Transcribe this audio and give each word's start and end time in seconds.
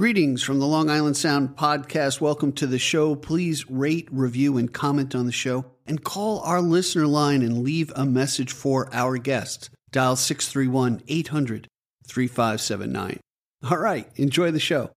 Greetings 0.00 0.42
from 0.42 0.60
the 0.60 0.66
Long 0.66 0.88
Island 0.88 1.18
Sound 1.18 1.56
podcast. 1.56 2.22
Welcome 2.22 2.52
to 2.52 2.66
the 2.66 2.78
show. 2.78 3.14
Please 3.14 3.68
rate, 3.68 4.08
review, 4.10 4.56
and 4.56 4.72
comment 4.72 5.14
on 5.14 5.26
the 5.26 5.30
show, 5.30 5.66
and 5.86 6.02
call 6.02 6.40
our 6.40 6.62
listener 6.62 7.06
line 7.06 7.42
and 7.42 7.62
leave 7.62 7.92
a 7.94 8.06
message 8.06 8.50
for 8.50 8.88
our 8.94 9.18
guest. 9.18 9.68
Dial 9.92 10.16
631 10.16 11.02
800 11.06 11.68
3579. 12.06 13.20
All 13.70 13.76
right, 13.76 14.08
enjoy 14.16 14.50
the 14.50 14.58
show. 14.58 14.90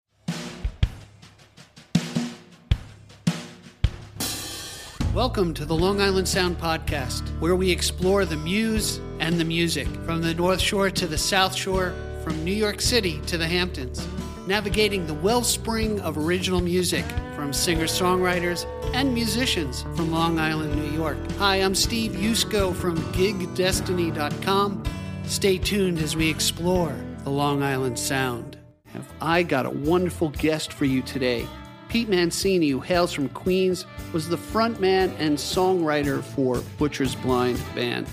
Welcome 5.12 5.53
to 5.55 5.64
the 5.64 5.75
Long 5.75 6.00
Island 6.00 6.29
Sound 6.29 6.59
Podcast, 6.59 7.27
where 7.41 7.57
we 7.57 7.73
explore 7.73 8.25
the 8.25 8.37
muse 8.37 9.00
and 9.19 9.41
the 9.41 9.45
music 9.45 9.89
from 10.05 10.23
the 10.23 10.34
North 10.34 10.61
Shore 10.61 10.91
to 10.91 11.09
the 11.09 11.19
South 11.19 11.57
Shore, 11.57 11.93
from 12.23 12.45
New 12.45 12.53
York 12.53 12.80
City 12.80 13.21
to 13.27 13.37
the 13.37 13.48
Hamptons, 13.48 14.07
navigating 14.53 15.07
the 15.07 15.14
wellspring 15.14 15.98
of 16.00 16.19
original 16.19 16.60
music 16.60 17.06
from 17.34 17.55
singer 17.55 17.87
songwriters 17.87 18.66
and 18.93 19.15
musicians 19.15 19.80
from 19.97 20.12
Long 20.12 20.38
Island, 20.38 20.77
New 20.77 20.91
York. 20.91 21.16
Hi, 21.38 21.56
I'm 21.56 21.74
Steve 21.74 22.12
Yusko 22.12 22.74
from 22.74 22.98
GigDestiny.com. 23.15 24.84
Stay 25.24 25.57
tuned 25.57 26.01
as 26.01 26.16
we 26.16 26.29
explore 26.29 26.95
the 27.24 27.30
Long 27.30 27.62
Island 27.62 27.98
Sound. 27.98 28.59
Have 28.88 29.10
I 29.23 29.43
got 29.43 29.65
a 29.65 29.70
wonderful 29.70 30.29
guest 30.29 30.74
for 30.74 30.84
you 30.84 31.01
today? 31.01 31.48
Pete 31.88 32.10
Mancini, 32.10 32.69
who 32.69 32.80
hails 32.80 33.10
from 33.10 33.30
Queens, 33.30 33.87
was 34.12 34.29
the 34.29 34.37
frontman 34.37 35.15
and 35.19 35.38
songwriter 35.38 36.23
for 36.23 36.60
Butchers 36.77 37.15
Blind 37.15 37.59
Band. 37.74 38.07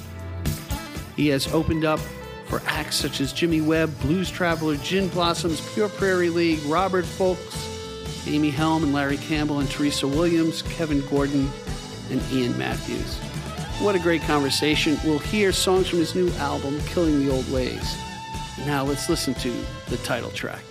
He 1.17 1.27
has 1.27 1.51
opened 1.51 1.83
up 1.83 1.99
for 2.49 2.61
acts 2.65 2.95
such 2.95 3.21
as 3.21 3.31
Jimmy 3.31 3.61
Webb, 3.61 3.97
Blues 4.01 4.29
Traveler, 4.29 4.75
Gin 4.77 5.07
Blossoms, 5.09 5.61
Pure 5.73 5.89
Prairie 5.89 6.29
League, 6.29 6.59
Robert 6.65 7.05
Folks, 7.05 7.67
Amy 8.27 8.49
Helm 8.49 8.83
and 8.83 8.93
Larry 8.93 9.17
Campbell 9.17 9.59
and 9.59 9.69
Teresa 9.69 10.07
Williams, 10.07 10.63
Kevin 10.63 11.05
Gordon, 11.07 11.49
and 12.09 12.21
Iain 12.31 12.57
Matthews. 12.57 13.17
What 13.79 13.95
a 13.95 13.99
great 13.99 14.23
conversation. 14.23 14.97
We'll 15.05 15.19
hear 15.19 15.51
songs 15.51 15.87
from 15.87 15.99
his 15.99 16.15
new 16.15 16.29
album, 16.33 16.79
Killing 16.87 17.23
the 17.23 17.31
Old 17.31 17.49
Ways. 17.51 17.95
Now 18.65 18.83
let's 18.83 19.07
listen 19.09 19.35
to 19.35 19.51
the 19.87 19.97
title 19.97 20.31
track. 20.31 20.63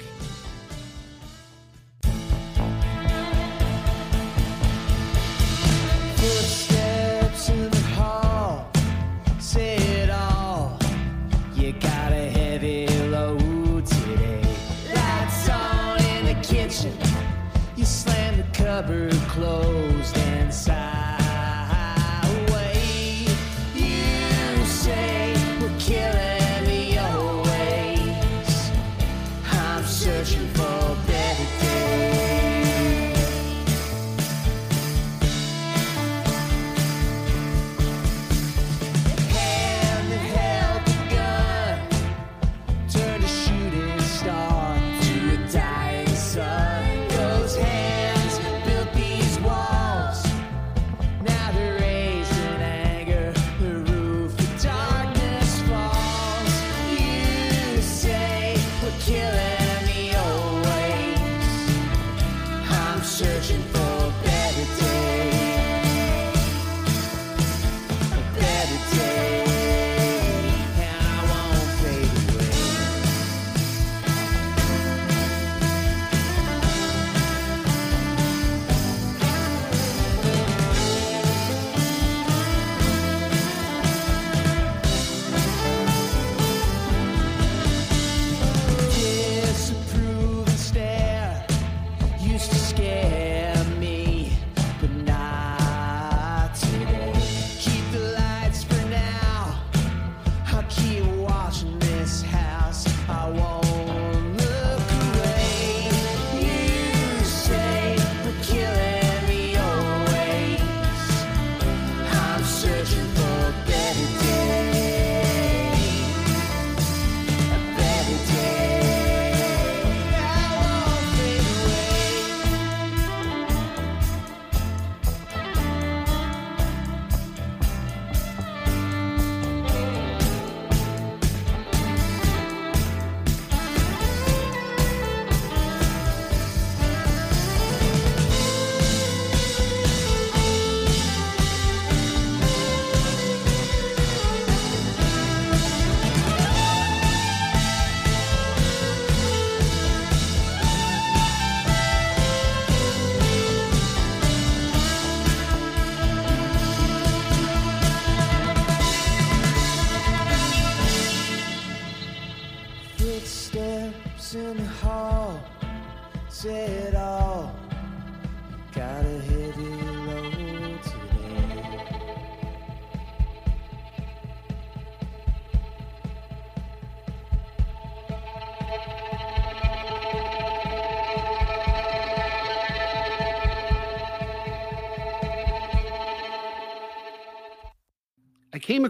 Slam 18.87 19.18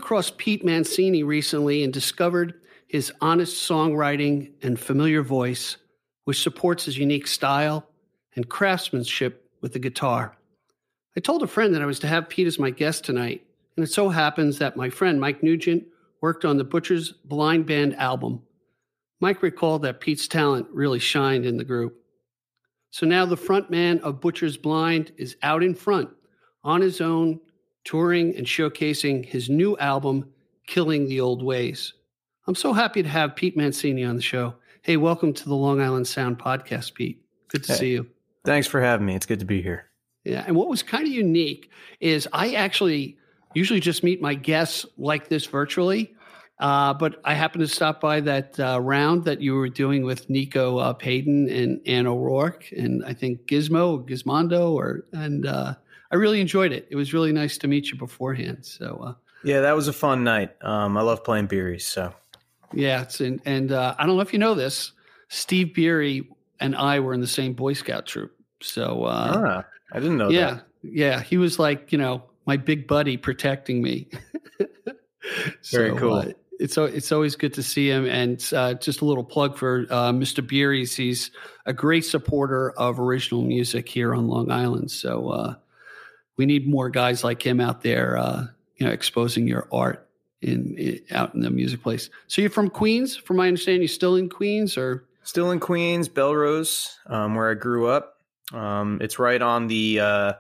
across 0.09 0.33
Pete 0.39 0.65
Mancini 0.65 1.23
recently 1.23 1.85
and 1.85 1.93
discovered 1.93 2.55
his 2.87 3.13
honest 3.21 3.69
songwriting 3.69 4.53
and 4.63 4.81
familiar 4.81 5.21
voice, 5.21 5.77
which 6.25 6.43
supports 6.43 6.87
his 6.87 6.97
unique 6.97 7.27
style 7.27 7.87
and 8.35 8.49
craftsmanship 8.49 9.51
with 9.61 9.75
the 9.75 9.79
guitar. 9.79 10.35
I 11.15 11.21
told 11.21 11.43
a 11.43 11.47
friend 11.47 11.75
that 11.75 11.83
I 11.83 11.85
was 11.85 11.99
to 11.99 12.07
have 12.07 12.31
Pete 12.31 12.47
as 12.47 12.59
my 12.59 12.71
guest 12.71 13.05
tonight, 13.05 13.45
and 13.77 13.85
it 13.85 13.93
so 13.93 14.09
happens 14.09 14.57
that 14.57 14.79
my 14.79 14.89
friend 14.89 15.21
Mike 15.21 15.43
Nugent 15.43 15.85
worked 16.23 16.47
on 16.47 16.57
the 16.57 16.65
Butchers 16.65 17.13
Blind 17.13 17.67
Band 17.67 17.95
album. 17.97 18.41
Mike 19.21 19.43
recalled 19.43 19.83
that 19.83 20.01
Pete's 20.01 20.27
talent 20.27 20.69
really 20.73 20.99
shined 20.99 21.45
in 21.45 21.59
the 21.59 21.65
group. 21.65 22.03
So 22.89 23.05
now 23.05 23.27
the 23.27 23.37
front 23.37 23.71
man 23.71 23.99
of 23.99 24.23
Butchers 24.23 24.57
Blind 24.57 25.13
is 25.19 25.37
out 25.43 25.63
in 25.63 25.75
front 25.75 26.09
on 26.65 26.81
his 26.81 27.03
own, 27.03 27.41
touring 27.89 28.37
and 28.37 28.47
showcasing 28.47 29.25
his 29.25 29.49
new 29.49 29.75
album, 29.79 30.29
Killing 30.67 31.09
the 31.09 31.23
Old 31.23 31.43
Ways. 31.43 31.95
I'm 32.47 32.55
so 32.55 32.75
happy 32.75 33.03
to 33.03 33.09
have 33.09 33.35
Pete 33.35 33.57
Mancini 33.57 34.05
on 34.05 34.15
the 34.15 34.21
show. 34.21 34.53
Hey, 34.83 34.99
welcome 34.99 35.33
to 35.33 35.45
the 35.47 35.55
Long 35.55 35.81
Island 35.81 36.07
Sound 36.07 36.39
podcast, 36.39 36.93
Pete. 36.93 37.25
Good 37.49 37.65
to 37.65 37.73
Hey. 37.73 37.79
see 37.79 37.91
you. 37.93 38.07
Thanks 38.45 38.67
for 38.67 38.83
having 38.83 39.07
me. 39.07 39.15
It's 39.15 39.25
good 39.25 39.41
to 39.41 39.47
be 39.47 39.63
here. 39.63 39.87
Yeah. 40.23 40.45
And 40.47 40.55
what 40.55 40.69
was 40.69 40.83
kind 40.83 41.07
of 41.07 41.13
unique 41.15 41.71
is 41.99 42.29
I 42.31 42.53
actually 42.53 43.17
usually 43.55 43.81
just 43.81 44.05
meet 44.05 44.21
my 44.21 44.35
guests 44.35 44.85
like 44.99 45.29
this 45.29 45.47
virtually. 45.47 46.15
Uh, 46.61 46.93
but 46.93 47.19
I 47.25 47.33
happened 47.33 47.63
to 47.63 47.69
stop 47.69 48.03
by 48.03 48.21
that 48.21 48.61
uh, 48.61 48.79
round 48.83 49.25
that 49.25 49.41
you 49.41 49.55
were 49.55 49.71
doing 49.71 50.05
with 50.05 50.29
Nico 50.29 50.77
uh, 50.77 50.93
Payton 50.93 51.49
and 51.49 51.81
Ann 51.87 52.07
O'Rourke, 52.07 52.71
and 52.77 53.03
I 53.07 53.15
think 53.15 53.47
Gizmo, 53.47 54.07
Gizmondo, 54.07 54.73
or 54.73 55.07
and 55.13 55.47
uh, 55.47 55.77
I 56.11 56.17
really 56.17 56.41
enjoyed 56.41 56.73
it. 56.73 56.87
It 56.91 56.97
was 56.97 57.13
really 57.13 57.33
nice 57.33 57.59
to 57.59 57.69
meet 57.69 57.91
you 57.91 57.99
beforehand. 57.99 58.65
So 58.65 59.03
uh, 59.07 59.15
Yeah, 59.45 59.61
that 59.61 59.77
was 59.77 59.89
a 59.89 59.93
fun 59.93 60.25
night. 60.25 60.55
Um, 60.63 60.97
I 60.97 61.03
love 61.03 61.25
playing 61.25 61.47
beeries. 61.47 61.87
So 61.87 62.15
yeah, 62.73 63.03
it's 63.03 63.21
and, 63.21 63.41
and 63.45 63.73
uh, 63.73 63.95
I 63.99 64.07
don't 64.07 64.17
know 64.17 64.23
if 64.23 64.33
you 64.33 64.39
know 64.39 64.55
this, 64.55 64.93
Steve 65.29 65.75
Beery 65.75 66.29
and 66.61 66.75
I 66.77 67.01
were 67.01 67.15
in 67.15 67.21
the 67.21 67.27
same 67.27 67.53
Boy 67.53 67.73
Scout 67.73 68.07
troop. 68.07 68.35
So 68.63 69.05
uh, 69.05 69.33
ah, 69.35 69.65
I 69.93 70.01
didn't 70.01 70.19
know 70.19 70.31
yeah, 70.31 70.55
that. 70.55 70.65
yeah, 70.83 71.21
he 71.21 71.37
was 71.37 71.59
like 71.59 71.93
you 71.93 71.99
know 71.99 72.25
my 72.47 72.57
big 72.57 72.87
buddy 72.87 73.17
protecting 73.17 73.83
me. 73.83 74.09
Very 75.71 75.97
cool. 75.97 76.15
uh, 76.15 76.33
it's 76.59 76.77
it's 76.77 77.13
always 77.13 77.37
good 77.37 77.55
to 77.55 77.63
see 77.63 77.89
him, 77.89 78.07
and 78.07 78.45
uh, 78.55 78.75
just 78.75 79.01
a 79.01 79.05
little 79.05 79.25
plug 79.25 79.57
for 79.57 79.87
uh, 79.91 80.13
Mr. 80.13 80.47
Beery's. 80.47 80.97
He's 80.97 81.31
a 81.67 81.73
great 81.73 82.05
supporter 82.05 82.71
of 82.73 82.99
original 82.99 83.43
music 83.43 83.89
here 83.89 84.15
on 84.15 84.27
Long 84.27 84.51
Island. 84.51 84.91
So 84.91 85.29
uh, 85.29 85.55
we 86.39 86.47
need 86.47 86.67
more 86.67 86.89
guys 86.89 87.23
like 87.23 87.45
him 87.45 87.61
out 87.61 87.83
there, 87.83 88.17
uh, 88.17 88.47
you 88.77 88.87
know, 88.87 88.93
exposing 88.93 89.47
your 89.47 89.69
art 89.71 90.09
in, 90.41 90.75
in 90.79 91.01
out 91.11 91.35
in 91.35 91.41
the 91.41 91.51
music 91.51 91.83
place. 91.83 92.09
So 92.29 92.41
you're 92.41 92.51
from 92.51 92.71
Queens, 92.71 93.17
from 93.17 93.37
my 93.37 93.49
understanding. 93.49 93.83
You're 93.83 93.89
still 93.89 94.17
in 94.17 94.29
Queens, 94.31 94.79
or 94.79 95.05
Still 95.25 95.51
in 95.51 95.61
Queens, 95.61 96.09
Bellerose, 96.09 96.95
um, 97.07 97.35
where 97.35 97.51
I 97.51 97.55
grew 97.55 97.89
up. 97.89 98.15
Um, 98.53 98.99
it's 99.03 99.19
right 99.19 99.43
on 99.43 99.67
the 99.67 100.01
uh, 100.01 100.33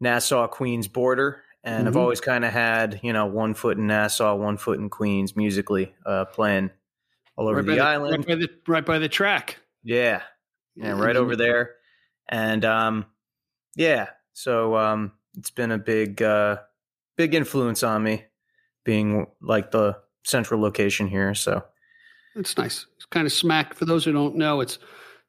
Nassau 0.00 0.46
Queens 0.46 0.86
border. 0.86 1.42
And 1.64 1.88
I've 1.88 1.94
Mhm. 1.94 1.98
always 2.00 2.20
kind 2.20 2.44
of 2.44 2.52
had, 2.52 3.00
you 3.02 3.12
know, 3.12 3.26
one 3.26 3.54
foot 3.54 3.78
in 3.78 3.86
Nassau, 3.88 4.34
one 4.36 4.56
foot 4.58 4.78
in 4.78 4.90
Queens 4.90 5.34
musically, 5.36 5.92
uh, 6.06 6.24
playing 6.26 6.70
all 7.36 7.46
over 7.48 7.56
right, 7.58 7.66
the 7.66 7.74
the, 7.76 7.80
island. 7.80 8.18
right 8.18 8.26
by 8.28 8.34
the 8.34 8.50
right 8.68 8.84
by 8.86 8.98
the 8.98 9.08
track. 9.08 9.58
Yeah. 9.82 10.22
Yeah, 10.76 10.92
right 10.92 11.16
over 11.16 11.34
there. 11.36 11.74
And 12.28 12.64
um 12.64 13.06
yeah, 13.76 14.08
so 14.32 14.76
um 14.76 15.12
it's 15.36 15.50
been 15.50 15.72
a 15.72 15.78
big 15.78 16.22
uh 16.22 16.58
big 17.16 17.34
influence 17.34 17.82
on 17.82 18.02
me 18.02 18.24
being 18.84 19.26
like 19.40 19.70
the 19.70 19.96
central 20.24 20.60
location 20.60 21.08
here, 21.08 21.34
so 21.34 21.62
It's 22.34 22.56
nice. 22.56 22.86
It's 22.96 23.04
kind 23.06 23.26
of 23.26 23.32
smack. 23.32 23.74
For 23.74 23.84
those 23.84 24.04
who 24.04 24.12
don't 24.12 24.36
know, 24.36 24.60
it's 24.60 24.78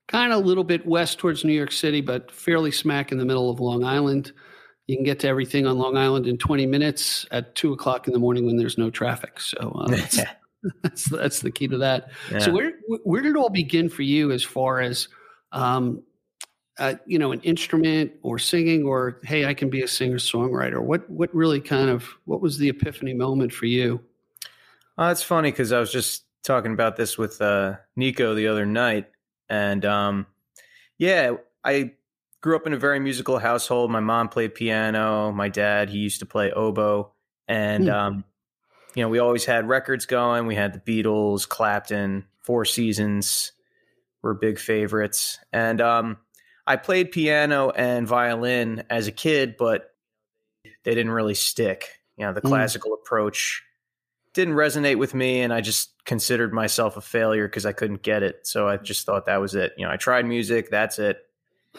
kind 0.08 0.32
of 0.32 0.44
a 0.44 0.48
little 0.48 0.64
bit 0.64 0.86
west 0.86 1.20
towards 1.20 1.44
New 1.44 1.54
York 1.54 1.72
City, 1.72 2.02
but 2.02 2.32
fairly 2.32 2.72
smack 2.72 3.12
in 3.12 3.18
the 3.18 3.26
middle 3.26 3.50
of 3.50 3.60
Long 3.60 3.84
Island. 3.84 4.32
You 4.88 4.98
can 4.98 5.06
get 5.06 5.20
to 5.22 5.28
everything 5.28 5.66
on 5.66 5.78
Long 5.78 5.98
Island 5.98 6.28
in 6.28 6.38
20 6.38 6.66
minutes 6.66 7.26
at 7.32 7.56
two 7.56 7.74
o'clock 7.74 8.08
in 8.08 8.14
the 8.14 8.20
morning 8.20 8.46
when 8.46 8.58
there's 8.58 8.78
no 8.78 8.90
traffic. 8.90 9.40
So 9.40 9.58
uh, 9.58 9.88
that's, 9.96 10.20
that's 10.82 11.10
that's 11.10 11.40
the 11.40 11.52
key 11.52 11.68
to 11.70 11.78
that. 11.78 12.10
yeah. 12.32 12.40
So 12.40 12.52
where 12.52 12.74
where 13.04 13.22
did 13.22 13.32
it 13.32 13.38
all 13.38 13.50
begin 13.50 13.90
for 13.90 14.02
you 14.02 14.32
as 14.32 14.44
far 14.44 14.82
as 14.82 15.08
um, 15.52 16.04
uh, 16.80 16.96
you 17.06 17.20
know 17.20 17.32
an 17.32 17.42
instrument 17.42 18.12
or 18.24 18.40
singing 18.40 18.84
or 18.84 19.20
hey 19.24 19.46
I 19.46 19.54
can 19.54 19.70
be 19.70 19.82
a 19.84 19.88
singer 19.88 20.18
songwriter? 20.18 20.82
What 20.82 21.10
what 21.10 21.34
really 21.34 21.62
kind 21.62 21.90
of 21.90 22.04
what 22.26 22.42
was 22.42 22.58
the 22.58 22.70
epiphany 22.70 23.14
moment 23.14 23.54
for 23.54 23.66
you? 23.66 24.02
Uh, 24.98 25.10
it's 25.12 25.24
funny 25.24 25.52
because 25.52 25.72
I 25.72 25.80
was 25.80 25.92
just 25.92 26.26
talking 26.44 26.74
about 26.74 26.96
this 26.98 27.18
with 27.18 27.42
uh, 27.42 27.78
Nico 27.96 28.36
the 28.36 28.48
other 28.48 28.66
night, 28.66 29.10
and 29.50 29.84
um, 29.86 30.28
yeah, 30.98 31.34
I 31.64 31.94
grew 32.42 32.56
up 32.56 32.68
in 32.68 32.74
a 32.74 32.78
very 32.78 33.00
musical 33.00 33.40
household. 33.40 33.90
My 33.90 34.02
mom 34.02 34.30
played 34.30 34.54
piano. 34.54 35.32
My 35.32 35.50
dad 35.50 35.90
he 35.90 35.98
used 36.00 36.20
to 36.20 36.26
play 36.26 36.52
oboe, 36.52 37.12
and 37.48 37.86
Hmm. 37.86 37.90
um, 37.90 38.24
you 38.96 39.04
know 39.04 39.10
we 39.10 39.20
always 39.20 39.46
had 39.46 39.68
records 39.68 40.06
going. 40.06 40.48
We 40.48 40.56
had 40.56 40.74
the 40.74 40.80
Beatles, 41.04 41.48
Clapton, 41.48 42.26
Four 42.42 42.66
Seasons 42.66 43.52
were 44.22 44.34
big 44.34 44.60
favorites, 44.60 45.40
and 45.52 45.82
um, 45.82 46.18
I 46.66 46.76
played 46.78 47.12
piano 47.12 47.70
and 47.72 48.08
violin 48.08 48.84
as 48.90 49.08
a 49.08 49.12
kid, 49.12 49.56
but 49.58 49.92
they 50.84 50.96
didn't 50.96 51.12
really 51.12 51.34
stick. 51.34 51.90
You 52.18 52.26
know, 52.26 52.34
the 52.34 52.42
Hmm. 52.42 52.48
classical 52.48 52.94
approach 52.94 53.64
didn't 54.34 54.56
resonate 54.56 54.98
with 54.98 55.14
me 55.14 55.42
and 55.42 55.54
I 55.54 55.62
just 55.62 55.94
considered 56.06 56.54
myself 56.54 56.98
a 56.98 57.02
failure 57.02 57.48
because 57.48 57.66
I 57.66 57.72
couldn't 57.74 58.02
get 58.02 58.24
it. 58.24 58.48
So 58.48 58.68
I 58.68 58.78
just 58.78 59.06
thought 59.06 59.26
that 59.28 59.40
was 59.42 59.54
it. 59.56 59.74
You 59.78 59.86
know, 59.86 59.92
I 59.92 59.98
tried 59.98 60.26
music, 60.26 60.70
that's 60.70 61.00
it. 61.00 61.20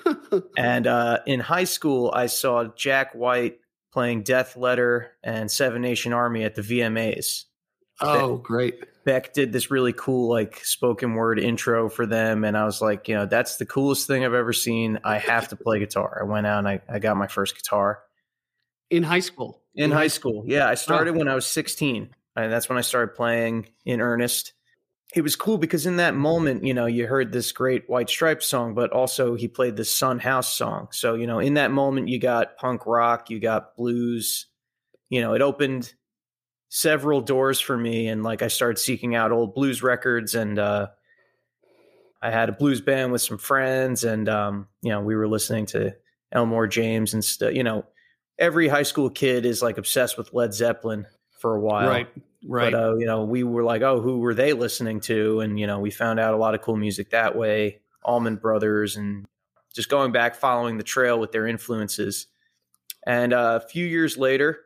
And 0.57 0.87
uh, 0.87 1.21
in 1.27 1.41
high 1.41 1.65
school, 1.65 2.11
I 2.15 2.27
saw 2.27 2.65
Jack 2.77 3.15
White 3.15 3.61
playing 3.93 4.23
Death 4.25 4.57
Letter 4.57 5.13
and 5.23 5.51
Seven 5.51 5.83
Nation 5.83 6.13
Army 6.13 6.43
at 6.45 6.55
the 6.57 6.63
VMAs. 6.63 7.45
Oh, 8.01 8.37
great. 8.37 8.85
Beck 9.05 9.33
did 9.35 9.53
this 9.53 9.71
really 9.71 9.93
cool, 9.93 10.31
like, 10.31 10.65
spoken 10.65 11.15
word 11.15 11.39
intro 11.39 11.89
for 11.89 12.07
them. 12.07 12.45
And 12.45 12.57
I 12.57 12.65
was 12.65 12.81
like, 12.81 13.09
you 13.09 13.15
know, 13.15 13.27
that's 13.27 13.57
the 13.57 13.67
coolest 13.67 14.07
thing 14.07 14.25
I've 14.25 14.35
ever 14.35 14.53
seen. 14.53 14.99
I 15.05 15.19
have 15.19 15.49
to 15.49 15.57
play 15.57 15.79
guitar. 15.79 16.19
I 16.21 16.25
went 16.25 16.47
out 16.47 16.59
and 16.59 16.69
I, 16.69 16.81
I 16.89 16.99
got 16.99 17.17
my 17.17 17.27
first 17.27 17.55
guitar 17.55 18.01
In 18.91 19.03
high 19.03 19.21
school. 19.21 19.63
in 19.75 19.91
high 19.91 20.09
school. 20.09 20.45
Yeah, 20.47 20.69
I 20.69 20.75
started 20.75 21.15
oh. 21.15 21.19
when 21.19 21.29
I 21.29 21.35
was 21.35 21.47
16. 21.47 22.11
And 22.37 22.53
that's 22.53 22.69
when 22.69 22.79
I 22.79 22.83
started 22.83 23.15
playing 23.15 23.69
in 23.85 24.01
earnest. 24.01 24.55
It 25.15 25.23
was 25.23 25.37
cool 25.37 25.59
because 25.59 25.87
in 25.87 25.97
that 25.97 26.15
moment, 26.15 26.65
you 26.65 26.75
know, 26.75 26.87
you 26.87 27.07
heard 27.07 27.31
this 27.31 27.53
great 27.53 27.89
White 27.89 28.09
Stripes 28.09 28.47
song, 28.47 28.75
but 28.75 28.91
also 28.91 29.37
he 29.37 29.47
played 29.47 29.77
the 29.77 29.85
Sun 29.85 30.19
House 30.19 30.53
song. 30.53 30.89
So, 30.91 31.15
you 31.15 31.29
know, 31.29 31.39
in 31.39 31.55
that 31.55 31.71
moment, 31.71 32.09
you 32.09 32.19
got 32.19 32.57
punk 32.57 32.87
rock, 32.87 33.31
you 33.31 33.39
got 33.39 33.77
blues. 33.77 34.47
You 35.11 35.21
know, 35.21 35.35
it 35.35 35.43
opened 35.43 35.95
several 36.75 37.21
doors 37.21 37.61
for 37.61 37.77
me. 37.77 38.09
And 38.09 38.23
like 38.23 38.43
I 38.43 38.49
started 38.49 38.79
seeking 38.79 39.15
out 39.15 39.31
old 39.31 39.55
blues 39.55 39.83
records 39.83 40.35
and, 40.35 40.59
uh, 40.59 40.89
I 42.25 42.31
had 42.31 42.49
a 42.49 42.53
blues 42.53 42.81
band 42.81 43.13
with 43.13 43.21
some 43.21 43.37
friends, 43.37 44.03
and 44.03 44.31
um, 44.31 44.67
you 44.81 44.89
know 44.89 45.03
we 45.03 45.15
were 45.15 45.29
listening 45.29 45.67
to 45.67 45.95
Elmore 46.33 46.67
James 46.67 47.13
and 47.13 47.23
stuff. 47.23 47.53
You 47.53 47.63
know, 47.63 47.85
every 48.39 48.67
high 48.67 48.83
school 48.83 49.11
kid 49.11 49.45
is 49.45 49.61
like 49.61 49.77
obsessed 49.77 50.17
with 50.17 50.33
Led 50.33 50.55
Zeppelin 50.55 51.07
for 51.39 51.55
a 51.55 51.61
while, 51.61 51.87
Right. 51.87 52.09
Right. 52.47 52.73
But 52.73 52.75
uh, 52.75 52.97
you 52.97 53.05
know, 53.05 53.25
we 53.25 53.43
were 53.43 53.63
like, 53.63 53.83
oh, 53.83 54.01
who 54.01 54.21
were 54.21 54.33
they 54.33 54.55
listening 54.55 55.01
to? 55.01 55.41
And 55.41 55.61
you 55.61 55.67
know, 55.67 55.81
we 55.81 55.91
found 55.91 56.19
out 56.19 56.33
a 56.33 56.39
lot 56.39 56.55
of 56.55 56.63
cool 56.63 56.77
music 56.77 57.11
that 57.11 57.37
way. 57.37 57.81
Allman 58.03 58.37
Brothers, 58.37 58.97
and 58.97 59.27
just 59.75 59.91
going 59.91 60.11
back, 60.11 60.35
following 60.35 60.79
the 60.79 60.83
trail 60.83 61.21
with 61.21 61.31
their 61.31 61.47
influences. 61.47 62.27
And 63.07 63.35
uh, 63.35 63.61
a 63.63 63.69
few 63.69 63.85
years 63.85 64.17
later, 64.17 64.61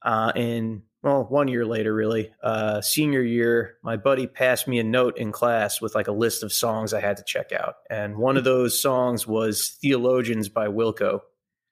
uh, 0.00 0.32
in 0.34 0.84
well, 1.02 1.24
one 1.24 1.48
year 1.48 1.64
later, 1.66 1.92
really, 1.92 2.30
uh, 2.42 2.80
senior 2.80 3.22
year, 3.22 3.76
my 3.82 3.96
buddy 3.96 4.26
passed 4.26 4.68
me 4.68 4.78
a 4.78 4.84
note 4.84 5.18
in 5.18 5.32
class 5.32 5.80
with 5.80 5.94
like 5.94 6.06
a 6.08 6.12
list 6.12 6.42
of 6.42 6.52
songs 6.52 6.94
I 6.94 7.00
had 7.00 7.16
to 7.16 7.24
check 7.24 7.52
out, 7.52 7.76
and 7.90 8.16
one 8.16 8.36
of 8.36 8.44
those 8.44 8.80
songs 8.80 9.26
was 9.26 9.76
"Theologians" 9.82 10.48
by 10.48 10.68
Wilco. 10.68 11.20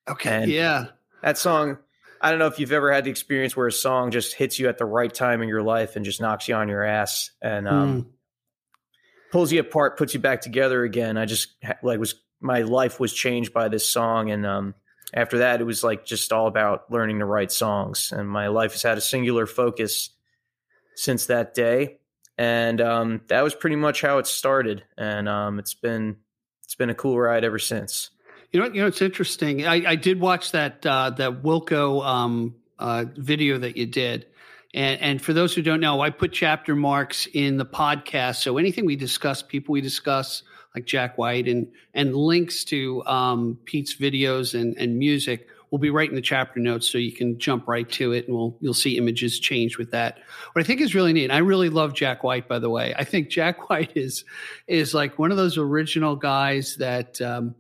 okay. 0.09 0.43
and- 0.43 0.51
yeah. 0.51 0.87
That 1.23 1.37
song, 1.39 1.77
I 2.21 2.31
don't 2.31 2.39
know 2.39 2.47
if 2.47 2.59
you've 2.59 2.73
ever 2.73 2.91
had 2.93 3.05
the 3.05 3.11
experience 3.11 3.55
where 3.55 3.67
a 3.67 3.73
song 3.73 4.11
just 4.11 4.35
hits 4.35 4.59
you 4.59 4.69
at 4.69 4.79
the 4.79 4.87
right 4.87 5.13
time 5.13 5.43
in 5.43 5.49
your 5.49 5.63
life 5.63 5.95
and 5.97 6.05
just 6.05 6.21
knocks 6.21 6.49
you 6.49 6.55
on 6.55 6.69
your 6.69 6.83
ass 6.83 7.31
and 7.43 7.69
um, 7.69 8.03
Mm. 8.03 8.07
pulls 9.31 9.53
you 9.53 9.61
apart, 9.61 9.97
puts 9.99 10.15
you 10.15 10.21
back 10.21 10.41
together 10.41 10.83
again. 10.83 11.17
I 11.19 11.27
just 11.27 11.49
like 11.83 12.01
was 12.01 12.15
my 12.41 12.63
life 12.63 12.99
was 12.99 13.13
changed 13.13 13.53
by 13.53 13.69
this 13.69 13.87
song, 13.87 14.31
and 14.31 14.47
um, 14.47 14.75
after 15.13 15.39
that, 15.39 15.61
it 15.61 15.65
was 15.65 15.83
like 15.83 16.05
just 16.05 16.33
all 16.33 16.47
about 16.47 16.91
learning 16.91 17.19
to 17.19 17.25
write 17.25 17.53
songs. 17.53 18.13
And 18.13 18.29
my 18.29 18.49
life 18.49 18.73
has 18.73 18.83
had 18.83 18.99
a 18.99 19.01
singular 19.01 19.47
focus 19.47 20.11
since 20.95 21.27
that 21.27 21.55
day, 21.55 21.99
and 22.39 22.81
um, 22.81 23.21
that 23.29 23.43
was 23.43 23.55
pretty 23.55 23.77
much 23.77 24.03
how 24.03 24.19
it 24.19 24.27
started. 24.27 24.85
And 24.97 25.29
um, 25.29 25.59
it's 25.59 25.75
been 25.75 26.17
it's 26.65 26.75
been 26.75 26.91
a 26.91 26.95
cool 26.95 27.19
ride 27.19 27.45
ever 27.45 27.59
since. 27.59 28.11
You 28.53 28.61
know, 28.61 28.67
you 28.67 28.81
know, 28.81 28.87
it's 28.87 29.03
interesting. 29.03 29.67
I, 29.67 29.91
I 29.91 29.97
did 29.97 30.21
watch 30.21 30.53
that 30.53 30.85
uh, 30.85 31.11
that 31.11 31.43
Wilco 31.43 32.05
um, 32.05 32.55
uh, 32.79 33.05
video 33.17 33.59
that 33.59 33.77
you 33.77 33.87
did, 33.87 34.27
and 34.75 35.01
and 35.01 35.23
for 35.23 35.33
those 35.33 35.55
who 35.55 35.63
don't 35.63 35.81
know, 35.81 36.01
I 36.01 36.11
put 36.11 36.33
chapter 36.33 36.77
marks 36.77 37.27
in 37.33 37.57
the 37.57 37.67
podcast. 37.67 38.37
So 38.37 38.59
anything 38.59 38.85
we 38.85 38.97
discuss, 38.97 39.43
people 39.43 39.73
we 39.73 39.81
discuss, 39.81 40.43
like 40.75 40.85
Jack 40.85 41.19
White, 41.19 41.49
and 41.49 41.67
and 41.95 42.15
links 42.15 42.65
to 42.65 43.05
um, 43.07 43.59
Pete's 43.65 43.95
videos 43.95 44.59
and 44.59 44.77
and 44.77 44.99
music 44.99 45.49
will 45.71 45.79
be 45.79 45.91
right 45.91 46.09
in 46.09 46.17
the 46.17 46.21
chapter 46.21 46.59
notes, 46.59 46.91
so 46.91 46.99
you 46.99 47.13
can 47.13 47.39
jump 47.39 47.69
right 47.69 47.89
to 47.91 48.13
it, 48.13 48.27
and 48.27 48.37
we'll 48.37 48.57
you'll 48.61 48.75
see 48.75 48.97
images 48.97 49.39
change 49.39 49.79
with 49.79 49.91
that. 49.93 50.19
What 50.53 50.63
I 50.63 50.67
think 50.67 50.81
is 50.81 50.95
really 50.95 51.13
neat. 51.13 51.31
I 51.31 51.39
really 51.39 51.69
love 51.69 51.95
Jack 51.95 52.23
White, 52.23 52.49
by 52.49 52.59
the 52.59 52.71
way. 52.71 52.95
I 52.97 53.05
think 53.05 53.29
Jack 53.29 53.71
White 53.71 53.93
is 53.97 54.25
is 54.67 54.95
like 54.95 55.19
one 55.19 55.31
of 55.31 55.37
those 55.37 55.59
original 55.59 56.17
guys 56.17 56.77
that. 56.77 57.21
Um, 57.21 57.55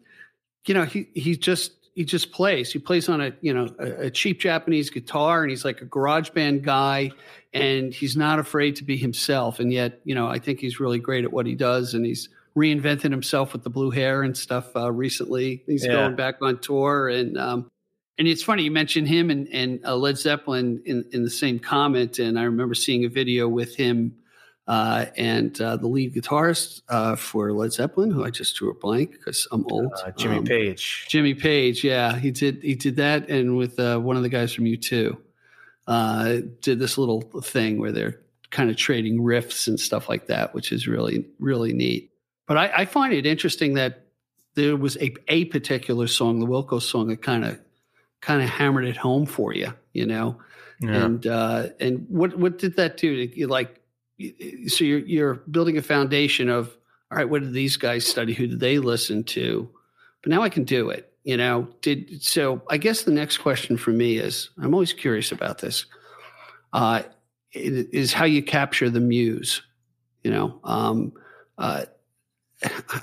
you 0.67 0.75
know, 0.75 0.85
he 0.85 1.09
he 1.15 1.37
just 1.37 1.73
he 1.95 2.05
just 2.05 2.33
plays. 2.33 2.73
He 2.73 2.79
plays 2.79 3.09
on 3.09 3.21
a 3.21 3.33
you 3.41 3.53
know 3.53 3.75
a, 3.79 4.07
a 4.07 4.11
cheap 4.11 4.41
Japanese 4.41 4.91
guitar, 4.91 5.43
and 5.43 5.51
he's 5.51 5.65
like 5.65 5.81
a 5.81 5.87
garage 5.87 6.31
band 6.31 6.63
guy. 6.63 7.11
and 7.53 7.93
he's 7.93 8.17
not 8.17 8.39
afraid 8.39 8.77
to 8.77 8.85
be 8.85 8.97
himself. 8.97 9.59
And 9.59 9.73
yet, 9.73 10.01
you 10.05 10.15
know, 10.15 10.29
I 10.29 10.39
think 10.39 10.61
he's 10.61 10.79
really 10.79 11.01
great 11.01 11.25
at 11.25 11.33
what 11.33 11.47
he 11.47 11.55
does, 11.57 11.95
and 11.95 12.07
he's 12.07 12.29
reinvented 12.61 13.11
himself 13.11 13.53
with 13.53 13.63
the 13.65 13.71
blue 13.71 13.91
hair 13.91 14.23
and 14.23 14.37
stuff 14.37 14.67
uh, 14.77 14.93
recently. 14.93 15.63
He's 15.67 15.85
Yeah. 15.85 15.93
going 15.93 16.17
back 16.17 16.37
on 16.43 16.59
tour, 16.59 17.09
and 17.09 17.37
um, 17.39 17.71
and 18.19 18.29
it's 18.29 18.43
funny 18.43 18.63
you 18.65 18.71
mentioned 18.71 19.09
him 19.09 19.31
and 19.31 19.49
and 19.53 19.81
uh, 19.85 19.97
Led 19.97 20.19
Zeppelin 20.19 20.83
in 20.85 21.05
in 21.13 21.25
the 21.25 21.31
same 21.31 21.59
comment, 21.59 22.19
and 22.19 22.39
I 22.39 22.45
remember 22.45 22.75
seeing 22.75 23.05
a 23.05 23.09
video 23.09 23.49
with 23.49 23.75
him. 23.77 24.15
Uh, 24.69 25.07
and 25.17 25.61
uh, 25.61 25.75
the 25.77 25.89
lead 25.89 26.15
guitarist 26.15 26.83
uh, 26.89 27.17
for 27.17 27.51
Led 27.53 27.73
Zeppelin, 27.73 28.13
who 28.13 28.23
I 28.25 28.31
just 28.31 28.55
drew 28.55 28.71
a 28.71 28.75
blank 28.75 29.11
because 29.13 29.49
I'm 29.51 29.65
old, 29.69 29.93
Uh, 30.07 30.13
Jimmy 30.13 30.37
um, 30.37 30.45
Page. 30.45 31.07
Jimmy 31.09 31.35
Page, 31.35 31.83
yeah, 31.83 32.15
he 32.17 32.31
did 32.31 32.63
he 32.63 32.77
did 32.77 32.95
that, 32.97 33.29
and 33.29 33.57
with 33.57 33.81
uh, 33.81 33.99
one 33.99 34.17
of 34.17 34.23
the 34.23 34.29
guys 34.29 34.53
from 34.55 34.67
U 34.67 34.77
two, 34.77 35.19
uh, 35.89 36.39
did 36.61 36.79
this 36.79 36.99
little 36.99 37.23
thing 37.43 37.81
where 37.81 37.91
they're 37.91 38.21
kind 38.51 38.71
of 38.71 38.77
trading 38.77 39.19
riffs 39.19 39.67
and 39.67 39.81
stuff 39.81 40.09
like 40.09 40.27
that, 40.29 40.55
which 40.55 40.71
is 40.71 40.87
really 40.87 41.27
really 41.41 41.73
neat. 41.73 42.10
But 42.51 42.59
I, 42.59 42.73
I 42.79 42.85
find 42.85 43.13
it 43.13 43.27
interesting 43.27 43.75
that 43.75 44.07
there 44.57 44.77
was 44.77 44.97
a 44.97 45.15
a 45.29 45.45
particular 45.45 46.09
song, 46.09 46.41
the 46.41 46.47
Wilco 46.47 46.83
song, 46.83 47.07
that 47.07 47.23
kind 47.23 47.45
of 47.45 47.61
kind 48.23 48.43
of 48.43 48.49
hammered 48.49 48.87
it 48.87 48.97
home 48.97 49.25
for 49.25 49.55
you, 49.55 49.73
you 49.93 50.05
know. 50.05 50.37
Yeah. 50.81 51.05
And 51.05 51.27
uh, 51.29 51.69
and 51.79 52.07
what 52.09 52.37
what 52.37 52.59
did 52.59 52.75
that 52.75 52.97
do? 52.97 53.31
Like 53.47 53.81
so 54.67 54.83
you're 54.83 54.99
you're 54.99 55.35
building 55.35 55.79
a 55.79 55.83
foundation 55.83 56.49
of 56.49 56.77
all 57.13 57.19
right. 57.19 57.29
What 57.29 57.43
did 57.43 57.53
these 57.53 57.77
guys 57.77 58.05
study? 58.05 58.35
Who 58.35 58.49
did 58.49 58.59
they 58.59 58.81
listen 58.81 59.23
to? 59.27 59.71
But 60.21 60.31
now 60.31 60.43
I 60.43 60.49
can 60.49 60.65
do 60.65 60.91
it. 60.91 61.13
You 61.23 61.37
know, 61.37 61.69
did 61.83 62.21
so. 62.21 62.63
I 62.69 62.79
guess 62.79 63.05
the 63.05 63.13
next 63.13 63.39
question 63.39 63.77
for 63.77 63.93
me 63.93 64.17
is 64.17 64.51
I'm 64.61 64.75
always 64.75 64.93
curious 64.93 65.31
about 65.31 65.59
this. 65.59 65.87
Uh, 66.73 67.03
is 67.53 68.13
how 68.13 68.25
you 68.25 68.43
capture 68.43 68.91
the 68.91 68.99
muse. 68.99 69.63
You 70.25 70.33
know, 70.33 70.59
um, 70.65 71.13
uh, 71.57 71.85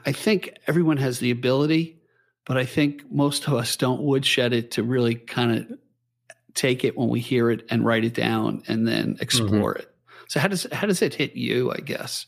I 0.05 0.11
think 0.11 0.57
everyone 0.67 0.97
has 0.97 1.19
the 1.19 1.31
ability, 1.31 1.99
but 2.45 2.57
I 2.57 2.65
think 2.65 3.03
most 3.11 3.47
of 3.47 3.53
us 3.53 3.75
don't 3.75 4.01
woodshed 4.01 4.53
it 4.53 4.71
to 4.71 4.83
really 4.83 5.15
kind 5.15 5.51
of 5.57 5.79
take 6.53 6.83
it 6.83 6.97
when 6.97 7.09
we 7.09 7.19
hear 7.19 7.49
it 7.51 7.65
and 7.69 7.85
write 7.85 8.03
it 8.03 8.13
down 8.13 8.63
and 8.67 8.87
then 8.87 9.17
explore 9.19 9.75
it. 9.75 9.91
So 10.27 10.39
how 10.39 10.47
does 10.47 10.67
how 10.71 10.87
does 10.87 11.01
it 11.01 11.13
hit 11.13 11.35
you? 11.35 11.71
I 11.71 11.77
guess. 11.79 12.25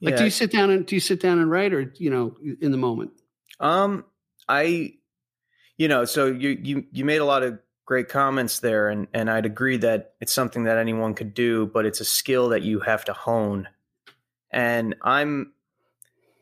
Like, 0.00 0.12
Yeah. 0.12 0.18
do 0.18 0.24
you 0.24 0.30
sit 0.30 0.50
down 0.50 0.70
and 0.70 0.84
do 0.84 0.96
you 0.96 1.00
sit 1.00 1.20
down 1.20 1.38
and 1.38 1.50
write, 1.50 1.72
or 1.72 1.92
you 1.96 2.10
know, 2.10 2.36
in 2.60 2.72
the 2.72 2.76
moment? 2.78 3.12
Um, 3.60 4.04
I, 4.48 4.94
you 5.78 5.88
know, 5.88 6.04
so 6.04 6.26
you 6.26 6.58
you 6.62 6.84
you 6.90 7.04
made 7.04 7.18
a 7.18 7.24
lot 7.24 7.42
of 7.42 7.58
great 7.86 8.08
comments 8.08 8.58
there, 8.60 8.88
and 8.88 9.06
and 9.14 9.30
I'd 9.30 9.46
agree 9.46 9.76
that 9.78 10.14
it's 10.20 10.32
something 10.32 10.64
that 10.64 10.78
anyone 10.78 11.14
could 11.14 11.34
do, 11.34 11.66
but 11.66 11.86
it's 11.86 12.00
a 12.00 12.04
skill 12.04 12.48
that 12.50 12.62
you 12.62 12.80
have 12.80 13.04
to 13.06 13.12
hone. 13.12 13.68
And 14.50 14.94
I'm, 15.02 15.52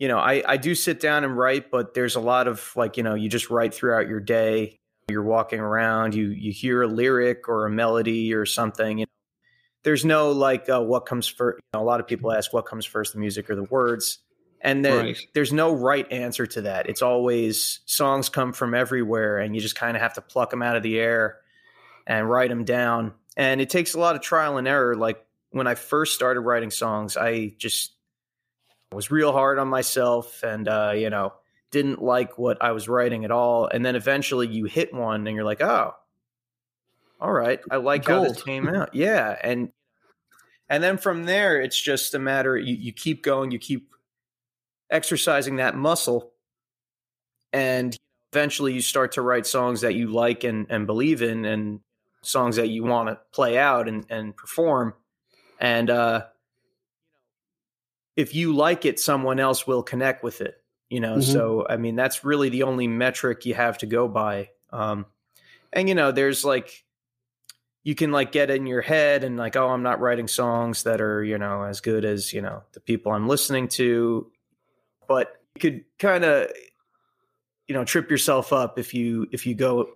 you 0.02 0.09
know, 0.09 0.18
I 0.18 0.42
I 0.44 0.56
do 0.56 0.75
sit 0.75 0.99
down 0.99 1.23
and 1.23 1.38
write, 1.38 1.71
but 1.71 1.94
there's 1.94 2.16
a 2.16 2.21
lot 2.21 2.49
of 2.49 2.73
like 2.75 2.97
you 2.97 3.04
know 3.04 3.14
you 3.14 3.28
just 3.28 3.50
write 3.50 3.73
throughout 3.73 4.09
your 4.09 4.18
day. 4.18 4.80
You're 5.09 5.23
walking 5.23 5.61
around, 5.61 6.16
you 6.16 6.30
you 6.30 6.50
hear 6.50 6.82
a 6.82 6.88
lyric 6.88 7.49
or 7.49 7.66
a 7.66 7.71
melody 7.71 8.35
or 8.35 8.44
something. 8.44 8.99
You 8.99 9.04
know, 9.04 9.12
there's 9.85 10.04
no 10.04 10.32
like 10.32 10.68
uh, 10.68 10.80
what 10.80 11.06
comes 11.06 11.28
first. 11.28 11.61
You 11.73 11.78
know, 11.78 11.85
a 11.85 11.87
lot 11.87 12.00
of 12.00 12.09
people 12.09 12.32
ask 12.32 12.52
what 12.52 12.66
comes 12.66 12.85
first, 12.85 13.12
the 13.12 13.21
music 13.21 13.49
or 13.49 13.54
the 13.54 13.62
words. 13.62 14.18
And 14.61 14.85
then 14.85 15.06
Right. 15.06 15.18
there's 15.35 15.52
no 15.52 15.73
right 15.73 16.11
answer 16.11 16.49
to 16.49 16.62
that. 16.62 16.88
It's 16.88 17.02
always 17.02 17.78
songs 17.87 18.28
come 18.28 18.52
from 18.52 18.75
everywhere, 18.75 19.38
and 19.38 19.54
you 19.54 19.61
just 19.61 19.76
kind 19.76 19.97
of 19.97 20.02
have 20.02 20.14
to 20.14 20.21
pluck 20.21 20.50
them 20.50 20.62
out 20.62 20.75
of 20.75 20.82
the 20.82 20.99
air 20.99 21.38
and 22.09 22.28
write 22.28 22.49
them 22.49 22.64
down. 22.64 23.12
And 23.37 23.61
it 23.61 23.71
takes 23.71 23.94
a 23.94 24.00
lot 24.00 24.16
of 24.16 24.21
trial 24.21 24.59
and 24.59 24.66
error. 24.66 24.97
Like 24.97 25.25
when 25.52 25.68
I 25.68 25.76
first 25.76 26.16
started 26.16 26.40
writing 26.40 26.73
songs, 26.73 27.16
I 27.16 27.54
just 27.56 27.92
was 28.92 29.11
real 29.11 29.32
hard 29.32 29.58
on 29.58 29.68
myself 29.68 30.42
and, 30.42 30.68
uh, 30.68 30.92
you 30.94 31.11
know, 31.11 31.32
didn't 31.70 32.02
like 32.02 32.38
what 32.38 32.58
I 32.61 32.72
was 32.72 32.88
writing 32.88 33.25
at 33.25 33.30
all. 33.30 33.66
And 33.66 33.84
then 33.84 33.96
eventually 33.96 34.46
you 34.46 34.66
hit 34.66 34.92
one 34.92 35.26
and 35.26 35.34
you're 35.34 35.44
like, 35.44 35.62
oh, 35.62 35.94
all 37.20 37.32
right, 37.32 37.61
I 37.70 37.76
like 37.76 38.06
how 38.06 38.25
this 38.25 38.42
came 38.42 38.68
out. 38.68 38.94
Yeah. 38.94 39.37
And, 39.42 39.70
and 40.68 40.82
then 40.82 40.99
from 40.99 41.25
there, 41.25 41.61
it's 41.61 41.80
just 41.80 42.14
a 42.14 42.18
matter, 42.18 42.56
you, 42.56 42.75
you 42.75 42.92
keep 42.92 43.22
going, 43.22 43.50
you 43.50 43.58
keep 43.58 43.88
exercising 44.90 45.56
that 45.56 45.75
muscle 45.75 46.32
and 47.52 47.96
eventually 48.32 48.72
you 48.72 48.80
start 48.80 49.12
to 49.12 49.22
write 49.22 49.46
songs 49.46 49.82
that 49.82 49.94
you 49.94 50.08
like 50.08 50.44
and, 50.44 50.66
and 50.68 50.87
believe 50.87 51.22
in 51.22 51.44
and 51.44 51.80
songs 52.22 52.56
that 52.56 52.68
you 52.68 52.84
want 52.84 53.08
to 53.08 53.18
play 53.32 53.58
out 53.58 53.88
and, 53.88 54.04
and 54.08 54.37
perform 54.37 54.94
and 55.61 55.90
uh 55.90 56.25
if 58.16 58.35
you 58.35 58.54
like 58.54 58.85
it 58.85 59.00
someone 59.00 59.40
else 59.40 59.66
will 59.66 59.83
connect 59.83 60.23
with 60.23 60.40
it 60.40 60.62
you 60.90 61.00
know 61.00 61.16
Mhm. 61.16 61.23
so 61.25 61.66
i 61.71 61.76
mean 61.76 61.97
that's 61.97 62.25
really 62.25 62.49
the 62.50 62.62
only 62.64 62.87
metric 62.87 63.47
you 63.47 63.54
have 63.54 63.78
to 63.78 63.87
go 63.87 64.07
by 64.09 64.50
um 64.71 65.07
and 65.73 65.88
you 65.88 65.95
know 65.95 66.12
there's 66.12 66.45
like 66.45 66.85
you 67.85 67.95
can 67.95 68.12
like 68.12 68.31
get 68.31 68.50
in 68.50 68.66
your 68.66 68.83
head 68.83 69.25
and 69.25 69.37
like 69.37 69.57
oh 69.57 69.69
i'm 69.69 69.83
not 69.83 70.00
writing 70.00 70.28
songs 70.28 70.83
that 70.85 71.00
are 71.00 71.25
you 71.25 71.38
know 71.38 71.62
as 71.62 71.81
good 71.81 72.04
as 72.04 72.33
you 72.33 72.42
know 72.42 72.62
the 72.73 72.81
people 72.81 73.12
i'm 73.12 73.26
listening 73.28 73.69
to 73.69 74.31
but 75.09 75.40
you 75.54 75.61
could 75.61 75.85
kind 75.99 76.25
of 76.25 76.50
you 77.69 77.75
know 77.75 77.85
trip 77.85 78.11
yourself 78.11 78.52
up 78.52 78.78
if 78.78 78.92
you 78.95 79.26
if 79.33 79.47
you 79.47 79.54
go 79.54 79.88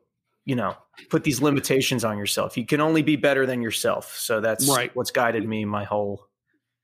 you 0.45 0.55
know 0.57 0.75
put 1.11 1.25
these 1.25 1.43
limitations 1.43 2.05
on 2.05 2.17
yourself 2.17 2.57
you 2.57 2.65
can 2.65 2.81
only 2.81 3.03
be 3.03 3.17
better 3.17 3.45
than 3.45 3.61
yourself 3.61 4.17
so 4.17 4.41
that's 4.41 4.69
Right. 4.69 4.95
what's 4.97 5.11
guided 5.11 5.47
me 5.47 5.65
my 5.65 5.85
whole 5.85 6.26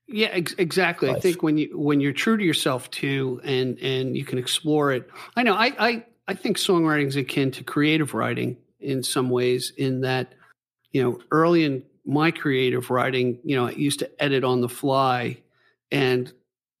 Yeah, 0.07 0.27
ex- 0.27 0.55
exactly. 0.57 1.09
I 1.09 1.19
think 1.19 1.43
when 1.43 1.57
you 1.57 1.77
when 1.77 1.99
you're 1.99 2.13
true 2.13 2.37
to 2.37 2.43
yourself 2.43 2.91
too, 2.91 3.39
and 3.43 3.77
and 3.79 4.17
you 4.17 4.25
can 4.25 4.37
explore 4.37 4.91
it. 4.91 5.09
I 5.35 5.43
know. 5.43 5.53
I 5.53 5.73
I 5.79 6.05
I 6.27 6.33
think 6.33 6.57
songwriting 6.57 7.07
is 7.07 7.15
akin 7.15 7.51
to 7.51 7.63
creative 7.63 8.13
writing 8.13 8.57
in 8.79 9.01
some 9.01 9.29
ways. 9.29 9.71
In 9.77 10.01
that, 10.01 10.33
you 10.91 11.01
know, 11.01 11.19
early 11.31 11.63
in 11.63 11.83
my 12.05 12.31
creative 12.31 12.89
writing, 12.89 13.39
you 13.43 13.55
know, 13.55 13.67
I 13.67 13.71
used 13.71 13.99
to 13.99 14.23
edit 14.23 14.43
on 14.43 14.61
the 14.61 14.69
fly, 14.69 15.37
and 15.91 16.31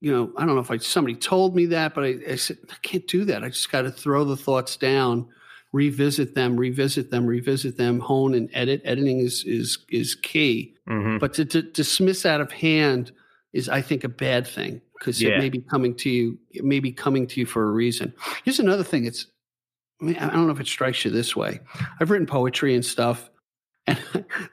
you 0.01 0.11
know, 0.11 0.33
I 0.35 0.45
don't 0.45 0.55
know 0.55 0.61
if 0.61 0.69
I 0.69 0.77
somebody 0.77 1.15
told 1.15 1.55
me 1.55 1.65
that, 1.67 1.93
but 1.93 2.03
I, 2.03 2.15
I 2.31 2.35
said 2.35 2.57
I 2.69 2.75
can't 2.81 3.07
do 3.07 3.23
that. 3.25 3.41
I 3.41 3.47
just 3.47 3.71
got 3.71 3.83
to 3.83 3.91
throw 3.91 4.25
the 4.25 4.35
thoughts 4.35 4.75
down, 4.75 5.29
revisit 5.73 6.35
them, 6.35 6.55
revisit 6.55 7.11
them, 7.11 7.25
revisit 7.25 7.75
them, 7.77 7.99
hone 7.99 8.33
and 8.35 8.49
edit. 8.53 8.81
Editing 8.85 9.19
is 9.19 9.43
is 9.45 9.79
is 9.89 10.15
key. 10.15 10.75
Mhm. 10.87 11.19
But 11.19 11.33
to, 11.33 11.45
to 11.45 11.61
dismiss 11.63 12.25
out 12.25 12.39
of 12.41 12.51
hand 12.51 13.11
is, 13.51 13.67
I 13.67 13.81
think, 13.81 14.03
a 14.03 14.09
bad 14.09 14.47
thing 14.47 14.81
because 14.97 15.21
Yeah. 15.21 15.31
it 15.31 15.39
may 15.39 15.49
be 15.49 15.59
coming 15.59 15.95
to 15.95 16.09
you. 16.09 16.37
It 16.51 16.63
may 16.63 16.79
be 16.79 16.91
coming 16.91 17.27
to 17.27 17.39
you 17.39 17.45
for 17.45 17.67
a 17.67 17.71
reason. 17.71 18.13
Here's 18.45 18.59
another 18.59 18.83
thing. 18.83 19.05
It's 19.05 19.27
I, 20.01 20.05
mean, 20.05 20.15
I 20.17 20.29
don't 20.31 20.47
know 20.47 20.53
if 20.53 20.59
it 20.59 20.67
strikes 20.67 21.03
you 21.05 21.11
this 21.11 21.35
way. 21.35 21.59
I've 21.99 22.09
written 22.11 22.27
poetry 22.27 22.75
and 22.75 22.83
stuff, 22.85 23.29
and 23.87 23.97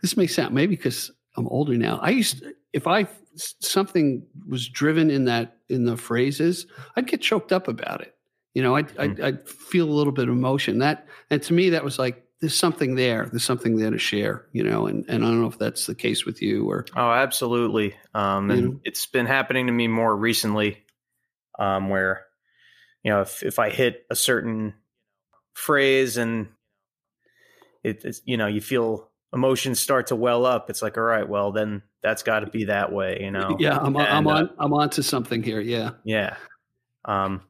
this 0.01 0.17
may 0.17 0.27
sound 0.27 0.55
maybe 0.55 0.77
because 0.77 1.11
I'm 1.37 1.47
older 1.49 1.77
now. 1.77 1.99
I 2.03 2.11
used 2.11 2.39
to, 2.41 2.53
if 2.73 2.87
I 2.87 3.07
something 3.37 4.27
was 4.49 4.69
driven 4.69 5.11
in 5.11 5.25
that 5.27 5.57
in 5.69 5.85
the 5.85 5.97
phrases, 5.97 6.67
I'd 6.97 7.07
get 7.07 7.21
choked 7.21 7.53
up 7.53 7.69
about 7.69 8.01
it. 8.01 8.15
You 8.55 8.63
know, 8.63 8.77
I'd, 8.77 8.99
I'd, 8.99 9.21
I'd 9.21 9.49
feel 9.49 9.89
a 9.89 9.93
little 9.93 10.13
bit 10.13 10.29
of 10.29 10.35
emotion. 10.35 10.79
That 10.79 11.07
and 11.31 11.43
to 11.43 11.53
me, 11.53 11.71
that 11.71 11.85
was 11.85 11.99
like 11.99 12.25
there's 12.41 12.57
something 12.57 12.95
there. 12.95 13.27
There's 13.31 13.45
something 13.45 13.77
there 13.77 13.91
to 13.91 13.99
share. 13.99 14.47
You 14.53 14.65
know, 14.65 14.87
and 14.87 15.05
and 15.09 15.25
I 15.25 15.29
don't 15.29 15.41
know 15.41 15.47
if 15.47 15.59
that's 15.59 15.87
the 15.87 15.95
case 15.95 16.27
with 16.27 16.43
you 16.43 16.69
or 16.69 16.87
Oh, 16.97 17.11
absolutely. 17.11 17.95
Um, 18.15 18.51
and 18.51 18.63
know? 18.63 18.81
it's 18.85 19.07
been 19.07 19.27
happening 19.27 19.67
to 19.67 19.73
me 19.73 19.89
more 19.89 20.17
recently, 20.17 20.85
um, 21.59 21.91
where 21.91 22.27
you 23.05 23.13
know 23.13 23.21
if 23.21 23.43
if 23.43 23.59
I 23.59 23.71
hit 23.71 24.05
a 24.11 24.17
certain 24.17 24.75
phrase 25.55 26.17
and 26.17 26.49
it, 27.85 28.05
it's 28.05 28.23
you 28.25 28.37
know 28.37 28.47
you 28.47 28.61
feel 28.61 29.11
emotions 29.33 29.79
start 29.79 30.09
to 30.09 30.17
well 30.17 30.45
up, 30.45 30.71
it's 30.71 30.83
like 30.83 30.97
all 30.99 31.05
right, 31.05 31.29
well 31.29 31.53
then 31.53 31.83
that's 32.03 32.23
got 32.23 32.41
to 32.41 32.47
be 32.47 32.65
that 32.65 32.91
way, 32.93 33.19
you 33.21 33.31
know. 33.31 33.57
yeah, 33.61 33.79
I'm, 33.79 33.97
I'm 33.97 34.27
And, 34.27 34.27
uh, 34.27 34.31
on 34.31 34.51
I'm 34.59 34.73
on 34.73 34.91
to 34.91 35.03
something 35.03 35.43
here. 35.43 35.61
Yeah, 35.61 35.91
Yeah. 36.05 36.37
Um, 37.05 37.43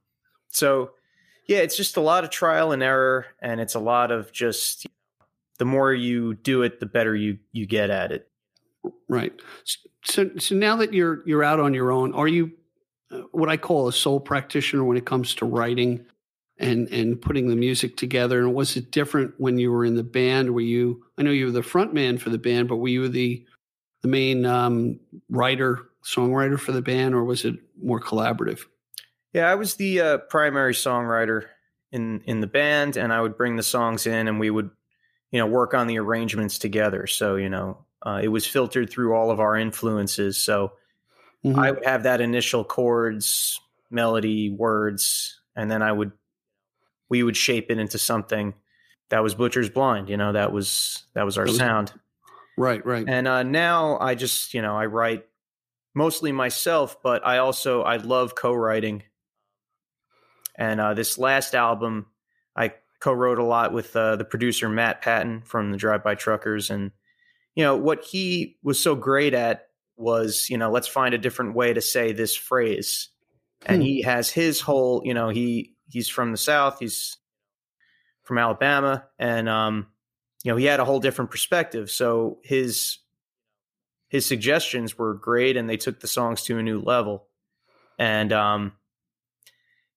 so 0.51 0.91
yeah, 1.47 1.59
it's 1.59 1.77
just 1.77 1.97
a 1.97 2.01
lot 2.01 2.23
of 2.25 2.31
trial 2.31 2.73
and 2.73 2.83
error, 2.83 3.27
and 3.41 3.61
it's 3.61 3.75
a 3.75 3.81
lot 3.81 4.11
of 4.11 4.31
just 4.33 4.87
the 5.59 5.65
more 5.65 5.93
you 5.93 6.35
do 6.35 6.63
it, 6.63 6.81
the 6.81 6.87
better 6.87 7.15
you 7.17 7.39
you 7.53 7.67
get 7.67 7.91
at 7.91 8.13
it. 8.13 8.29
right. 9.09 9.33
So 10.05 10.31
so 10.39 10.55
now 10.55 10.77
that 10.77 10.95
you're 10.95 11.23
you're 11.27 11.45
out 11.45 11.61
on 11.61 11.75
your 11.75 11.91
own, 11.91 12.15
are 12.15 12.29
you 12.29 12.53
uh, 13.11 13.23
what 13.33 13.49
I 13.49 13.57
call 13.57 13.89
a 13.89 13.93
sole 13.93 14.21
practitioner 14.21 14.85
when 14.85 14.97
it 14.97 15.07
comes 15.07 15.35
to 15.37 15.45
writing 15.45 16.07
and 16.59 16.89
and 16.89 17.21
putting 17.21 17.49
the 17.49 17.57
music 17.57 17.97
together? 17.97 18.41
And 18.41 18.55
was 18.55 18.77
it 18.77 18.93
different 18.93 19.35
when 19.39 19.59
you 19.59 19.73
were 19.73 19.85
in 19.85 19.97
the 19.97 20.05
band? 20.05 20.55
Were 20.55 20.61
you 20.61 21.05
I 21.19 21.23
know 21.23 21.31
you 21.33 21.47
were 21.47 21.51
the 21.51 21.63
front 21.63 21.93
man 21.93 22.17
for 22.19 22.31
the 22.31 22.39
band, 22.39 22.69
but 22.69 22.77
were 22.77 22.89
you 22.89 23.09
the 23.09 23.45
the 24.03 24.09
main 24.09 24.47
um, 24.47 25.01
writer 25.29 25.91
songwriter 26.05 26.59
for 26.59 26.73
the 26.73 26.81
band, 26.81 27.15
or 27.15 27.25
was 27.25 27.45
it 27.45 27.57
more 27.83 28.01
collaborative? 28.01 28.61
Yeah, 29.33 29.51
I 29.51 29.55
was 29.55 29.77
the 29.77 30.01
uh, 30.01 30.19
primary 30.19 30.75
songwriter 30.75 31.47
in 31.93 32.21
in 32.25 32.41
the 32.41 32.47
band, 32.47 32.97
and 32.97 33.13
I 33.13 33.21
would 33.21 33.37
bring 33.37 33.57
the 33.57 33.63
songs 33.63 34.07
in, 34.07 34.29
and 34.29 34.41
we 34.41 34.51
would, 34.51 34.71
you 35.31 35.39
know, 35.39 35.47
work 35.47 35.75
on 35.75 35.87
the 35.87 35.99
arrangements 35.99 36.59
together. 36.59 37.07
So 37.07 37.37
you 37.37 37.49
know, 37.49 37.85
uh, 38.05 38.21
it 38.23 38.29
was 38.29 38.47
filtered 38.47 38.91
through 38.91 39.15
all 39.15 39.31
of 39.31 39.41
our 39.41 39.57
influences. 39.57 40.37
So 40.37 40.73
Mhm. 41.45 41.57
I 41.59 41.71
would 41.71 41.85
have 41.85 42.03
that 42.03 42.21
initial 42.21 42.65
chords, 42.65 43.61
melody, 43.91 44.51
words, 44.51 45.41
and 45.57 45.71
then 45.71 45.83
I 45.83 45.93
would 45.93 46.13
we 47.09 47.23
would 47.23 47.37
shape 47.37 47.71
it 47.71 47.79
into 47.79 47.99
something 47.99 48.55
that 49.09 49.23
was 49.23 49.35
Butchers 49.35 49.69
Blind. 49.71 50.09
You 50.09 50.17
know, 50.17 50.33
that 50.33 50.53
was 50.53 51.05
that 51.15 51.25
was 51.25 51.39
our 51.39 51.45
That 51.45 51.51
was- 51.51 51.59
sound. 51.59 51.93
right, 52.59 52.85
right. 52.85 53.05
And 53.09 53.27
uh, 53.29 53.43
now 53.45 53.97
I 54.01 54.15
just 54.17 54.55
you 54.55 54.63
know 54.63 54.77
I 54.77 54.87
write 54.87 55.27
mostly 55.95 56.31
myself, 56.33 57.01
but 57.03 57.25
I 57.27 57.39
also 57.39 57.83
I 57.83 57.97
love 57.97 58.35
co-writing. 58.35 59.03
And 60.61 60.79
uh, 60.79 60.93
this 60.93 61.17
last 61.17 61.55
album, 61.55 62.07
I 62.55 62.75
co-wrote 63.01 63.39
a 63.39 63.45
lot 63.45 63.73
with 63.73 63.97
uh, 63.97 64.17
the 64.17 64.27
producer 64.27 64.69
Matt 64.69 65.01
Patton 65.01 65.41
from 65.41 65.73
the 65.73 65.79
Drive 65.79 66.05
By 66.05 66.15
Truckers, 66.15 66.69
and 66.69 66.91
you 67.55 67.65
know 67.65 67.77
what 67.77 68.05
he 68.05 68.59
was 68.63 68.79
so 68.79 68.95
great 68.95 69.33
at 69.33 69.69
was 69.97 70.49
you 70.51 70.59
know 70.59 70.71
let's 70.71 70.87
find 70.87 71.15
a 71.15 71.19
different 71.19 71.55
way 71.55 71.73
to 71.73 71.81
say 71.81 72.13
this 72.13 72.37
phrase, 72.37 73.09
and 73.65 73.81
Hmm. 73.81 73.83
he 73.83 74.03
has 74.03 74.29
his 74.31 74.61
whole 74.61 75.01
you 75.03 75.15
know 75.15 75.31
he 75.31 75.75
he's 75.89 76.09
from 76.11 76.31
the 76.31 76.37
South, 76.39 76.79
he's 76.79 77.17
from 78.23 78.37
Alabama, 78.37 79.07
and 79.19 79.49
um, 79.49 79.87
you 80.45 80.53
know 80.53 80.57
he 80.57 80.67
had 80.67 80.79
a 80.79 80.85
whole 80.85 81.01
different 81.01 81.31
perspective, 81.31 81.91
so 81.91 82.39
his 82.45 82.99
his 84.09 84.27
suggestions 84.27 84.99
were 84.99 85.15
great, 85.15 85.57
and 85.57 85.71
they 85.71 85.79
took 85.79 86.01
the 86.01 86.07
songs 86.07 86.43
to 86.43 86.59
a 86.59 86.63
new 86.63 86.81
level, 86.83 87.29
and 87.99 88.31
um, 88.31 88.73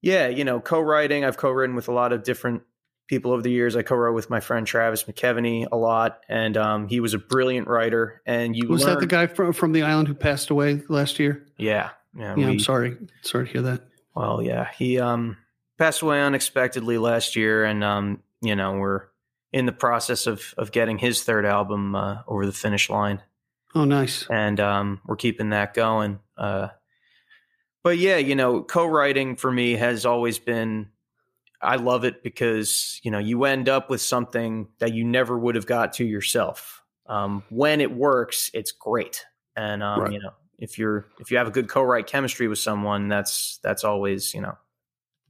yeah, 0.03 0.27
you 0.27 0.43
know, 0.43 0.59
co-writing. 0.59 1.25
I've 1.25 1.37
co-written 1.37 1.75
with 1.75 1.87
a 1.87 1.91
lot 1.93 2.13
of 2.13 2.23
different 2.23 2.61
people 3.07 3.31
over 3.31 3.41
the 3.41 3.49
years. 3.51 3.75
I 3.75 3.81
co-wrote 3.81 4.13
with 4.13 4.29
my 4.29 4.39
friend 4.39 4.67
Travis 4.67 5.03
McKeveny 5.05 5.67
a 5.71 5.75
lot, 5.77 6.19
and 6.29 6.55
um, 6.57 6.87
he 6.87 6.99
was 6.99 7.13
a 7.15 7.17
brilliant 7.17 7.67
writer. 7.67 8.21
And 8.25 8.55
you 8.55 8.67
was 8.67 8.85
that 8.85 8.99
the 8.99 9.07
guy 9.07 9.25
from 9.27 9.53
from 9.53 9.71
the 9.71 9.81
island 9.83 10.07
who 10.07 10.13
passed 10.13 10.49
away 10.51 10.81
last 10.89 11.17
year? 11.17 11.45
Yeah, 11.57 11.89
yeah. 12.15 12.35
Yeah, 12.35 12.35
we- 12.35 12.43
I'm 12.45 12.59
sorry. 12.59 12.97
Sorry 13.23 13.47
to 13.47 13.51
hear 13.51 13.61
that. 13.63 13.81
Well, 14.15 14.43
yeah, 14.43 14.69
he 14.77 14.99
um 14.99 15.37
passed 15.79 16.01
away 16.03 16.21
unexpectedly 16.21 16.97
last 16.99 17.35
year, 17.35 17.63
and 17.65 17.83
um, 17.83 18.21
you 18.41 18.55
know, 18.55 18.73
we're 18.73 19.05
in 19.51 19.65
the 19.65 19.71
process 19.71 20.27
of 20.27 20.53
of 20.57 20.71
getting 20.71 20.97
his 20.99 21.23
third 21.23 21.45
album 21.45 21.95
uh, 21.95 22.17
over 22.27 22.45
the 22.45 22.51
finish 22.51 22.89
line. 22.89 23.21
Oh, 23.75 23.85
nice. 23.85 24.27
and 24.29 24.59
um, 24.59 25.01
we're 25.05 25.15
keeping 25.15 25.49
that 25.49 25.73
going. 25.73 26.19
Uh, 26.37 26.67
but 27.83 27.97
yeah, 27.97 28.17
you 28.17 28.35
know, 28.35 28.61
co-writing 28.63 29.35
for 29.35 29.51
me 29.51 29.73
has 29.73 30.05
always 30.05 30.39
been. 30.39 30.89
I 31.61 31.77
love 31.77 32.03
it 32.03 32.23
because 32.23 32.99
you 33.03 33.11
know 33.11 33.19
you 33.19 33.45
end 33.45 33.69
up 33.69 33.89
with 33.89 34.01
something 34.01 34.67
that 34.79 34.93
you 34.93 35.05
never 35.05 35.37
would 35.37 35.55
have 35.55 35.65
got 35.65 35.93
to 35.93 36.05
yourself. 36.05 36.83
Um, 37.07 37.43
when 37.49 37.81
it 37.81 37.91
works, 37.91 38.51
it's 38.53 38.71
great, 38.71 39.25
and 39.55 39.83
um, 39.83 40.01
Right. 40.01 40.11
you 40.11 40.19
know 40.21 40.31
if 40.59 40.77
you're 40.77 41.07
if 41.19 41.31
you 41.31 41.37
have 41.37 41.47
a 41.47 41.51
good 41.51 41.69
co-write 41.69 42.07
chemistry 42.07 42.47
with 42.47 42.59
someone, 42.59 43.07
that's 43.07 43.59
that's 43.63 43.83
always 43.83 44.33
you 44.33 44.41
know 44.41 44.57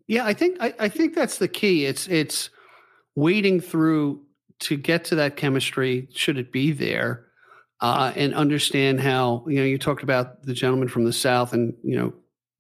Yeah, 0.08 0.26
I 0.26 0.34
think 0.34 0.58
I, 0.60 0.74
I 0.80 0.90
think 0.90 1.16
that's 1.16 1.38
the 1.38 1.48
key. 1.48 1.86
It's 1.86 2.08
it's 2.08 2.50
wading 3.16 3.62
through 3.62 4.22
to 4.60 4.78
get 4.78 5.06
to 5.06 5.16
that 5.16 5.38
chemistry. 5.38 6.10
Should 6.14 6.38
it 6.38 6.52
be 6.52 6.72
there, 6.72 7.28
uh, 7.82 8.12
and 8.16 8.34
understand 8.34 9.02
how 9.02 9.46
you 9.48 9.58
know 9.58 9.64
you 9.66 9.78
talked 9.78 10.04
about 10.04 10.44
the 10.44 10.54
gentleman 10.54 10.88
from 10.90 11.06
the 11.06 11.14
south 11.14 11.54
and 11.54 11.74
you 11.84 11.98
know 11.98 12.14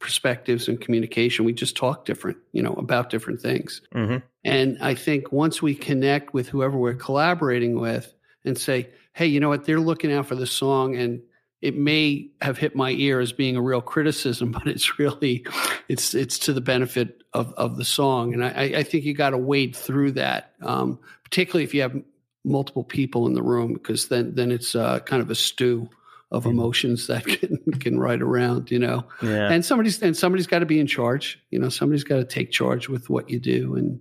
perspectives 0.03 0.67
and 0.67 0.79
communication. 0.81 1.45
We 1.45 1.53
just 1.53 1.77
talk 1.77 2.03
different, 2.05 2.37
you 2.51 2.61
know, 2.61 2.73
about 2.73 3.09
different 3.09 3.39
things. 3.41 3.81
mhm. 3.95 4.21
And 4.43 4.77
I 4.81 4.93
think 4.93 5.31
once 5.31 5.61
we 5.61 5.73
connect 5.73 6.33
with 6.33 6.49
whoever 6.49 6.77
we're 6.77 6.93
collaborating 6.95 7.79
with 7.79 8.13
and 8.43 8.57
say, 8.57 8.89
hey, 9.13 9.27
you 9.27 9.39
know 9.39 9.47
what, 9.47 9.63
they're 9.65 9.79
looking 9.79 10.11
out 10.11 10.27
for 10.27 10.35
this 10.35 10.51
song 10.51 10.97
and 10.97 11.21
it 11.61 11.77
may 11.77 12.29
have 12.41 12.57
hit 12.57 12.75
my 12.75 12.91
ear 12.91 13.21
as 13.21 13.31
being 13.31 13.55
a 13.55 13.61
real 13.61 13.79
criticism, 13.81 14.51
but 14.57 14.67
it's 14.67 14.99
really 14.99 15.45
it's 15.87 16.13
it's 16.13 16.37
to 16.39 16.51
the 16.53 16.59
benefit 16.61 17.23
of 17.33 17.53
of 17.53 17.77
the 17.77 17.85
song. 17.85 18.33
And 18.33 18.43
I, 18.43 18.49
I- 18.49 18.73
I 18.79 18.83
think 18.83 19.05
you 19.05 19.13
got 19.13 19.29
to 19.29 19.37
wade 19.37 19.73
through 19.75 20.11
that, 20.13 20.51
um, 20.61 20.99
particularly 21.23 21.63
if 21.63 21.73
you 21.73 21.81
have 21.81 21.95
multiple 22.43 22.83
people 22.83 23.25
in 23.27 23.33
the 23.33 23.41
room, 23.41 23.71
because 23.73 24.09
then 24.09 24.35
then 24.35 24.51
it's 24.51 24.75
uh, 24.75 24.99
kind 24.99 25.21
of 25.21 25.29
a 25.31 25.35
stew 25.35 25.87
of 26.33 26.45
emotions 26.45 27.07
that 27.07 27.25
can 27.27 27.57
can 27.79 27.99
ride 27.99 28.21
around, 28.21 28.69
you 28.71 28.79
know? 28.79 29.05
Yeah. 29.21 29.51
And 29.51 29.63
somebody's 29.63 30.01
and 30.01 30.17
somebody's 30.17 30.47
got 30.47 30.59
to 30.59 30.65
be 30.65 30.79
in 30.79 30.87
charge 30.87 31.39
you 31.51 31.59
know? 31.59 31.69
Somebody's 31.69 32.03
got 32.03 32.17
to 32.17 32.25
take 32.25 32.51
charge 32.51 32.89
with 32.89 33.09
what 33.09 33.29
you 33.29 33.39
do 33.39 33.75
and 33.75 33.99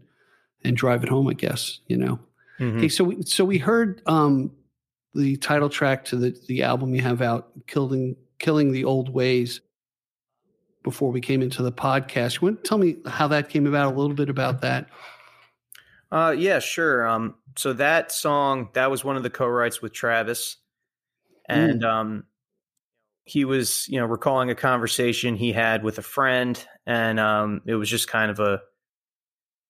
and 0.65 0.77
drive 0.77 1.03
it 1.05 1.09
home 1.09 1.29
i 1.29 1.35
guess 1.35 1.81
you 1.87 1.97
know? 1.97 2.19
Mhm. 2.59 2.79
okay 2.79 2.89
so 2.89 3.05
we 3.05 3.23
so 3.23 3.45
we 3.45 3.59
heard 3.59 4.03
um 4.07 4.51
the 5.15 5.37
title 5.37 5.69
track 5.69 6.05
to 6.07 6.17
the 6.17 6.37
the 6.49 6.63
album 6.63 6.95
you 6.95 7.03
have 7.03 7.21
out 7.23 7.51
killing 7.67 8.17
killing 8.39 8.73
the 8.73 8.85
old 8.85 9.13
ways 9.13 9.61
before 10.83 11.13
we 11.13 11.21
came 11.21 11.43
into 11.43 11.63
the 11.63 11.71
podcast. 11.71 12.41
You 12.41 12.49
want 12.49 12.65
to 12.65 12.69
tell 12.69 12.79
me 12.79 12.97
how 13.07 13.29
that 13.29 13.49
came 13.49 13.67
about 13.69 13.95
a 13.95 13.97
little 13.97 14.17
bit 14.17 14.29
about 14.29 14.63
that? 14.63 14.89
Uh, 16.11 16.35
yeah, 16.37 16.59
sure. 16.59 17.07
Um, 17.07 17.37
so 17.57 17.73
that 17.75 18.11
song 18.11 18.69
that 18.73 18.91
was 18.91 19.05
one 19.05 19.17
of 19.17 19.23
the 19.23 19.31
co-writes 19.31 19.81
with 19.81 19.93
Travis, 19.93 20.57
and 21.47 21.85
um, 21.85 22.25
he 23.25 23.45
was, 23.45 23.89
you 23.89 23.99
know, 23.99 24.07
recalling 24.07 24.51
a 24.51 24.55
conversation 24.55 25.37
he 25.37 25.53
had 25.53 25.83
with 25.85 25.99
a 25.99 26.03
friend, 26.03 26.65
and 26.87 27.21
um, 27.21 27.63
it 27.67 27.75
was 27.75 27.89
just 27.89 28.09
kind 28.09 28.31
of 28.31 28.41
a, 28.41 28.61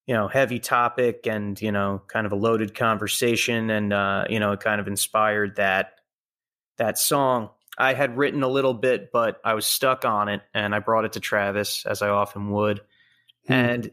you 0.07 0.15
know, 0.15 0.29
heavy 0.29 0.59
topic, 0.59 1.27
and 1.27 1.61
you 1.61 1.73
know, 1.73 2.03
kind 2.09 2.27
of 2.27 2.33
a 2.33 2.37
loaded 2.37 2.75
conversation, 2.75 3.71
and 3.71 3.93
uh, 3.93 4.25
you 4.29 4.41
know, 4.41 4.53
it 4.53 4.61
kind 4.61 4.81
of 4.81 4.89
inspired 4.89 5.57
that 5.57 5.95
that 6.79 6.99
song. 6.99 7.51
I 7.79 7.95
had 7.95 8.17
written 8.19 8.43
a 8.43 8.49
little 8.49 8.75
bit, 8.75 9.11
but 9.13 9.41
I 9.45 9.55
was 9.55 9.67
stuck 9.67 10.05
on 10.05 10.29
it, 10.29 10.43
and 10.55 10.75
I 10.75 10.79
brought 10.79 11.05
it 11.05 11.13
to 11.15 11.21
Travis, 11.21 11.87
as 11.87 12.03
I 12.03 12.09
often 12.09 12.51
would, 12.51 12.81
Hmm. 13.47 13.53
and 13.53 13.91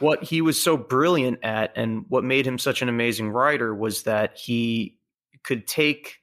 what 0.00 0.24
he 0.24 0.40
was 0.40 0.60
so 0.60 0.76
brilliant 0.76 1.38
at 1.44 1.72
and 1.76 2.04
what 2.08 2.24
made 2.24 2.46
him 2.46 2.58
such 2.58 2.82
an 2.82 2.88
amazing 2.88 3.30
writer 3.30 3.72
was 3.74 4.02
that 4.02 4.36
he 4.36 4.98
could 5.44 5.66
take 5.66 6.18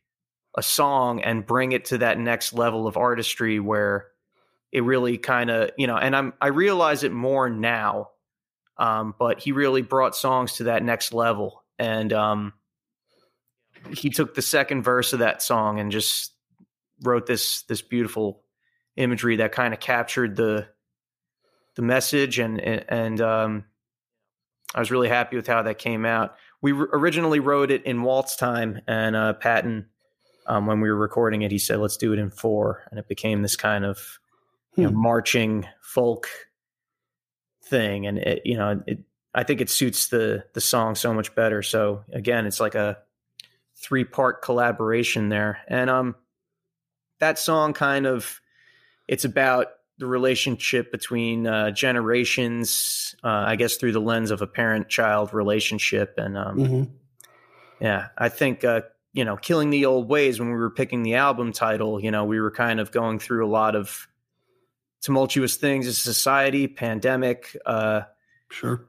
a 0.56 0.64
song 0.64 1.22
and 1.22 1.46
bring 1.46 1.72
it 1.72 1.86
to 1.86 2.00
that 2.00 2.18
next 2.18 2.54
level 2.54 2.88
of 2.88 2.98
artistry 2.98 3.60
where 3.60 4.08
it 4.72 4.84
really 4.84 5.18
kind 5.18 5.50
of 5.50 5.72
you 5.78 5.88
know 5.88 5.98
and 5.98 6.16
i'm 6.16 6.34
i 6.42 6.48
realize 6.48 7.04
it 7.04 7.12
more 7.12 7.50
now 7.50 8.10
um, 8.78 9.14
but 9.20 9.42
he 9.42 9.52
really 9.52 9.82
brought 9.82 10.16
songs 10.16 10.54
to 10.54 10.66
that 10.66 10.84
next 10.84 11.14
level 11.14 11.64
and 11.78 12.14
um, 12.14 12.54
he 13.94 14.10
took 14.10 14.34
the 14.34 14.42
second 14.42 14.84
verse 14.84 15.14
of 15.14 15.20
that 15.20 15.42
song 15.42 15.80
and 15.80 15.92
just 15.92 16.34
wrote 17.04 17.26
this 17.26 17.64
this 17.64 17.82
beautiful 17.82 18.42
imagery 18.96 19.38
that 19.38 19.52
kind 19.52 19.74
of 19.74 19.80
captured 19.80 20.36
the 20.36 20.68
the 21.76 21.82
message 21.82 22.40
and 22.40 22.60
and 22.60 23.22
um, 23.22 23.66
I 24.74 24.80
was 24.80 24.92
really 24.92 25.10
happy 25.10 25.36
with 25.36 25.48
how 25.48 25.64
that 25.64 25.80
came 25.80 26.06
out. 26.06 26.36
We 26.62 26.74
originally 26.74 27.40
wrote 27.40 27.72
it 27.72 27.86
in 27.86 28.04
waltz 28.04 28.36
time, 28.36 28.82
and 28.88 29.16
uh, 29.16 29.34
Patton, 29.34 29.88
um, 30.50 30.66
when 30.66 30.82
we 30.82 30.90
were 30.90 30.98
recording 30.98 31.44
it, 31.44 31.52
he 31.52 31.58
said, 31.60 31.80
"Let's 31.80 31.98
do 31.98 32.12
it 32.12 32.20
in 32.20 32.30
four. 32.30 32.84
and 32.90 33.00
it 33.00 33.08
became 33.08 33.42
this 33.42 33.56
kind 33.56 33.86
of 33.86 34.20
you 34.76 34.84
know, 34.84 34.90
Hmm. 34.92 35.02
marching 35.02 35.68
folk 35.82 36.28
thing, 37.64 38.06
and 38.08 38.18
it 38.18 38.42
you 38.46 38.58
know 38.58 38.82
it. 38.88 39.00
I 39.34 39.44
think 39.44 39.62
it 39.62 39.70
suits 39.70 40.08
the 40.08 40.44
the 40.54 40.62
song 40.62 40.96
so 40.96 41.14
much 41.14 41.36
better. 41.36 41.62
So 41.62 42.04
again, 42.12 42.46
it's 42.46 42.60
like 42.60 42.76
a 42.76 42.98
three 43.76 44.04
part 44.04 44.42
collaboration 44.42 45.30
there, 45.30 45.60
and 45.68 45.90
um, 45.90 46.16
that 47.20 47.38
song 47.40 47.74
kind 47.74 48.06
of 48.08 48.42
it's 49.08 49.26
about 49.26 49.68
the 49.98 50.06
relationship 50.08 50.92
between 50.92 51.46
uh, 51.46 51.72
generations, 51.72 53.16
uh, 53.24 53.28
I 53.28 53.56
guess 53.58 53.76
through 53.76 53.92
the 53.92 54.00
lens 54.00 54.32
of 54.32 54.42
a 54.42 54.48
parent 54.48 54.88
child 54.88 55.34
relationship. 55.34 56.14
And 56.18 56.38
um, 56.38 56.58
Mhm. 56.58 56.90
yeah, 57.82 58.08
I 58.18 58.30
think, 58.30 58.64
uh, 58.64 58.82
you 59.14 59.26
know, 59.26 59.36
Killing 59.38 59.70
the 59.70 59.86
Old 59.86 60.08
Ways, 60.08 60.40
when 60.40 60.50
we 60.50 60.56
were 60.56 60.70
picking 60.70 61.04
the 61.04 61.16
album 61.16 61.52
title, 61.52 62.02
you 62.02 62.12
know, 62.12 62.26
we 62.26 62.40
were 62.40 62.52
kind 62.52 62.80
of 62.80 62.92
going 62.92 63.20
through 63.20 63.46
a 63.46 63.50
lot 63.50 63.76
of 63.76 64.08
tumultuous 65.02 65.56
things 65.56 65.88
as 65.88 65.98
society, 65.98 66.68
pandemic, 66.68 67.56
uh, 67.66 68.02
sure 68.50 68.86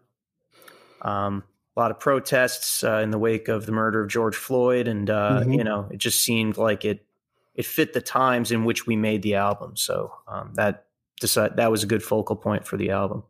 um, 1.02 1.42
a 1.76 1.80
lot 1.80 1.90
of 1.90 2.00
protests 2.00 2.84
uh, 2.84 2.98
in 2.98 3.10
the 3.10 3.18
wake 3.18 3.48
of 3.48 3.66
the 3.66 3.72
murder 3.72 4.02
of 4.02 4.08
George 4.10 4.36
Floyd. 4.36 4.88
And, 4.88 5.08
uh, 5.08 5.40
Mhm. 5.44 5.56
you 5.56 5.64
know, 5.64 5.88
it 5.90 5.98
just 5.98 6.22
seemed 6.22 6.56
like 6.58 6.84
it, 6.84 7.06
it 7.54 7.64
fit 7.64 7.92
the 7.92 8.00
times 8.00 8.52
in 8.52 8.64
which 8.64 8.86
we 8.86 8.96
made 8.96 9.22
the 9.22 9.34
album. 9.36 9.76
So 9.76 10.12
um, 10.28 10.52
that 10.54 10.86
decide, 11.20 11.56
that 11.56 11.70
was 11.70 11.82
a 11.82 11.86
good 11.86 12.02
focal 12.02 12.36
point 12.36 12.66
for 12.66 12.76
the 12.76 12.90
album. 12.90 13.22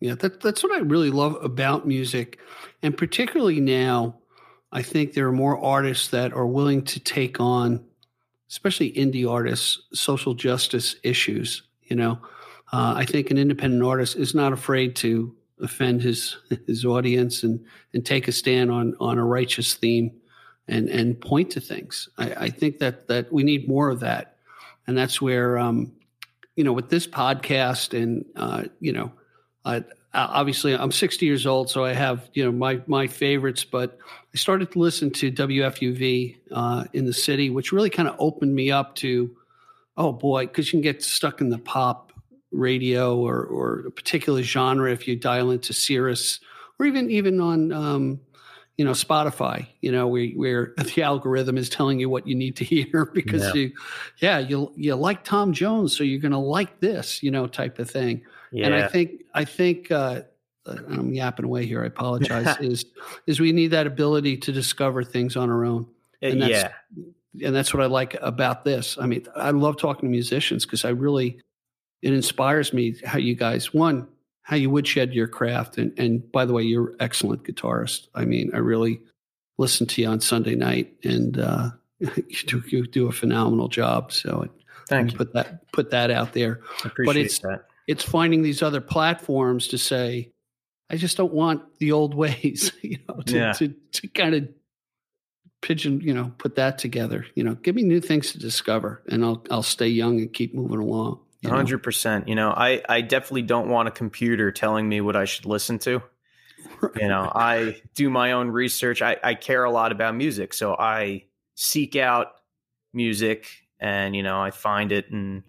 Yeah, 0.00 0.14
that, 0.16 0.40
that's 0.40 0.62
what 0.62 0.72
I 0.72 0.80
really 0.80 1.10
love 1.10 1.36
about 1.42 1.86
music. 1.86 2.38
And 2.82 2.96
particularly 2.96 3.60
now, 3.60 4.16
I 4.76 4.82
think 4.82 5.14
there 5.14 5.26
are 5.26 5.32
more 5.32 5.58
artists 5.58 6.08
that 6.08 6.34
are 6.34 6.46
willing 6.46 6.82
to 6.82 7.00
take 7.00 7.40
on, 7.40 7.82
especially 8.50 8.92
indie 8.92 9.26
artists, 9.26 9.80
social 9.94 10.34
justice 10.34 10.96
issues. 11.02 11.62
You 11.84 11.96
know, 11.96 12.18
uh, 12.74 12.92
I 12.94 13.06
think 13.06 13.30
an 13.30 13.38
independent 13.38 13.82
artist 13.82 14.16
is 14.16 14.34
not 14.34 14.52
afraid 14.52 14.94
to 14.96 15.34
offend 15.62 16.02
his 16.02 16.36
his 16.66 16.84
audience 16.84 17.42
and 17.42 17.64
and 17.94 18.04
take 18.04 18.28
a 18.28 18.32
stand 18.32 18.70
on 18.70 18.94
on 19.00 19.16
a 19.16 19.24
righteous 19.24 19.72
theme. 19.74 20.10
and 20.68 20.90
and 20.90 21.18
point 21.22 21.52
to 21.52 21.60
things. 21.60 22.10
I, 22.18 22.34
I 22.46 22.50
think 22.50 22.78
that 22.80 23.08
that 23.08 23.32
we 23.32 23.44
need 23.44 23.66
more 23.66 23.88
of 23.88 24.00
that, 24.00 24.36
and 24.86 24.94
that's 24.98 25.22
where 25.22 25.56
um, 25.58 25.90
you 26.54 26.64
know 26.64 26.74
with 26.74 26.90
this 26.90 27.06
podcast 27.06 27.98
and 27.98 28.26
uh, 28.36 28.64
you 28.80 28.92
know. 28.92 29.10
Uh, 30.16 30.28
obviously, 30.30 30.74
I'm 30.74 30.90
60 30.90 31.26
years 31.26 31.46
old, 31.46 31.68
so 31.68 31.84
I 31.84 31.92
have 31.92 32.30
you 32.32 32.44
know 32.44 32.50
my 32.50 32.80
my 32.86 33.06
favorites. 33.06 33.64
But 33.64 33.98
I 34.34 34.36
started 34.38 34.72
to 34.72 34.78
listen 34.78 35.10
to 35.12 35.30
WFUV 35.30 36.38
uh, 36.52 36.84
in 36.94 37.04
the 37.04 37.12
city, 37.12 37.50
which 37.50 37.70
really 37.70 37.90
kind 37.90 38.08
of 38.08 38.16
opened 38.18 38.54
me 38.54 38.70
up 38.70 38.94
to, 38.96 39.30
oh 39.98 40.12
boy, 40.12 40.46
because 40.46 40.68
you 40.68 40.72
can 40.72 40.80
get 40.80 41.02
stuck 41.02 41.40
in 41.42 41.50
the 41.50 41.58
pop 41.58 42.12
radio 42.50 43.16
or 43.18 43.44
or 43.44 43.84
a 43.88 43.90
particular 43.90 44.42
genre 44.42 44.90
if 44.90 45.06
you 45.06 45.16
dial 45.16 45.50
into 45.50 45.74
Sirius 45.74 46.40
or 46.78 46.86
even 46.86 47.10
even 47.10 47.38
on 47.40 47.70
um, 47.72 48.20
you 48.78 48.86
know 48.86 48.92
Spotify, 48.92 49.66
you 49.82 49.92
know 49.92 50.06
where 50.06 50.28
where 50.28 50.74
the 50.94 51.02
algorithm 51.02 51.58
is 51.58 51.68
telling 51.68 52.00
you 52.00 52.08
what 52.08 52.26
you 52.26 52.34
need 52.34 52.56
to 52.56 52.64
hear 52.64 53.04
because 53.14 53.42
Yeah. 53.48 53.54
you, 53.54 53.72
yeah, 54.18 54.38
you 54.38 54.72
you 54.76 54.94
like 54.94 55.24
Tom 55.24 55.52
Jones, 55.52 55.94
so 55.94 56.04
you're 56.04 56.20
going 56.20 56.32
to 56.32 56.38
like 56.38 56.80
this, 56.80 57.22
you 57.22 57.30
know, 57.30 57.46
type 57.46 57.78
of 57.78 57.90
thing. 57.90 58.22
Yeah. 58.52 58.66
And 58.66 58.74
I 58.74 58.88
think 58.88 59.24
I 59.34 59.44
think 59.44 59.90
uh, 59.90 60.22
I'm 60.66 61.12
yapping 61.14 61.44
away 61.44 61.66
here. 61.66 61.82
I 61.82 61.86
apologize. 61.86 62.56
is 62.60 62.84
is 63.26 63.40
we 63.40 63.52
need 63.52 63.68
that 63.68 63.86
ability 63.86 64.36
to 64.38 64.52
discover 64.52 65.02
things 65.04 65.36
on 65.36 65.50
our 65.50 65.64
own, 65.64 65.86
Uh, 66.22 66.26
and 66.26 66.42
that's- 66.42 66.70
yeah. 66.96 67.46
and 67.46 67.54
that's 67.54 67.72
what 67.74 67.82
I 67.82 67.86
like 67.86 68.16
about 68.20 68.64
this. 68.64 68.96
I 68.98 69.06
mean, 69.06 69.26
I 69.36 69.50
love 69.50 69.76
talking 69.76 70.08
to 70.08 70.10
musicians 70.10 70.64
because 70.64 70.84
I 70.84 70.90
really 70.90 71.40
it 72.02 72.12
inspires 72.12 72.72
me 72.72 72.96
how 73.04 73.18
you 73.18 73.34
guys 73.34 73.72
one 73.74 74.06
how 74.42 74.54
you 74.56 74.70
woodshed 74.70 75.12
your 75.12 75.26
craft, 75.28 75.76
and 75.78 75.92
and 75.98 76.30
by 76.32 76.44
the 76.44 76.52
way, 76.52 76.62
you're 76.62 76.94
excellent 77.00 77.42
guitarist. 77.44 78.06
I 78.14 78.24
mean, 78.24 78.50
I 78.54 78.58
really 78.58 79.00
listen 79.58 79.86
to 79.88 80.02
you 80.02 80.08
on 80.08 80.20
Sunday 80.20 80.54
night, 80.54 80.92
and 81.02 81.38
uh, 81.38 81.70
you 81.98 82.10
do 82.46 82.62
you 82.68 82.86
do 82.86 83.08
a 83.08 83.12
phenomenal 83.12 83.68
job. 83.68 84.12
So 84.12 84.48
Thank 84.88 85.12
you. 85.12 85.18
put 85.18 85.32
that 85.32 85.70
put 85.72 85.90
that 85.90 86.10
out 86.12 86.32
there 86.32 86.60
I 86.84 86.88
appreciate 86.88 87.16
it's- 87.26 87.38
that. 87.40 87.66
It's 87.86 88.02
finding 88.04 88.42
these 88.42 88.62
other 88.62 88.80
platforms 88.80 89.68
to 89.68 89.78
say, 89.78 90.32
I 90.90 90.96
just 90.96 91.16
don't 91.16 91.32
want 91.32 91.78
the 91.78 91.92
old 91.92 92.14
ways, 92.22 92.72
you 92.82 92.98
know, 93.08 93.20
to, 93.22 93.36
Yeah. 93.36 93.52
to, 93.54 93.68
to 93.92 94.08
kind 94.08 94.34
of 94.34 94.48
pigeon, 95.62 96.00
you 96.00 96.14
know, 96.14 96.32
put 96.38 96.56
that 96.56 96.78
together, 96.78 97.26
you 97.34 97.42
know, 97.42 97.54
give 97.54 97.74
me 97.74 97.82
new 97.82 98.00
things 98.00 98.32
to 98.32 98.38
discover 98.38 99.02
and 99.08 99.24
I'll, 99.24 99.44
I'll 99.50 99.62
stay 99.62 99.88
young 99.88 100.20
and 100.20 100.32
keep 100.32 100.54
moving 100.54 100.78
along. 100.78 101.20
Hundred 101.44 101.78
percent. 101.84 102.26
You 102.26 102.34
know, 102.34 102.50
I 102.50 102.82
I 102.88 103.02
definitely 103.02 103.42
don't 103.42 103.68
want 103.68 103.86
a 103.86 103.92
computer 103.92 104.50
telling 104.50 104.88
me 104.88 105.00
what 105.00 105.14
I 105.14 105.26
should 105.26 105.46
listen 105.46 105.78
to. 105.80 106.02
You 107.00 107.08
know, 107.08 107.30
I 107.34 107.80
do 107.94 108.10
my 108.10 108.32
own 108.32 108.48
research. 108.48 109.00
I, 109.00 109.16
I 109.22 109.34
care 109.34 109.62
a 109.64 109.70
lot 109.70 109.92
about 109.92 110.14
music, 110.16 110.52
so 110.52 110.74
I 110.74 111.24
seek 111.54 111.94
out 111.96 112.32
music, 112.92 113.46
and 113.78 114.16
you 114.16 114.22
know, 114.22 114.40
I 114.42 114.50
find 114.50 114.90
it, 114.92 115.10
and 115.10 115.42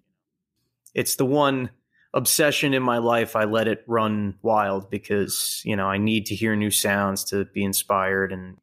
it's 0.94 1.16
the 1.16 1.26
one 1.26 1.70
obsession 2.14 2.74
in 2.74 2.82
my 2.82 2.98
life. 2.98 3.36
I 3.36 3.44
let 3.44 3.68
it 3.68 3.84
run 3.86 4.34
wild 4.42 4.90
because 4.90 5.62
you 5.64 5.76
know 5.76 5.86
I 5.86 5.98
need 5.98 6.26
to 6.26 6.34
hear 6.34 6.56
new 6.56 6.70
sounds 6.70 7.24
to 7.24 7.44
be 7.46 7.64
inspired, 7.64 8.32
and 8.32 8.56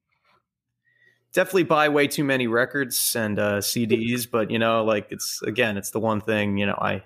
definitely 1.34 1.64
buy 1.64 1.90
way 1.90 2.08
too 2.08 2.24
many 2.24 2.48
records 2.48 3.16
and 3.16 3.38
uh, 3.40 3.58
CDs. 3.60 4.30
But 4.30 4.52
you 4.52 4.60
know, 4.60 4.84
like 4.84 5.08
it's 5.12 5.42
again, 5.42 5.78
it's 5.78 5.92
the 5.92 6.00
one 6.00 6.22
thing. 6.22 6.58
You 6.58 6.68
know, 6.68 6.78
I 6.80 7.04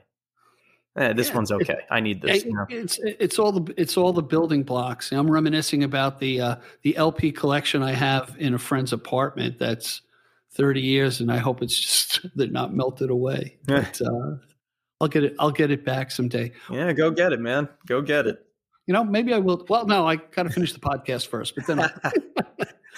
eh, 0.96 1.14
this 1.14 1.30
Yeah, 1.30 1.36
one's 1.36 1.52
it- 1.52 1.56
okay. 1.56 1.80
I 1.90 2.00
need 2.00 2.22
this. 2.22 2.46
You 2.46 2.54
know? 2.54 2.66
It's 2.70 3.00
it's 3.04 3.40
all 3.40 3.52
the 3.52 3.74
it's 3.78 3.98
all 3.98 4.14
the 4.14 4.24
building 4.24 4.64
blocks. 4.64 5.12
I'm 5.12 5.30
reminiscing 5.30 5.84
about 5.84 6.20
the 6.20 6.42
uh, 6.42 6.56
the 6.84 6.96
LP 6.98 7.32
collection 7.32 7.84
I 7.84 7.92
have 7.94 8.36
in 8.40 8.54
a 8.54 8.60
friend's 8.60 8.94
apartment. 8.94 9.60
That's 9.60 10.02
30 10.54 10.82
years, 10.82 11.22
and 11.22 11.32
I 11.32 11.38
hope 11.38 11.62
it's 11.62 11.80
just 11.80 12.26
they're 12.36 12.48
not 12.48 12.74
melted 12.74 13.10
away. 13.10 13.58
But 13.66 14.02
uh, 14.02 14.38
I'll 15.02 15.08
get 15.08 15.24
it. 15.24 15.36
I'll 15.40 15.52
get 15.52 15.72
it 15.72 15.86
back 15.86 16.12
someday. 16.12 16.52
Yeah, 16.70 16.92
go 16.94 17.12
get 17.12 17.32
it, 17.32 17.40
man. 17.40 17.70
Go 17.86 18.02
get 18.02 18.28
it. 18.28 18.46
You 18.86 18.94
know, 18.94 19.04
maybe 19.04 19.34
I 19.34 19.38
will. 19.38 19.66
Well, 19.70 19.86
no, 19.86 20.08
I 20.08 20.18
got 20.18 20.44
to 20.44 20.50
finish 20.50 20.74
the 20.74 20.80
podcast 20.80 21.28
first. 21.28 21.56
But 21.56 21.68
then, 21.68 21.80
I, 21.80 21.92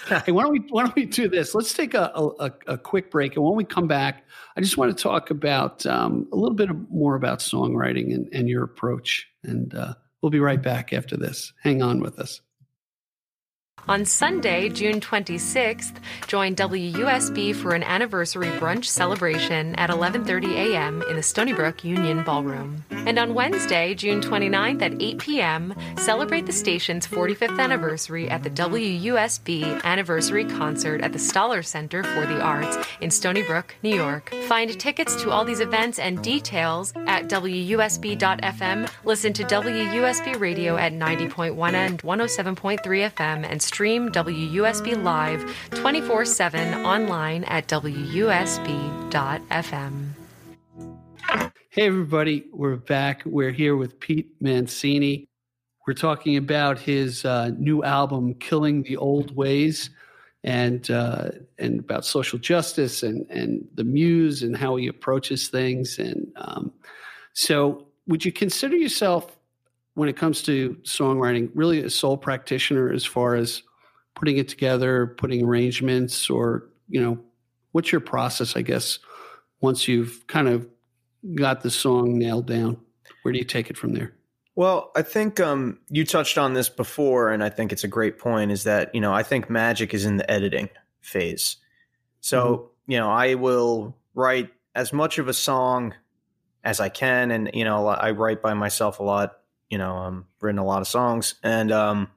hey, 0.24 0.32
why 0.32 0.42
don't 0.42 0.52
we 0.52 0.60
why 0.70 0.84
don't 0.84 0.96
we 0.96 1.04
do 1.04 1.28
this? 1.28 1.54
Let's 1.54 1.74
take 1.74 1.94
a, 1.94 2.10
a 2.14 2.50
a 2.66 2.78
quick 2.78 3.10
break, 3.10 3.36
and 3.36 3.44
when 3.44 3.54
we 3.54 3.64
come 3.64 3.86
back, 3.86 4.24
I 4.56 4.60
just 4.60 4.76
want 4.76 4.96
to 4.96 5.00
talk 5.00 5.30
about 5.30 5.84
um, 5.86 6.26
a 6.32 6.36
little 6.36 6.56
bit 6.56 6.70
more 6.90 7.14
about 7.14 7.38
songwriting 7.38 8.14
and, 8.14 8.28
and 8.32 8.48
your 8.48 8.64
approach. 8.64 9.28
And 9.44 9.74
uh, 9.74 9.94
we'll 10.22 10.30
be 10.30 10.40
right 10.40 10.60
back 10.60 10.92
after 10.92 11.16
this. 11.16 11.52
Hang 11.62 11.82
on 11.82 12.00
with 12.00 12.18
us. 12.18 12.40
On 13.88 14.04
Sunday, 14.04 14.68
June 14.68 15.00
26th, 15.00 15.96
join 16.28 16.54
WUSB 16.54 17.54
for 17.56 17.74
an 17.74 17.82
anniversary 17.82 18.46
brunch 18.60 18.84
celebration 18.84 19.74
at 19.74 19.90
11:30 19.90 20.54
a.m. 20.54 21.02
in 21.10 21.16
the 21.16 21.22
Stony 21.22 21.52
Brook 21.52 21.82
Union 21.82 22.22
Ballroom. 22.22 22.84
And 22.90 23.18
on 23.18 23.34
Wednesday, 23.34 23.94
June 23.94 24.20
29th 24.20 24.82
at 24.82 25.02
8 25.02 25.18
p.m., 25.18 25.74
celebrate 25.96 26.46
the 26.46 26.52
station's 26.52 27.08
45th 27.08 27.58
anniversary 27.58 28.30
at 28.30 28.44
the 28.44 28.50
WUSB 28.50 29.82
Anniversary 29.82 30.44
Concert 30.44 31.00
at 31.00 31.12
the 31.12 31.18
Staller 31.18 31.64
Center 31.64 32.04
for 32.04 32.24
the 32.26 32.40
Arts 32.40 32.76
in 33.00 33.10
Stony 33.10 33.42
Brook, 33.42 33.74
New 33.82 33.94
York. 33.94 34.32
Find 34.46 34.78
tickets 34.78 35.20
to 35.22 35.30
all 35.32 35.44
these 35.44 35.60
events 35.60 35.98
and 35.98 36.22
details 36.22 36.92
at 37.08 37.28
WUSB.FM. 37.28 38.88
Listen 39.04 39.32
to 39.32 39.42
WUSB 39.42 40.38
Radio 40.38 40.76
at 40.76 40.92
90.1 40.92 41.72
and 41.72 42.00
107.3 42.00 42.78
FM 42.78 43.44
and 43.50 43.60
stream 43.72 44.10
WUSB 44.10 45.02
Live 45.02 45.42
24 45.70 46.26
7 46.26 46.84
online 46.84 47.42
at 47.44 47.66
WUSB.FM. 47.68 48.32
Hey, 51.70 51.86
everybody, 51.86 52.44
we're 52.52 52.76
back. 52.76 53.22
We're 53.24 53.50
here 53.50 53.74
with 53.76 53.98
Pete 53.98 54.28
Mancini. 54.42 55.26
We're 55.86 55.94
talking 55.94 56.36
about 56.36 56.80
his 56.80 57.24
uh, 57.24 57.52
new 57.56 57.82
album, 57.82 58.34
Killing 58.34 58.82
the 58.82 58.98
Old 58.98 59.34
Ways, 59.34 59.88
and 60.44 60.90
uh, 60.90 61.30
and 61.58 61.80
about 61.80 62.04
social 62.04 62.38
justice 62.38 63.02
and 63.02 63.24
and 63.30 63.66
the 63.72 63.84
muse 63.84 64.42
and 64.42 64.54
how 64.54 64.76
he 64.76 64.86
approaches 64.86 65.48
things. 65.48 65.98
And 65.98 66.30
um, 66.36 66.74
so, 67.32 67.86
would 68.06 68.22
you 68.22 68.32
consider 68.32 68.76
yourself, 68.76 69.34
when 69.94 70.08
it 70.08 70.16
comes 70.16 70.42
to 70.42 70.76
songwriting, 70.82 71.50
really 71.54 71.82
a 71.82 71.90
sole 71.90 72.16
practitioner 72.16 72.90
as 72.90 73.04
far 73.04 73.34
as 73.34 73.62
putting 74.14 74.38
it 74.38 74.48
together, 74.48 75.06
putting 75.18 75.44
arrangements, 75.44 76.30
or 76.30 76.68
you 76.88 77.00
know, 77.00 77.18
what's 77.72 77.92
your 77.92 78.00
process? 78.00 78.56
I 78.56 78.62
guess 78.62 78.98
once 79.60 79.88
you've 79.88 80.26
kind 80.26 80.48
of 80.48 80.66
got 81.34 81.62
the 81.62 81.70
song 81.70 82.18
nailed 82.18 82.46
down, 82.46 82.78
where 83.22 83.32
do 83.32 83.38
you 83.38 83.44
take 83.44 83.70
it 83.70 83.76
from 83.76 83.92
there? 83.92 84.12
Well, 84.54 84.90
I 84.94 85.02
think 85.02 85.40
um, 85.40 85.78
you 85.88 86.04
touched 86.04 86.36
on 86.36 86.52
this 86.52 86.68
before, 86.68 87.30
and 87.30 87.42
I 87.42 87.48
think 87.48 87.72
it's 87.72 87.84
a 87.84 87.88
great 87.88 88.18
point. 88.18 88.50
Is 88.50 88.64
that 88.64 88.94
you 88.94 89.00
know 89.00 89.12
I 89.12 89.22
think 89.22 89.48
magic 89.48 89.94
is 89.94 90.04
in 90.04 90.18
the 90.18 90.30
editing 90.30 90.68
phase. 91.00 91.56
So 92.20 92.70
you 92.86 92.98
know 92.98 93.10
I 93.10 93.34
will 93.34 93.96
write 94.14 94.50
as 94.74 94.92
much 94.92 95.18
of 95.18 95.28
a 95.28 95.32
song 95.32 95.94
as 96.64 96.80
I 96.80 96.90
can, 96.90 97.30
and 97.30 97.50
you 97.54 97.64
know 97.64 97.88
I 97.88 98.10
write 98.10 98.42
by 98.42 98.52
myself 98.54 99.00
a 99.00 99.02
lot. 99.02 99.38
You 99.72 99.78
know, 99.78 99.96
I'm 99.96 100.26
written 100.42 100.58
a 100.58 100.66
lot 100.66 100.82
of 100.82 100.86
songs, 100.86 101.36
and 101.42 101.72
um, 101.72 102.10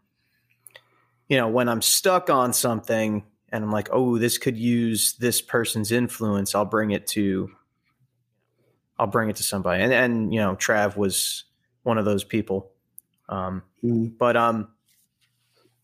you 1.30 1.38
know 1.38 1.48
when 1.48 1.70
I'm 1.70 1.82
stuck 1.82 2.30
on 2.30 2.52
something, 2.52 3.24
and 3.48 3.64
I'm 3.64 3.72
like, 3.72 3.88
oh, 3.94 4.18
this 4.18 4.38
could 4.38 4.58
use 4.58 5.14
this 5.14 5.42
person's 5.42 5.94
influence, 5.94 6.54
I'll 6.54 6.66
bring 6.66 6.92
it 6.92 7.08
to. 7.08 7.50
I'll 9.00 9.08
bring 9.08 9.30
it 9.30 9.38
to 9.38 9.44
somebody, 9.44 9.82
and 9.82 9.94
and 9.94 10.34
you 10.34 10.42
know 10.42 10.58
Trav 10.58 10.98
was 10.98 11.46
one 11.84 11.98
of 11.98 12.04
those 12.04 12.26
people. 12.26 12.72
Um, 13.30 13.64
Mm. 13.82 14.18
but 14.18 14.36
um, 14.36 14.68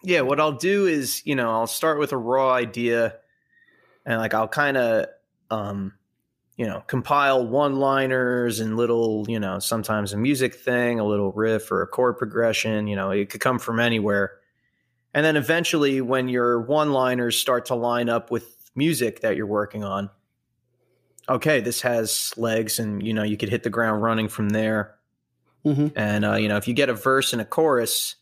yeah, 0.04 0.22
what 0.22 0.42
I'll 0.42 0.52
do 0.52 0.88
is, 0.88 1.26
you 1.26 1.36
know, 1.36 1.52
I'll 1.52 1.68
start 1.68 2.00
with 2.00 2.12
a 2.12 2.18
raw 2.18 2.52
idea, 2.52 3.16
and 4.06 4.20
like 4.20 4.34
I'll 4.34 4.50
kind 4.50 4.76
of, 4.76 5.06
um, 5.50 5.94
you 6.58 6.66
know, 6.66 6.84
compile 6.88 7.48
one-liners 7.48 8.60
and 8.60 8.78
little, 8.78 9.26
you 9.28 9.40
know, 9.40 9.60
sometimes 9.60 10.14
a 10.14 10.18
music 10.18 10.56
thing, 10.56 11.00
a 11.00 11.06
little 11.06 11.32
riff 11.32 11.72
or 11.72 11.82
a 11.82 11.88
chord 11.88 12.18
progression. 12.18 12.88
You 12.88 12.96
know, 12.96 13.12
it 13.12 13.30
could 13.30 13.42
come 13.42 13.58
from 13.58 13.80
anywhere. 13.80 14.34
And 15.14 15.26
then 15.26 15.36
eventually, 15.36 16.02
when 16.02 16.30
your 16.30 16.62
one-liners 16.62 17.38
start 17.38 17.66
to 17.66 17.76
line 17.76 18.10
up 18.10 18.32
with 18.32 18.72
music 18.76 19.22
that 19.22 19.36
you're 19.36 19.46
working 19.46 19.84
on, 19.84 20.10
okay, 21.28 21.60
this 21.62 21.82
has 21.82 22.34
legs, 22.38 22.80
and 22.80 23.06
you 23.06 23.14
know, 23.14 23.24
you 23.24 23.38
could 23.38 23.50
hit 23.50 23.64
the 23.64 23.70
ground 23.70 24.02
running 24.02 24.28
from 24.28 24.50
there. 24.50 24.96
hmm 25.64 25.88
And 25.96 26.26
uh, 26.26 26.36
you 26.36 26.48
know, 26.48 26.58
if 26.58 26.68
you 26.68 26.74
get 26.74 26.90
a 26.90 26.94
verse 26.94 27.34
and 27.34 27.42
a 27.42 27.46
chorus, 27.46 28.16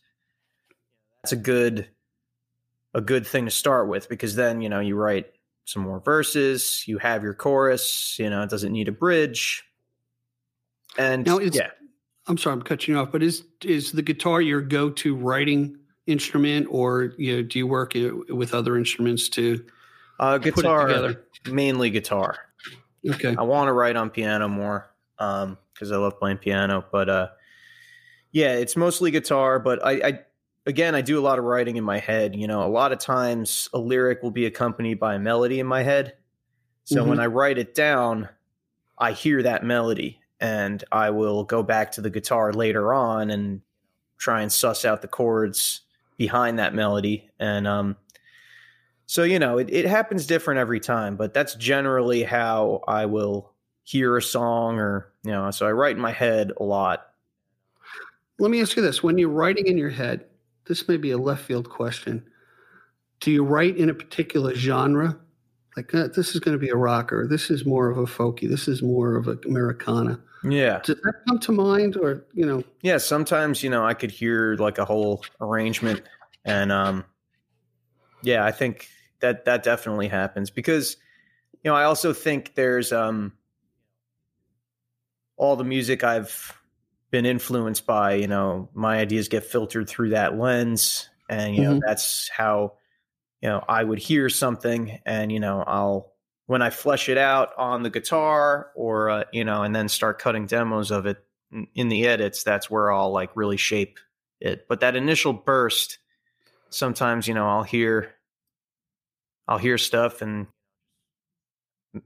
that's 1.22 1.32
a 1.32 1.36
good 1.36 1.88
a 2.94 3.00
good 3.00 3.26
thing 3.26 3.44
to 3.44 3.50
start 3.50 3.88
with 3.88 4.08
because 4.08 4.34
then 4.34 4.60
you 4.60 4.68
know 4.68 4.80
you 4.80 4.96
write 4.96 5.26
some 5.70 5.82
more 5.82 6.00
verses, 6.00 6.82
you 6.86 6.98
have 6.98 7.22
your 7.22 7.34
chorus. 7.34 8.16
You 8.18 8.28
know, 8.28 8.42
it 8.42 8.50
doesn't 8.50 8.72
need 8.72 8.88
a 8.88 8.92
bridge. 8.92 9.62
And 10.98 11.24
Now, 11.24 11.38
it's- 11.38 11.54
yeah, 11.54 11.70
I'm 12.26 12.36
sorry, 12.36 12.54
I'm 12.54 12.62
cutting 12.62 12.94
you 12.94 13.00
off, 13.00 13.12
but 13.12 13.22
is 13.22 13.44
is 13.62 13.92
the 13.92 14.02
guitar 14.02 14.40
your 14.40 14.60
go-to 14.60 15.14
writing 15.14 15.76
instrument, 16.06 16.66
or 16.70 17.12
you 17.18 17.36
know, 17.36 17.42
do 17.42 17.58
you 17.58 17.66
work 17.66 17.92
with 17.94 18.52
other 18.52 18.76
instruments 18.76 19.28
too? 19.28 19.64
Uh, 20.18 20.38
guitar, 20.38 20.88
together? 20.88 21.24
mainly 21.50 21.88
guitar. 21.90 22.36
Okay. 23.08 23.34
I 23.38 23.42
want 23.42 23.68
to 23.68 23.72
write 23.72 23.96
on 23.96 24.10
piano 24.10 24.48
more 24.48 24.90
because 25.16 25.92
I 25.92 25.96
love 25.96 26.18
playing 26.18 26.38
piano. 26.38 26.84
But 26.90 27.08
uh, 27.08 27.28
yeah, 28.32 28.54
it's 28.54 28.76
mostly 28.76 29.10
guitar. 29.10 29.58
But 29.58 29.84
I, 29.86 29.92
I, 29.92 30.20
again, 30.70 30.94
I 30.94 31.02
do 31.02 31.18
a 31.18 31.20
lot 31.20 31.38
of 31.38 31.44
writing 31.44 31.76
in 31.76 31.84
my 31.84 31.98
head. 31.98 32.34
You 32.34 32.46
know, 32.46 32.64
a 32.64 32.70
lot 32.70 32.92
of 32.92 32.98
times 32.98 33.68
a 33.74 33.78
lyric 33.78 34.22
will 34.22 34.30
be 34.30 34.46
accompanied 34.46 34.98
by 34.98 35.16
a 35.16 35.18
melody 35.18 35.60
in 35.60 35.66
my 35.66 35.82
head. 35.82 36.14
So 36.84 37.04
when 37.04 37.20
I 37.20 37.26
write 37.26 37.58
it 37.58 37.74
down, 37.74 38.28
I 38.98 39.12
hear 39.12 39.42
that 39.44 39.64
melody, 39.64 40.18
and 40.40 40.82
I 40.90 41.10
will 41.10 41.44
go 41.44 41.62
back 41.62 41.92
to 41.92 42.00
the 42.00 42.10
guitar 42.10 42.52
later 42.52 42.92
on 42.92 43.30
and 43.30 43.60
try 44.18 44.42
and 44.42 44.50
suss 44.50 44.84
out 44.84 45.00
the 45.00 45.08
chords 45.08 45.82
behind 46.16 46.58
that 46.58 46.74
melody. 46.74 47.30
And 47.38 47.68
um, 47.68 47.96
so 49.06 49.22
you 49.22 49.38
know, 49.38 49.58
it, 49.58 49.70
it 49.70 49.86
happens 49.86 50.26
different 50.26 50.58
every 50.58 50.80
time, 50.80 51.16
but 51.16 51.32
that's 51.32 51.54
generally 51.54 52.24
how 52.24 52.82
I 52.88 53.06
will 53.06 53.52
hear 53.84 54.16
a 54.16 54.22
song, 54.22 54.78
or 54.78 55.12
you 55.22 55.30
know, 55.30 55.50
so 55.50 55.66
I 55.66 55.72
write 55.72 55.96
in 55.96 56.02
my 56.02 56.12
head 56.12 56.52
a 56.58 56.64
lot. 56.64 57.06
Let 58.40 58.50
me 58.50 58.60
ask 58.60 58.76
you 58.76 58.82
this: 58.82 59.02
When 59.02 59.16
you're 59.16 59.28
writing 59.28 59.66
in 59.66 59.78
your 59.78 59.90
head, 59.90 60.26
this 60.70 60.86
may 60.86 60.96
be 60.96 61.10
a 61.10 61.18
left 61.18 61.42
field 61.44 61.68
question. 61.68 62.24
Do 63.18 63.32
you 63.32 63.42
write 63.42 63.76
in 63.76 63.90
a 63.90 63.94
particular 63.94 64.54
genre? 64.54 65.18
Like 65.76 65.92
uh, 65.92 66.06
this 66.14 66.32
is 66.32 66.40
going 66.40 66.56
to 66.56 66.64
be 66.64 66.68
a 66.68 66.76
rocker. 66.76 67.26
This 67.26 67.50
is 67.50 67.66
more 67.66 67.90
of 67.90 67.98
a 67.98 68.04
folky. 68.04 68.48
This 68.48 68.68
is 68.68 68.80
more 68.80 69.16
of 69.16 69.26
a 69.26 69.36
Americana. 69.46 70.20
Yeah, 70.44 70.78
Does 70.84 70.94
that 71.02 71.14
come 71.28 71.40
to 71.40 71.52
mind, 71.52 71.96
or 71.96 72.24
you 72.34 72.46
know? 72.46 72.62
yeah. 72.82 72.98
Sometimes 72.98 73.64
you 73.64 73.68
know, 73.68 73.84
I 73.84 73.94
could 73.94 74.12
hear 74.12 74.54
like 74.60 74.78
a 74.78 74.84
whole 74.84 75.24
arrangement, 75.40 76.02
and 76.44 76.70
um, 76.70 77.04
yeah, 78.22 78.44
I 78.44 78.52
think 78.52 78.88
that 79.18 79.44
that 79.46 79.64
definitely 79.64 80.06
happens 80.06 80.50
because 80.50 80.96
you 81.64 81.70
know 81.70 81.74
I 81.74 81.82
also 81.82 82.12
think 82.12 82.54
there's 82.54 82.92
um 82.92 83.32
all 85.36 85.56
the 85.56 85.64
music 85.64 86.04
I've 86.04 86.59
been 87.10 87.26
influenced 87.26 87.86
by. 87.86 88.14
You 88.14 88.28
know, 88.28 88.68
my 88.74 88.98
ideas 88.98 89.28
get 89.28 89.44
filtered 89.44 89.88
through 89.88 90.10
that 90.10 90.38
lens, 90.38 91.08
and 91.28 91.54
you 91.54 91.62
know 91.62 91.74
Mhm. 91.74 91.80
that's 91.86 92.28
how 92.30 92.74
you 93.42 93.48
know 93.48 93.64
I 93.68 93.82
would 93.84 93.98
hear 93.98 94.28
something, 94.28 95.00
and 95.06 95.30
you 95.32 95.40
know 95.40 95.62
I'll 95.66 96.12
when 96.46 96.62
I 96.62 96.70
flesh 96.70 97.08
it 97.08 97.18
out 97.18 97.50
on 97.56 97.82
the 97.82 97.90
guitar, 97.90 98.70
or 98.74 99.10
uh, 99.10 99.24
you 99.32 99.44
know, 99.44 99.62
and 99.62 99.74
then 99.74 99.88
start 99.88 100.18
cutting 100.20 100.46
demos 100.46 100.90
of 100.90 101.06
it 101.06 101.24
in- 101.52 101.68
in 101.74 101.88
the 101.88 102.06
edits. 102.06 102.42
That's 102.44 102.70
where 102.70 102.92
I'll 102.92 103.12
like 103.12 103.36
really 103.36 103.56
shape 103.56 103.98
it. 104.40 104.66
But 104.68 104.80
that 104.80 104.96
initial 104.96 105.32
burst, 105.32 105.98
sometimes 106.70 107.28
you 107.28 107.34
know 107.34 107.48
I'll 107.48 107.62
hear 107.64 108.14
I'll 109.48 109.58
hear 109.58 109.78
stuff 109.78 110.22
and 110.22 110.46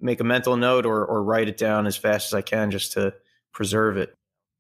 make 0.01 0.21
a 0.21 0.25
mental 0.25 0.57
note 0.57 0.87
or 0.87 1.05
or 1.05 1.23
write 1.23 1.49
it 1.49 1.57
down 1.59 1.87
as 1.87 1.97
fast 1.97 2.29
as 2.29 2.35
I 2.35 2.43
can 2.43 2.71
just 2.71 2.93
to 2.93 3.15
preserve 3.53 3.97
it. 3.97 4.15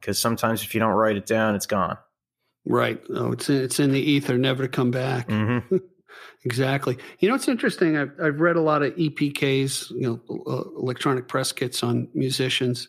Because 0.04 0.18
sometimes 0.18 0.62
if 0.62 0.74
you 0.74 0.80
don't 0.80 0.92
write 0.92 1.16
it 1.16 1.24
down, 1.24 1.54
it's 1.54 1.64
gone. 1.64 1.96
Right. 2.66 3.02
Oh, 3.08 3.32
it's 3.32 3.48
in, 3.48 3.56
it's 3.56 3.80
in 3.80 3.90
the 3.90 4.00
ether, 4.00 4.36
never 4.36 4.64
to 4.64 4.68
come 4.68 4.90
back. 4.90 5.30
hmm 5.30 5.58
Exactly. 6.44 6.98
You 7.20 7.28
know, 7.28 7.34
it's 7.34 7.48
interesting. 7.48 7.96
I've, 7.96 8.12
I've 8.22 8.38
read 8.38 8.56
a 8.56 8.60
lot 8.60 8.82
of 8.82 8.94
EPKs, 8.96 9.90
you 9.92 10.02
know, 10.28 10.42
uh, 10.46 10.78
electronic 10.78 11.26
press 11.26 11.52
kits 11.52 11.82
on 11.82 12.08
musicians. 12.12 12.88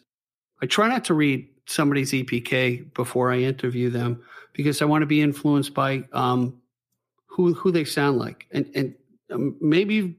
I 0.62 0.66
try 0.66 0.90
not 0.90 1.06
to 1.06 1.14
read 1.14 1.48
somebody's 1.66 2.12
EPK 2.12 2.94
before 2.94 3.32
I 3.32 3.38
interview 3.38 3.90
them 3.90 4.22
because 4.54 4.82
I 4.82 4.86
want 4.86 5.04
to 5.04 5.08
be 5.08 5.22
influenced 5.22 5.74
by 5.74 6.04
um, 6.12 6.62
who 7.28 7.54
who 7.54 7.72
they 7.72 7.86
sound 7.86 8.18
like. 8.18 8.46
And 8.52 8.70
and 8.76 8.96
um, 9.32 9.56
maybe 9.62 9.96
you've 9.96 10.16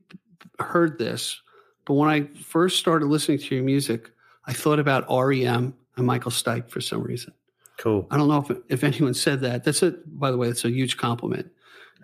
heard 0.59 0.99
this, 0.99 1.41
but 1.85 1.95
when 1.95 2.09
I 2.09 2.27
first 2.43 2.79
started 2.79 3.07
listening 3.07 3.39
to 3.39 3.55
your 3.55 3.65
music, 3.65 4.11
I 4.47 4.55
thought 4.55 4.79
about 4.79 5.05
REM 5.11 5.75
Michael 6.05 6.31
Stipe 6.31 6.69
for 6.71 6.81
some 6.81 7.03
reason. 7.03 7.33
Cool. 7.79 8.07
I 8.11 8.17
don't 8.17 8.29
know 8.29 8.45
if 8.49 8.57
if 8.69 8.85
anyone 8.85 9.15
said 9.15 9.41
that. 9.43 9.65
That's 9.65 9.83
a 9.83 9.95
by 10.07 10.31
the 10.31 10.37
way, 10.37 10.49
that's 10.49 10.65
a 10.65 10.71
huge 10.71 10.97
compliment. 10.97 11.51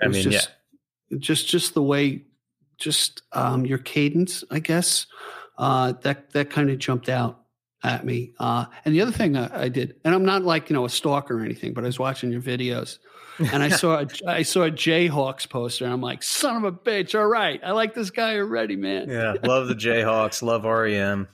I 0.01 0.05
It 0.05 0.09
was 0.09 0.17
mean, 0.17 0.33
just, 0.33 0.51
just 1.19 1.49
just 1.49 1.75
the 1.75 1.83
way, 1.83 2.25
just 2.79 3.23
um, 3.33 3.65
your 3.67 3.79
cadence, 3.79 4.45
I 4.51 4.59
guess. 4.59 5.07
Uh, 5.59 5.93
that 6.03 6.31
that 6.33 6.51
kind 6.51 6.71
of 6.71 6.79
jumped 6.79 7.09
out 7.09 7.41
at 7.85 8.05
me. 8.05 8.33
Uh, 8.39 8.67
and 8.85 8.95
the 8.95 9.01
other 9.01 9.13
thing 9.13 9.37
I, 9.37 9.65
I 9.65 9.69
did, 9.69 9.97
and 10.05 10.15
I'm 10.15 10.25
not 10.25 10.43
like 10.43 10.71
you 10.71 10.75
know 10.75 10.85
a 10.85 10.91
stalker 10.91 11.39
or 11.39 11.43
anything, 11.45 11.73
but 11.73 11.85
I 11.85 11.87
was 11.87 11.99
watching 11.99 12.31
your 12.31 12.43
videos, 12.43 12.99
and 13.39 13.63
I 13.63 13.69
saw 13.69 14.01
a, 14.01 14.07
I 14.27 14.43
saw 14.43 14.65
a 14.65 14.71
Jayhawks 14.71 15.49
poster, 15.49 15.85
and 15.85 15.93
I'm 15.93 16.01
like, 16.03 16.23
son 16.23 16.57
of 16.57 16.65
a 16.65 16.73
bitch! 16.73 17.19
All 17.19 17.27
right, 17.27 17.61
I 17.65 17.73
like 17.73 17.95
this 17.95 18.11
guy 18.11 18.37
already, 18.37 18.77
man. 18.77 19.09
yeah. 19.09 19.35
Love 19.43 19.69
the 19.69 19.75
Jayhawks. 19.75 20.43
Love 20.43 20.65
REM. 20.65 21.29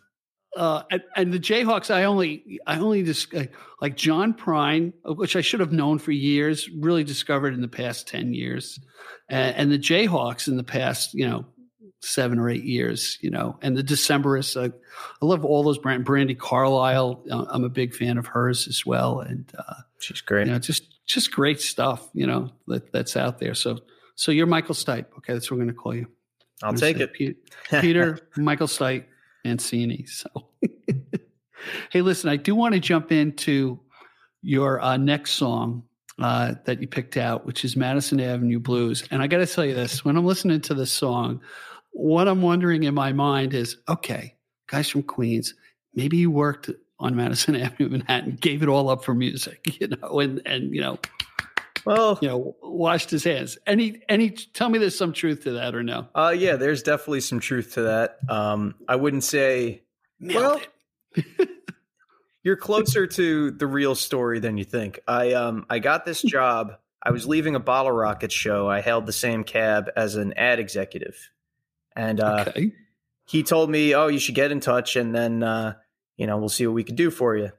Uh, 0.59 0.83
and, 0.90 1.03
and 1.14 1.33
the 1.33 1.38
Jayhawks, 1.38 1.88
I 1.94 2.03
only, 2.03 2.59
I 2.66 2.81
only 2.81 3.05
just 3.05 3.33
uh, 3.33 3.44
like 3.81 3.97
John 3.97 4.35
Prine, 4.35 4.92
which 5.05 5.37
I 5.37 5.40
should 5.40 5.61
have 5.61 5.71
known 5.73 6.01
for 6.01 6.11
years, 6.11 6.68
really 6.71 7.05
discovered 7.05 7.55
in 7.55 7.61
the 7.61 7.68
past 7.68 8.09
ten 8.09 8.35
years, 8.35 8.81
and, 9.29 9.57
and 9.57 9.73
the 9.73 9.79
Jayhawks 9.79 10.49
in 10.49 10.57
the 10.57 10.64
past, 10.64 11.14
you 11.14 11.29
know, 11.29 11.47
seven 12.01 12.38
or 12.38 12.51
eight 12.51 12.64
years, 12.64 13.18
you 13.21 13.31
know, 13.31 13.57
and 13.62 13.77
the 13.77 13.85
Decemberists. 13.85 14.61
I, 14.61 14.73
I 15.23 15.27
love 15.27 15.44
all 15.44 15.62
those 15.62 15.79
brand. 15.79 16.05
Brandi 16.05 16.37
Carlile, 16.37 17.25
uh, 17.31 17.44
I'm 17.51 17.62
a 17.64 17.68
big 17.68 17.94
fan 17.94 18.18
of 18.18 18.27
hers 18.27 18.66
as 18.66 18.85
well, 18.85 19.21
and 19.21 19.51
uh, 19.57 19.75
She's 20.01 20.21
great. 20.21 20.47
you 20.49 20.53
know, 20.53 20.59
just 20.59 20.83
just 21.07 21.31
great 21.31 21.61
stuff, 21.61 22.09
you 22.14 22.27
know, 22.27 22.51
that 22.66 22.92
that's 22.92 23.16
out 23.16 23.38
there. 23.38 23.55
So, 23.55 23.79
so 24.16 24.33
you're 24.33 24.47
Michael 24.47 24.75
Stipe, 24.75 25.07
okay? 25.18 25.35
That's 25.35 25.51
what 25.51 25.59
we're 25.59 25.64
going 25.64 25.75
to 25.75 25.81
call 25.81 25.94
you. 25.94 26.07
I'll 26.62 26.75
take 26.75 26.99
it. 26.99 27.14
Pe- 27.14 27.81
Peter, 27.81 28.18
Michael 28.37 28.66
Stipe, 28.66 29.05
Mancini. 29.49 30.05
So, 30.07 30.29
hey, 31.91 32.03
listen, 32.03 32.29
I 32.29 32.37
do 32.37 32.55
want 32.55 32.75
to 32.75 32.81
jump 32.81 33.11
into 33.11 33.81
your 34.43 34.81
uh, 34.81 34.97
next 34.97 35.33
song 35.33 35.83
uh, 36.19 36.55
that 36.65 36.81
you 36.81 36.87
picked 36.87 37.17
out, 37.17 37.47
which 37.47 37.65
is 37.65 37.77
Madison 37.77 38.21
Avenue 38.21 38.59
Blues. 38.59 39.05
And 39.11 39.23
I 39.23 39.27
got 39.27 39.39
to 39.39 39.47
tell 39.47 39.65
you 39.65 39.75
this: 39.75 40.05
when 40.05 40.17
I'm 40.17 40.27
listening 40.27 40.61
to 40.63 40.75
this 40.75 40.93
song, 40.93 41.41
what 41.93 42.29
I'm 42.29 42.43
wondering 42.43 42.85
in 42.85 42.95
my 42.95 43.13
mind 43.13 43.55
is, 43.55 43.77
okay, 43.89 44.35
guys 44.67 44.89
from 44.89 45.03
Queens, 45.03 45.55
maybe 45.95 46.19
you 46.19 46.31
worked 46.31 46.71
on 47.01 47.17
Madison 47.17 47.57
Avenue, 47.61 47.89
Manhattan, 47.89 48.37
gave 48.41 48.63
it 48.63 48.69
all 48.69 48.91
up 48.91 49.03
for 49.03 49.15
music, 49.15 49.67
you 49.81 49.89
know, 49.89 50.21
and 50.21 50.43
and 50.45 50.75
you 50.75 50.83
know, 50.83 50.99
Well, 51.88 52.18
you 52.20 52.29
know, 52.29 52.55
washed 52.62 53.09
his 53.09 53.24
hands. 53.24 53.57
Any 53.66 54.03
any? 54.11 54.29
Tell 54.29 54.68
me, 54.68 54.79
there's 54.79 54.98
some 54.98 55.14
truth 55.14 55.44
to 55.44 55.53
that 55.53 55.74
or 55.74 55.83
no? 55.83 56.07
uh, 56.14 56.35
yeah, 56.37 56.57
there's 56.57 56.83
definitely 56.83 57.22
some 57.22 57.40
truth 57.40 57.72
to 57.74 57.83
that. 57.85 58.18
Um, 58.29 58.74
I 58.87 58.96
wouldn't 58.96 59.24
say 59.24 59.85
Nailed 60.20 60.68
Well, 61.16 61.24
you're 62.42 62.57
closer 62.57 63.07
to 63.07 63.53
the 63.53 63.66
real 63.66 63.94
story 63.94 64.38
than 64.38 64.59
you 64.59 64.64
think. 64.64 65.01
I 65.09 65.33
um 65.33 65.64
I 65.70 65.79
got 65.79 66.05
this 66.05 66.20
job. 66.27 66.74
I 67.03 67.11
was 67.11 67.27
leaving 67.27 67.55
a 67.55 67.61
Bottle 67.61 67.92
Rocket 67.92 68.33
show. 68.33 68.68
I 68.68 68.83
held 68.83 69.07
the 69.07 69.12
same 69.12 69.42
cab 69.42 69.88
as 69.96 70.16
an 70.16 70.35
ad 70.35 70.59
executive, 70.59 71.31
and 71.96 72.20
uh, 72.20 72.44
okay. 72.48 72.72
he 73.24 73.42
told 73.42 73.70
me, 73.70 73.94
"Oh, 73.94 74.09
you 74.09 74.18
should 74.18 74.35
get 74.35 74.53
in 74.53 74.61
touch, 74.61 74.94
and 74.96 75.14
then 75.14 75.42
uh, 75.42 75.72
you 76.18 76.27
know 76.27 76.37
we'll 76.37 76.51
see 76.51 76.66
what 76.66 76.74
we 76.74 76.85
can 76.85 76.96
do 76.96 77.11
for 77.11 77.35
you." 77.35 77.51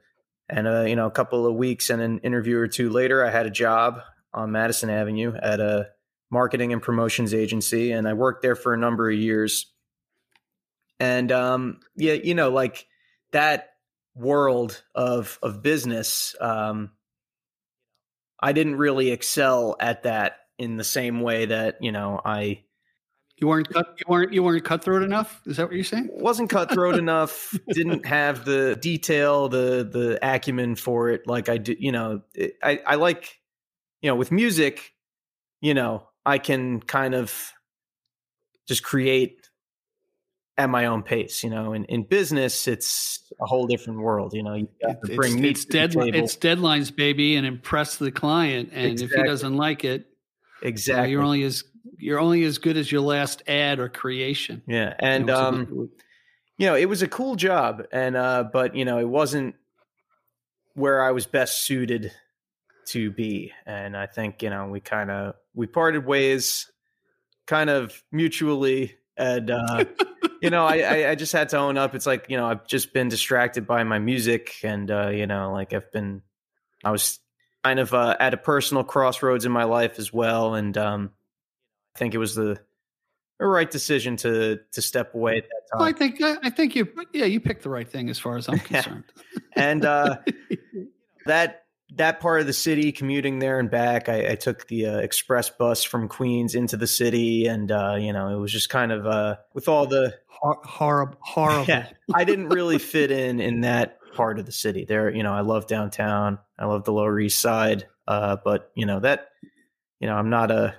And 0.48 0.68
uh, 0.68 0.82
you 0.82 0.94
know, 0.94 1.06
a 1.06 1.10
couple 1.10 1.48
of 1.48 1.56
weeks 1.56 1.90
and 1.90 2.00
an 2.00 2.20
interview 2.20 2.58
or 2.58 2.68
two 2.68 2.90
later, 2.90 3.26
I 3.26 3.30
had 3.30 3.46
a 3.46 3.50
job 3.50 4.02
on 4.32 4.52
Madison 4.52 4.90
Avenue 4.90 5.34
at 5.34 5.60
a 5.60 5.88
marketing 6.30 6.72
and 6.72 6.82
promotions 6.82 7.34
agency, 7.34 7.92
and 7.92 8.06
I 8.06 8.12
worked 8.14 8.42
there 8.42 8.56
for 8.56 8.72
a 8.72 8.78
number 8.78 9.10
of 9.10 9.16
years. 9.16 9.72
And 10.98 11.32
um, 11.32 11.80
yeah, 11.96 12.12
you 12.12 12.34
know, 12.34 12.50
like 12.50 12.86
that 13.32 13.70
world 14.14 14.82
of 14.94 15.38
of 15.42 15.62
business, 15.62 16.34
um, 16.40 16.90
I 18.38 18.52
didn't 18.52 18.76
really 18.76 19.10
excel 19.10 19.76
at 19.80 20.04
that 20.04 20.36
in 20.58 20.76
the 20.76 20.84
same 20.84 21.20
way 21.20 21.46
that 21.46 21.78
you 21.80 21.90
know 21.90 22.20
I 22.24 22.64
You 23.38 23.48
weren't 23.48 23.70
cut, 23.70 23.98
you 23.98 24.04
weren't 24.08 24.32
you 24.32 24.42
weren't 24.42 24.64
cutthroat 24.64 25.02
enough. 25.02 25.40
Is 25.46 25.56
that 25.56 25.66
what 25.66 25.74
you're 25.74 25.84
saying? 25.84 26.10
wasn't 26.12 26.50
cutthroat 26.50 26.94
enough 26.98 27.54
didn't 27.68 28.04
have 28.04 28.44
the 28.44 28.76
detail 28.80 29.48
the 29.48 29.88
the 29.90 30.18
acumen 30.22 30.76
for 30.76 31.08
it 31.08 31.26
like 31.26 31.48
i 31.48 31.56
do 31.56 31.74
you 31.78 31.92
know 31.92 32.20
it, 32.34 32.56
i 32.62 32.78
i 32.86 32.94
like 32.96 33.39
you 34.00 34.10
know 34.10 34.14
with 34.16 34.32
music 34.32 34.94
you 35.60 35.74
know 35.74 36.06
i 36.24 36.38
can 36.38 36.80
kind 36.80 37.14
of 37.14 37.52
just 38.66 38.82
create 38.82 39.48
at 40.58 40.68
my 40.68 40.86
own 40.86 41.02
pace 41.02 41.42
you 41.42 41.50
know 41.50 41.72
in, 41.72 41.84
in 41.86 42.02
business 42.02 42.68
it's 42.68 43.32
a 43.40 43.46
whole 43.46 43.66
different 43.66 44.00
world 44.00 44.34
you 44.34 44.42
know 44.42 44.54
you 44.54 44.68
have 44.82 45.00
to 45.00 45.16
bring 45.16 45.42
it's, 45.44 45.60
it's, 45.60 45.64
to 45.64 45.66
the 45.68 45.78
deadline, 45.78 46.12
table. 46.12 46.24
it's 46.24 46.36
deadlines, 46.36 46.94
baby, 46.94 47.36
and 47.36 47.46
impress 47.46 47.96
the 47.96 48.10
client. 48.10 48.70
And 48.72 49.00
if 49.00 49.10
he 49.10 49.22
doesn't 49.22 49.56
like 49.56 49.84
it, 49.84 50.00
you 50.02 50.06
know, 50.62 50.68
exactly 50.68 51.10
you're 51.12 51.22
only 51.22 51.42
as 51.44 51.64
you're 51.96 52.18
only 52.18 52.44
as 52.44 52.58
good 52.58 52.76
as 52.76 52.90
your 52.92 53.00
last 53.00 53.42
ad 53.46 53.78
or 53.78 53.88
creation. 53.88 54.62
yeah 54.66 54.88
You 54.88 54.94
and 54.98 55.26
know, 55.26 55.36
um 55.36 55.90
you 56.58 56.66
know, 56.66 56.74
it 56.74 56.90
was 56.90 57.00
a 57.00 57.08
cool 57.08 57.36
job, 57.36 57.86
and 57.90 58.14
uh, 58.14 58.44
but 58.52 58.76
you 58.76 58.84
know, 58.84 58.98
it 58.98 59.08
wasn't 59.08 59.54
where 60.74 61.02
I 61.02 61.12
was 61.12 61.24
best 61.24 61.64
suited 61.64 62.12
to 62.92 63.10
be, 63.10 63.52
and 63.66 63.96
I 63.96 64.06
think 64.06 64.42
you 64.42 64.50
know 64.50 64.68
we 64.68 64.80
kind 64.80 65.10
of 65.10 65.34
we 65.54 65.66
parted 65.66 66.06
ways, 66.06 66.70
kind 67.46 67.70
of 67.70 68.02
mutually 68.12 68.96
and 69.20 69.50
uh, 69.50 69.84
you 70.40 70.48
know, 70.50 70.64
I, 70.64 71.10
I 71.10 71.14
just 71.14 71.32
had 71.32 71.50
to 71.50 71.58
own 71.58 71.76
up. 71.76 71.94
It's 71.94 72.06
like 72.06 72.26
you 72.28 72.36
know, 72.38 72.46
I've 72.46 72.66
just 72.66 72.92
been 72.92 73.08
distracted 73.08 73.66
by 73.66 73.84
my 73.84 73.98
music, 73.98 74.56
and 74.64 74.90
uh, 74.90 75.08
you 75.08 75.26
know, 75.26 75.52
like 75.52 75.74
I've 75.74 75.92
been, 75.92 76.22
I 76.82 76.90
was 76.90 77.18
kind 77.62 77.78
of 77.78 77.92
uh, 77.92 78.16
at 78.18 78.32
a 78.32 78.38
personal 78.38 78.82
crossroads 78.82 79.44
in 79.44 79.52
my 79.52 79.64
life 79.64 79.98
as 79.98 80.12
well, 80.12 80.54
and 80.54 80.76
um, 80.78 81.10
I 81.94 81.98
think 81.98 82.14
it 82.14 82.18
was 82.18 82.34
the 82.34 82.58
right 83.38 83.70
decision 83.70 84.16
to 84.16 84.60
to 84.72 84.82
step 84.82 85.14
away 85.14 85.38
at 85.38 85.44
that 85.44 85.78
Well, 85.78 85.88
I 85.88 85.92
think 85.92 86.22
I 86.22 86.36
I 86.42 86.50
think 86.50 86.74
you 86.74 86.88
yeah 87.12 87.26
you 87.26 87.40
picked 87.40 87.62
the 87.62 87.70
right 87.70 87.88
thing 87.88 88.08
as 88.08 88.18
far 88.18 88.38
as 88.38 88.48
I'm 88.48 88.58
concerned. 88.60 89.04
and 89.54 89.84
uh, 89.84 90.16
that 91.26 91.64
that 91.96 92.20
part 92.20 92.40
of 92.40 92.46
the 92.46 92.52
city, 92.52 92.92
commuting 92.92 93.38
there 93.38 93.58
and 93.58 93.70
back, 93.70 94.08
I, 94.08 94.32
I 94.32 94.34
took 94.34 94.66
the 94.68 94.86
uh, 94.86 94.98
express 94.98 95.50
bus 95.50 95.82
from 95.82 96.08
Queens 96.08 96.54
into 96.54 96.76
the 96.76 96.86
city, 96.86 97.46
and 97.46 97.70
uh, 97.70 97.96
you 97.98 98.12
know, 98.12 98.28
it 98.28 98.38
was 98.38 98.52
just 98.52 98.68
kind 98.68 98.92
of 98.92 99.06
uh, 99.06 99.36
with 99.54 99.68
all 99.68 99.86
the 99.86 100.14
Hor- 100.26 100.60
horrible, 100.64 101.18
horrible. 101.20 101.66
yeah, 101.68 101.88
I 102.14 102.24
didn't 102.24 102.48
really 102.48 102.78
fit 102.78 103.10
in 103.10 103.40
in 103.40 103.60
that 103.60 103.98
part 104.14 104.38
of 104.38 104.46
the 104.46 104.52
city. 104.52 104.84
There, 104.84 105.14
you 105.14 105.22
know, 105.22 105.32
I 105.32 105.40
love 105.40 105.66
downtown. 105.66 106.38
I 106.58 106.66
love 106.66 106.84
the 106.84 106.92
Lower 106.92 107.18
East 107.20 107.40
Side. 107.40 107.86
Uh, 108.08 108.36
but 108.42 108.70
you 108.74 108.86
know 108.86 109.00
that, 109.00 109.28
you 110.00 110.08
know, 110.08 110.14
I'm 110.14 110.30
not 110.30 110.50
a. 110.50 110.74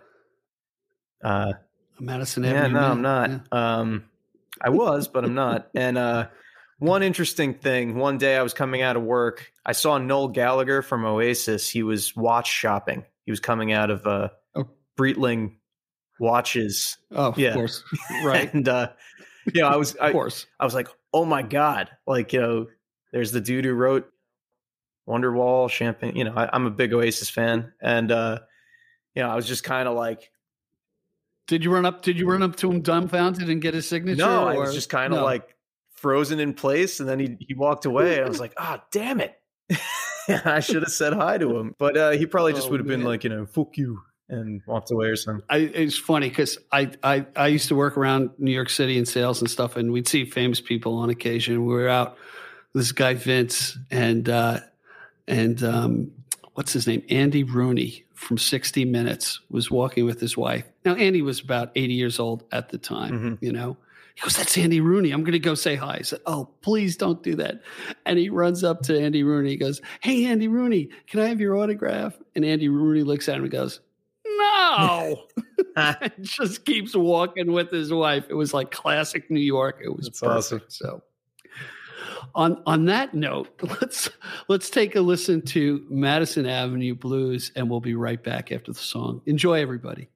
Uh, 1.24 1.54
Madison 2.00 2.44
yeah, 2.44 2.68
no, 2.68 2.74
man. 2.74 2.84
I'm 2.84 3.02
not. 3.02 3.30
Yeah. 3.30 3.78
Um, 3.78 4.06
I 4.60 4.70
was, 4.72 5.08
but 5.08 5.24
I'm 5.24 5.36
not. 5.36 5.70
And 5.76 5.98
uh, 5.98 6.28
one 6.82 7.04
interesting 7.04 7.54
thing: 7.54 7.96
one 7.96 8.18
day 8.18 8.36
I 8.36 8.42
was 8.42 8.54
coming 8.54 8.82
out 8.82 8.96
of 8.98 9.04
work, 9.04 9.52
I 9.66 9.72
saw 9.72 9.98
Noel 10.00 10.28
Gallagher 10.30 10.82
from 10.82 11.06
Oasis. 11.06 11.70
He 11.70 11.84
was 11.84 12.16
watch 12.16 12.50
shopping. 12.52 13.06
He 13.26 13.32
was 13.32 13.40
coming 13.40 13.72
out 13.72 13.92
of 13.92 14.06
uh, 14.08 14.30
Oh. 14.56 14.68
Breitling 15.00 15.58
watches, 16.20 16.98
Oh, 17.12 17.34
yeah. 17.38 17.50
of 17.50 17.54
course. 17.56 17.84
Right. 18.24 18.52
and 18.54 18.68
uh, 18.68 18.90
you 19.54 19.62
know, 19.62 19.68
I 19.68 19.76
was 19.76 19.94
of 19.94 20.02
I, 20.02 20.12
course. 20.12 20.48
I 20.60 20.66
was 20.66 20.74
like, 20.74 20.88
oh 21.14 21.24
my 21.24 21.44
God. 21.44 21.90
Like, 22.08 22.34
you 22.34 22.42
know, 22.42 22.68
there's 23.12 23.32
the 23.32 23.42
dude 23.42 23.66
who 23.66 23.74
wrote 23.74 24.10
Wonderwall, 25.08 25.70
Champagne. 25.70 26.16
You 26.16 26.24
know, 26.26 26.34
I, 26.36 26.50
I'm 26.52 26.66
a 26.66 26.72
big 26.72 26.94
Oasis 26.94 27.30
fan. 27.30 27.74
And, 27.82 28.12
uh, 28.12 28.40
you 29.16 29.22
know, 29.24 29.30
I 29.30 29.36
was 29.36 29.48
just 29.48 29.64
kind 29.64 29.88
of 29.88 29.96
like, 29.96 30.32
Did 31.48 31.64
you 31.64 31.72
run 31.74 31.86
up? 31.86 32.02
Did 32.02 32.18
you 32.20 32.28
run 32.28 32.42
up 32.44 32.56
to 32.58 32.72
him 32.72 32.82
dumbfounded 32.82 33.50
and 33.50 33.62
get 33.62 33.74
his 33.74 33.88
signature? 33.88 34.18
no, 34.18 34.48
I 34.48 34.58
was 34.58 34.74
just 34.74 34.90
kind 34.90 35.14
of 35.14 35.20
no? 35.20 35.26
like 35.26 35.56
frozen 36.02 36.40
in 36.40 36.54
place. 36.54 37.00
And 37.00 37.08
then 37.08 37.20
he, 37.20 37.38
he 37.40 37.54
walked 37.54 37.86
away. 37.86 38.22
I 38.22 38.28
was 38.28 38.40
like, 38.40 38.54
ah, 38.58 38.84
damn 38.92 39.22
it. 39.22 39.34
I 40.46 40.60
should 40.60 40.84
have 40.84 40.92
said 40.92 41.14
hi 41.14 41.38
to 41.38 41.58
him. 41.58 41.76
But 41.78 41.98
uh, 41.98 42.12
he 42.12 42.26
probably 42.26 42.54
just 42.54 42.68
Oh, 42.68 42.72
would 42.72 42.80
have 42.80 42.88
been 42.88 43.04
like, 43.04 43.24
you 43.24 43.30
know, 43.30 43.46
fuck 43.46 43.78
you 43.78 44.02
and 44.30 44.62
walked 44.66 44.92
away 44.92 45.08
or 45.08 45.16
something. 45.16 45.44
I, 45.50 45.58
it's 45.58 45.98
funny 45.98 46.30
because 46.30 46.58
I, 46.72 46.92
I 47.04 47.26
I 47.36 47.48
used 47.48 47.68
to 47.70 47.76
work 47.76 47.98
around 47.98 48.30
New 48.38 48.52
York 48.52 48.70
City 48.70 48.98
in 48.98 49.06
sales 49.06 49.42
and 49.42 49.50
stuff, 49.50 49.76
and 49.76 49.92
we'd 49.92 50.08
see 50.08 50.26
famous 50.26 50.62
people 50.62 50.94
on 51.00 51.10
occasion. 51.10 51.66
We 51.66 51.74
were 51.74 51.90
out 51.90 52.18
this 52.74 52.92
guy 52.92 53.16
Vince 53.16 53.78
and 53.90 54.30
uh, 54.30 54.60
and 55.28 55.62
um, 55.64 56.12
what's 56.54 56.72
his 56.72 56.88
name 56.88 57.04
Andy 57.10 57.44
Rooney 57.44 58.06
from 58.14 58.38
60 58.38 58.86
Minutes 58.86 59.42
was 59.50 59.72
walking 59.72 60.06
with 60.06 60.22
his 60.22 60.38
wife. 60.38 60.66
Now 60.86 60.94
Andy 60.96 61.22
was 61.24 61.40
about 61.42 61.72
80 61.76 61.94
years 61.94 62.20
old 62.20 62.44
at 62.52 62.70
the 62.70 62.78
time. 62.78 63.12
Mhm. 63.20 63.38
You 63.42 63.52
know, 63.52 63.78
he 64.16 64.22
goes, 64.22 64.36
"That's 64.38 64.58
Andy 64.58 64.82
Rooney. 64.82 65.12
I'm 65.12 65.24
going 65.24 65.34
to 65.34 65.40
go 65.40 65.56
say 65.56 65.76
hi." 65.76 65.98
I 66.00 66.02
said, 66.02 66.20
"Oh, 66.26 66.50
please 66.62 66.98
don't 66.98 67.22
do 67.24 67.36
that." 67.36 67.62
And 68.06 68.18
he 68.20 68.30
runs 68.30 68.64
up 68.64 68.82
to 68.84 69.00
Andy 69.00 69.24
Rooney. 69.24 69.52
He 69.52 69.58
goes, 69.58 69.82
"Hey, 70.02 70.26
Andy 70.26 70.48
Rooney, 70.48 70.90
can 71.08 71.20
I 71.20 71.28
have 71.28 71.40
your 71.40 71.58
autograph?" 71.58 72.18
And 72.36 72.46
Andy 72.46 72.70
Rooney 72.70 73.04
looks 73.04 73.28
at 73.30 73.36
him 73.38 73.44
and 73.44 73.52
goes, 73.52 73.82
"No." 74.26 75.24
and 75.76 76.12
just 76.22 76.66
keeps 76.66 76.96
walking 76.96 77.52
with 77.52 77.72
his 77.72 77.92
wife. 77.94 78.26
It 78.30 78.34
was 78.34 78.54
like 78.54 78.72
classic 78.72 79.30
New 79.30 79.40
York. 79.40 79.80
It 79.84 79.96
was 79.96 80.06
That's 80.06 80.20
perfect. 80.20 80.38
awesome. 80.38 80.62
So 80.68 81.04
on 82.36 82.62
on 82.66 82.86
that 82.86 83.14
note, 83.14 83.50
let's 83.82 84.10
let's 84.48 84.70
take 84.70 84.96
a 84.96 85.02
listen 85.02 85.42
to 85.44 85.86
Madison 85.90 86.46
Avenue 86.46 86.96
Blues 86.96 87.52
and 87.56 87.70
we'll 87.70 87.80
be 87.80 87.96
right 87.96 88.22
back 88.22 88.52
after 88.52 88.72
the 88.72 88.80
song. 88.80 89.22
Enjoy 89.26 89.62
everybody. 89.62 90.10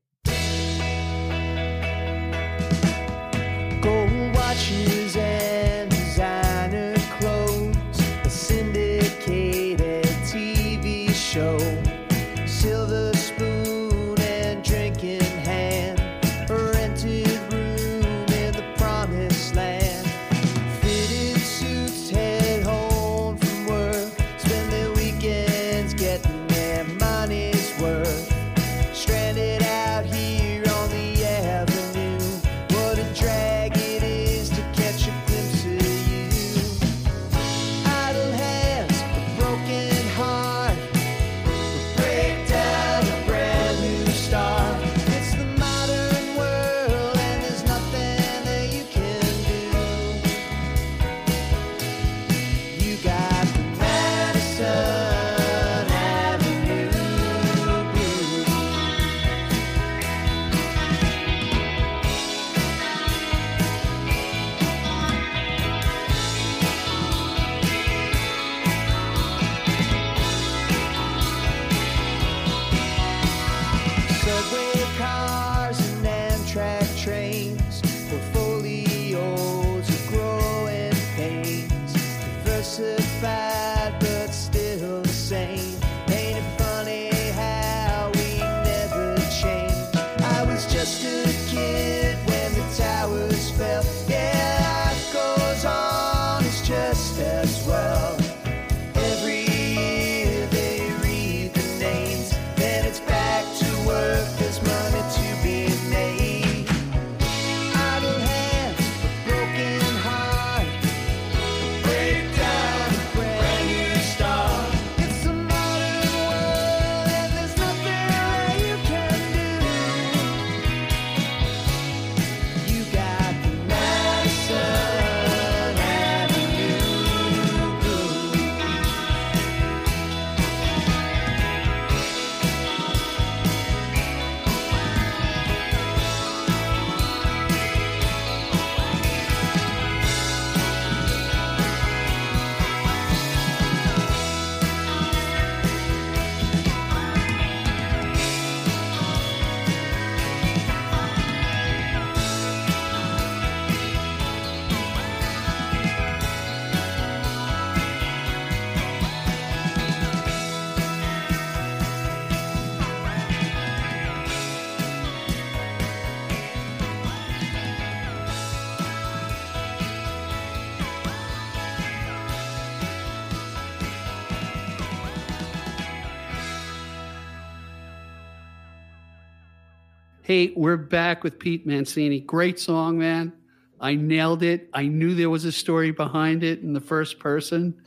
Hey, 180.26 180.54
we're 180.56 180.76
back 180.76 181.24
with 181.24 181.38
Pete 181.38 181.68
Mancini. 181.68 182.20
Great 182.20 182.60
song, 182.60 182.98
man. 182.98 183.32
I 183.80 183.94
nailed 183.94 184.42
it. 184.42 184.72
I 184.74 184.88
knew 184.88 185.14
there 185.14 185.30
was 185.30 185.46
a 185.46 185.52
story 185.52 185.92
behind 185.92 186.44
it 186.44 186.62
in 186.62 186.74
the 186.74 186.82
first 186.82 187.20
person. 187.20 187.80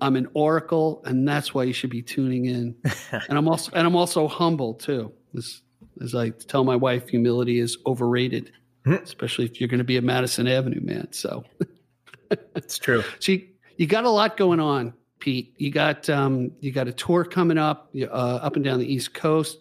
I'm 0.00 0.16
an 0.16 0.26
oracle, 0.32 1.02
and 1.04 1.28
that's 1.28 1.52
why 1.52 1.64
you 1.64 1.74
should 1.74 1.90
be 1.90 2.00
tuning 2.00 2.46
in. 2.46 2.74
and 3.12 3.36
I'm 3.36 3.46
also 3.46 3.70
and 3.74 3.86
I'm 3.86 3.94
also 3.94 4.26
humble 4.26 4.72
too. 4.72 5.12
As, 5.36 5.60
as 6.00 6.14
I 6.14 6.30
tell 6.30 6.64
my 6.64 6.76
wife, 6.76 7.10
humility 7.10 7.58
is 7.58 7.76
overrated, 7.84 8.52
especially 8.86 9.44
if 9.44 9.60
you're 9.60 9.68
going 9.68 9.76
to 9.78 9.84
be 9.84 9.98
a 9.98 10.02
Madison 10.02 10.48
Avenue 10.48 10.80
man. 10.80 11.08
So, 11.12 11.44
It's 12.56 12.78
true. 12.78 13.04
so 13.18 13.32
you, 13.32 13.46
you 13.76 13.86
got 13.86 14.04
a 14.04 14.10
lot 14.10 14.38
going 14.38 14.60
on, 14.60 14.94
Pete. 15.18 15.52
You 15.58 15.70
got 15.70 16.08
um, 16.08 16.52
you 16.60 16.72
got 16.72 16.88
a 16.88 16.92
tour 16.92 17.22
coming 17.22 17.58
up 17.58 17.90
uh, 18.00 18.06
up 18.06 18.56
and 18.56 18.64
down 18.64 18.78
the 18.78 18.90
East 18.90 19.12
Coast. 19.12 19.58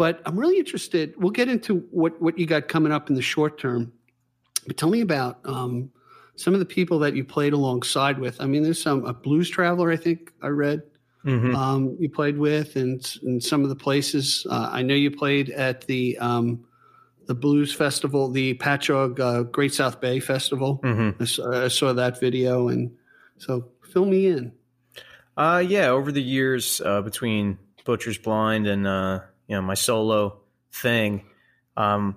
But 0.00 0.22
I'm 0.24 0.38
really 0.40 0.58
interested. 0.58 1.12
We'll 1.18 1.30
get 1.30 1.50
into 1.50 1.80
what 1.90 2.22
what 2.22 2.38
you 2.38 2.46
got 2.46 2.68
coming 2.68 2.90
up 2.90 3.10
in 3.10 3.16
the 3.16 3.20
short 3.20 3.60
term. 3.60 3.92
But 4.66 4.78
tell 4.78 4.88
me 4.88 5.02
about 5.02 5.40
um, 5.44 5.90
some 6.36 6.54
of 6.54 6.60
the 6.60 6.64
people 6.64 6.98
that 7.00 7.14
you 7.14 7.22
played 7.22 7.52
alongside 7.52 8.18
with. 8.18 8.40
I 8.40 8.46
mean, 8.46 8.62
there's 8.62 8.80
some 8.80 9.04
a 9.04 9.12
blues 9.12 9.50
traveler. 9.50 9.90
I 9.92 9.96
think 9.96 10.32
I 10.40 10.48
read 10.48 10.80
Mhm. 11.26 11.54
um, 11.54 11.96
you 12.00 12.08
played 12.08 12.38
with, 12.38 12.76
and, 12.76 12.98
and 13.24 13.44
some 13.44 13.62
of 13.62 13.68
the 13.68 13.76
places. 13.76 14.46
Uh, 14.48 14.70
I 14.72 14.80
know 14.80 14.94
you 14.94 15.10
played 15.10 15.50
at 15.50 15.82
the 15.86 16.16
um, 16.16 16.64
the 17.26 17.34
blues 17.34 17.74
festival, 17.74 18.30
the 18.30 18.54
Patchogue 18.54 19.20
uh, 19.20 19.42
Great 19.42 19.74
South 19.74 20.00
Bay 20.00 20.18
Festival. 20.18 20.80
Mhm. 20.82 21.20
I, 21.20 21.24
saw, 21.26 21.64
I 21.66 21.68
saw 21.68 21.92
that 21.92 22.18
video, 22.18 22.68
and 22.68 22.90
so 23.36 23.66
fill 23.92 24.06
me 24.06 24.28
in. 24.28 24.52
Uh, 25.36 25.62
yeah, 25.74 25.88
over 25.90 26.10
the 26.10 26.22
years 26.22 26.80
uh, 26.86 27.02
between 27.02 27.58
Butchers 27.84 28.16
Blind 28.16 28.66
and 28.66 28.86
uh, 28.86 29.20
you 29.50 29.56
know 29.56 29.62
my 29.62 29.74
solo 29.74 30.38
thing, 30.72 31.24
um, 31.76 32.16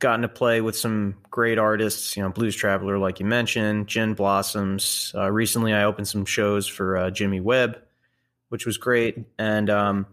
gotten 0.00 0.20
to 0.20 0.28
play 0.28 0.60
with 0.60 0.76
some 0.76 1.16
great 1.30 1.58
artists. 1.58 2.14
You 2.14 2.22
know, 2.22 2.28
Blues 2.28 2.54
Traveler, 2.54 2.98
like 2.98 3.20
you 3.20 3.26
mentioned, 3.26 3.86
Gin 3.86 4.12
Blossoms. 4.12 5.10
Uh, 5.16 5.32
recently, 5.32 5.72
I 5.72 5.84
opened 5.84 6.08
some 6.08 6.26
shows 6.26 6.66
for 6.66 6.98
uh, 6.98 7.10
Jimmy 7.10 7.40
Webb, 7.40 7.78
which 8.50 8.66
was 8.66 8.76
great, 8.76 9.18
and 9.38 9.70
um, 9.70 10.06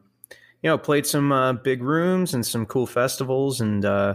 you 0.63 0.69
know, 0.69 0.77
played 0.77 1.05
some 1.05 1.33
uh, 1.33 1.51
big 1.51 1.83
rooms 1.83 2.33
and 2.33 2.45
some 2.45 2.65
cool 2.65 2.87
festivals, 2.87 3.59
and 3.59 3.83
uh, 3.83 4.13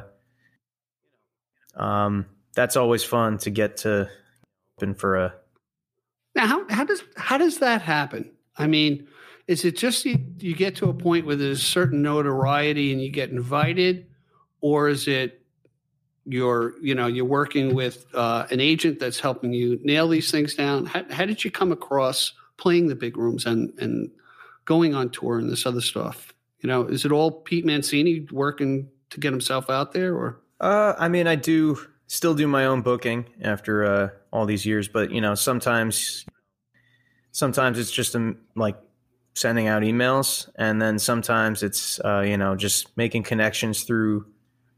um, 1.74 2.24
that's 2.54 2.74
always 2.74 3.04
fun 3.04 3.36
to 3.38 3.50
get 3.50 3.76
to 3.78 4.09
open 4.78 4.94
for 4.94 5.16
a 5.16 5.34
Now, 6.34 6.46
how, 6.46 6.68
how 6.70 6.84
does 6.84 7.02
how 7.18 7.36
does 7.36 7.59
that 7.59 7.82
happen? 7.82 8.30
I 8.57 8.66
mean, 8.66 9.09
is 9.49 9.64
it 9.64 9.76
just 9.76 10.05
you, 10.05 10.18
you 10.38 10.55
get 10.55 10.76
to 10.76 10.88
a 10.88 10.94
point 10.94 11.26
where 11.26 11.36
there's 11.36 11.62
certain 11.62 12.03
notoriety 12.03 12.92
and 12.92 13.01
you 13.01 13.11
get 13.11 13.30
invited, 13.30 14.07
or 14.61 14.88
is 14.88 15.07
it 15.07 15.42
you're 16.24 16.74
you 16.82 16.94
know 16.94 17.07
you're 17.07 17.24
working 17.24 17.74
with 17.74 18.07
uh, 18.14 18.47
an 18.51 18.61
agent 18.61 18.99
that's 18.99 19.20
helping 19.20 19.53
you 19.53 19.78
nail 19.82 20.09
these 20.09 20.30
things 20.30 20.55
down? 20.55 20.86
How, 20.86 21.05
how 21.11 21.24
did 21.24 21.44
you 21.44 21.51
come 21.51 21.72
across 21.72 22.32
playing 22.57 22.88
the 22.88 22.97
big 22.97 23.16
rooms 23.16 23.47
and 23.47 23.72
and 23.78 24.11
going 24.64 24.94
on 24.94 25.11
tour 25.11 25.38
and 25.38 25.49
this 25.49 25.66
other 25.66 25.80
stuff? 25.80 26.32
You 26.61 26.68
know, 26.68 26.84
is 26.84 27.05
it 27.05 27.12
all 27.12 27.30
Pete 27.30 27.64
Mancini 27.64 28.26
working 28.32 28.88
to 29.11 29.20
get 29.20 29.30
himself 29.30 29.70
out 29.70 29.92
there, 29.92 30.14
or 30.14 30.40
Uh, 30.61 30.94
I 30.99 31.09
mean, 31.09 31.28
I 31.28 31.36
do 31.36 31.78
still 32.09 32.34
do 32.34 32.49
my 32.49 32.66
own 32.66 32.82
booking 32.82 33.26
after 33.40 33.84
uh, 33.84 34.09
all 34.32 34.47
these 34.47 34.66
years, 34.66 34.88
but 34.88 35.11
you 35.12 35.20
know, 35.20 35.34
sometimes, 35.34 36.24
sometimes 37.30 37.78
it's 37.78 37.90
just 37.90 38.14
a, 38.14 38.34
like 38.55 38.76
sending 39.37 39.68
out 39.68 39.82
emails, 39.82 40.49
and 40.57 40.80
then 40.80 40.99
sometimes 40.99 41.62
it's 41.62 42.01
uh, 42.05 42.20
you 42.26 42.37
know 42.37 42.57
just 42.57 42.97
making 42.97 43.22
connections 43.22 43.84
through 43.84 44.26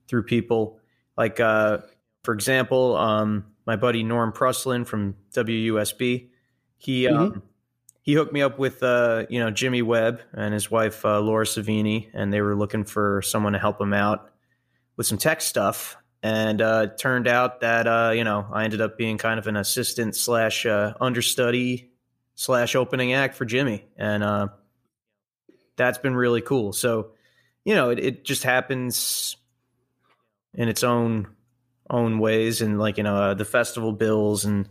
through 0.08 0.24
people. 0.24 0.78
Like 1.16 1.40
uh, 1.40 1.78
for 2.24 2.34
example, 2.34 2.96
um, 2.96 3.46
my 3.66 3.76
buddy 3.76 4.02
Norm 4.02 4.32
Pruslin 4.32 4.86
from 4.86 5.14
WUSB, 5.32 6.28
he 6.76 7.08
um, 7.08 7.42
he 8.02 8.14
hooked 8.14 8.32
me 8.32 8.42
up 8.42 8.58
with 8.58 8.82
uh, 8.82 9.26
you 9.30 9.38
know 9.38 9.50
Jimmy 9.50 9.82
Webb 9.82 10.20
and 10.32 10.52
his 10.52 10.70
wife 10.70 11.04
uh, 11.04 11.20
Laura 11.20 11.44
Savini, 11.44 12.08
and 12.12 12.32
they 12.32 12.40
were 12.40 12.56
looking 12.56 12.84
for 12.84 13.22
someone 13.22 13.52
to 13.52 13.58
help 13.58 13.80
him 13.80 13.94
out 13.94 14.30
with 14.96 15.06
some 15.06 15.18
tech 15.18 15.40
stuff. 15.40 15.96
And 16.20 16.60
uh, 16.60 16.88
it 16.88 16.98
turned 16.98 17.28
out 17.28 17.60
that 17.60 17.86
uh, 17.86 18.12
you 18.14 18.24
know 18.24 18.46
I 18.52 18.64
ended 18.64 18.80
up 18.80 18.98
being 18.98 19.18
kind 19.18 19.38
of 19.38 19.46
an 19.46 19.56
assistant 19.56 20.16
slash 20.16 20.66
uh, 20.66 20.94
understudy 21.00 21.87
slash 22.40 22.76
opening 22.76 23.12
act 23.12 23.34
for 23.34 23.44
Jimmy, 23.44 23.84
and 23.96 24.22
uh, 24.22 24.46
that's 25.76 25.98
been 25.98 26.14
really 26.14 26.40
cool. 26.40 26.72
So 26.72 27.08
you 27.64 27.74
know 27.74 27.90
it, 27.90 27.98
it 27.98 28.24
just 28.24 28.44
happens 28.44 29.36
in 30.54 30.68
its 30.68 30.84
own 30.84 31.26
own 31.90 32.18
ways, 32.20 32.62
and 32.62 32.78
like 32.78 32.96
you 32.96 33.02
know 33.02 33.16
uh, 33.16 33.34
the 33.34 33.44
festival 33.44 33.92
bills 33.92 34.44
and 34.44 34.68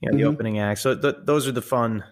you 0.00 0.10
know 0.10 0.16
the 0.18 0.24
Mhm. 0.24 0.32
opening 0.32 0.58
act. 0.58 0.80
So 0.80 0.96
th- 0.96 1.16
those 1.22 1.46
are 1.46 1.52
the 1.52 1.62
fun 1.62 2.02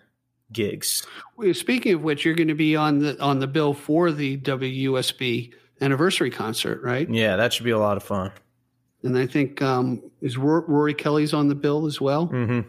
gigs. 0.52 1.04
Well, 1.36 1.52
speaking 1.54 1.94
of 1.94 2.02
which, 2.04 2.24
you're 2.24 2.34
going 2.34 2.48
to 2.48 2.54
be 2.54 2.76
on 2.76 3.00
the 3.00 3.20
on 3.20 3.40
the 3.40 3.46
bill 3.48 3.74
for 3.74 4.12
the 4.12 4.38
WUSB 4.38 5.52
anniversary 5.80 6.30
concert, 6.30 6.82
right? 6.82 7.08
Yeah, 7.12 7.36
that 7.36 7.52
should 7.52 7.64
be 7.64 7.70
a 7.72 7.78
lot 7.78 7.96
of 7.96 8.02
fun. 8.04 8.30
And 9.02 9.16
I 9.18 9.26
think 9.26 9.60
um, 9.60 10.02
is 10.20 10.36
Ro- 10.36 10.64
Rory 10.66 10.94
Kelly's 10.94 11.32
on 11.34 11.48
the 11.48 11.54
bill 11.54 11.86
as 11.86 12.00
well. 12.00 12.26
hmm 12.26 12.60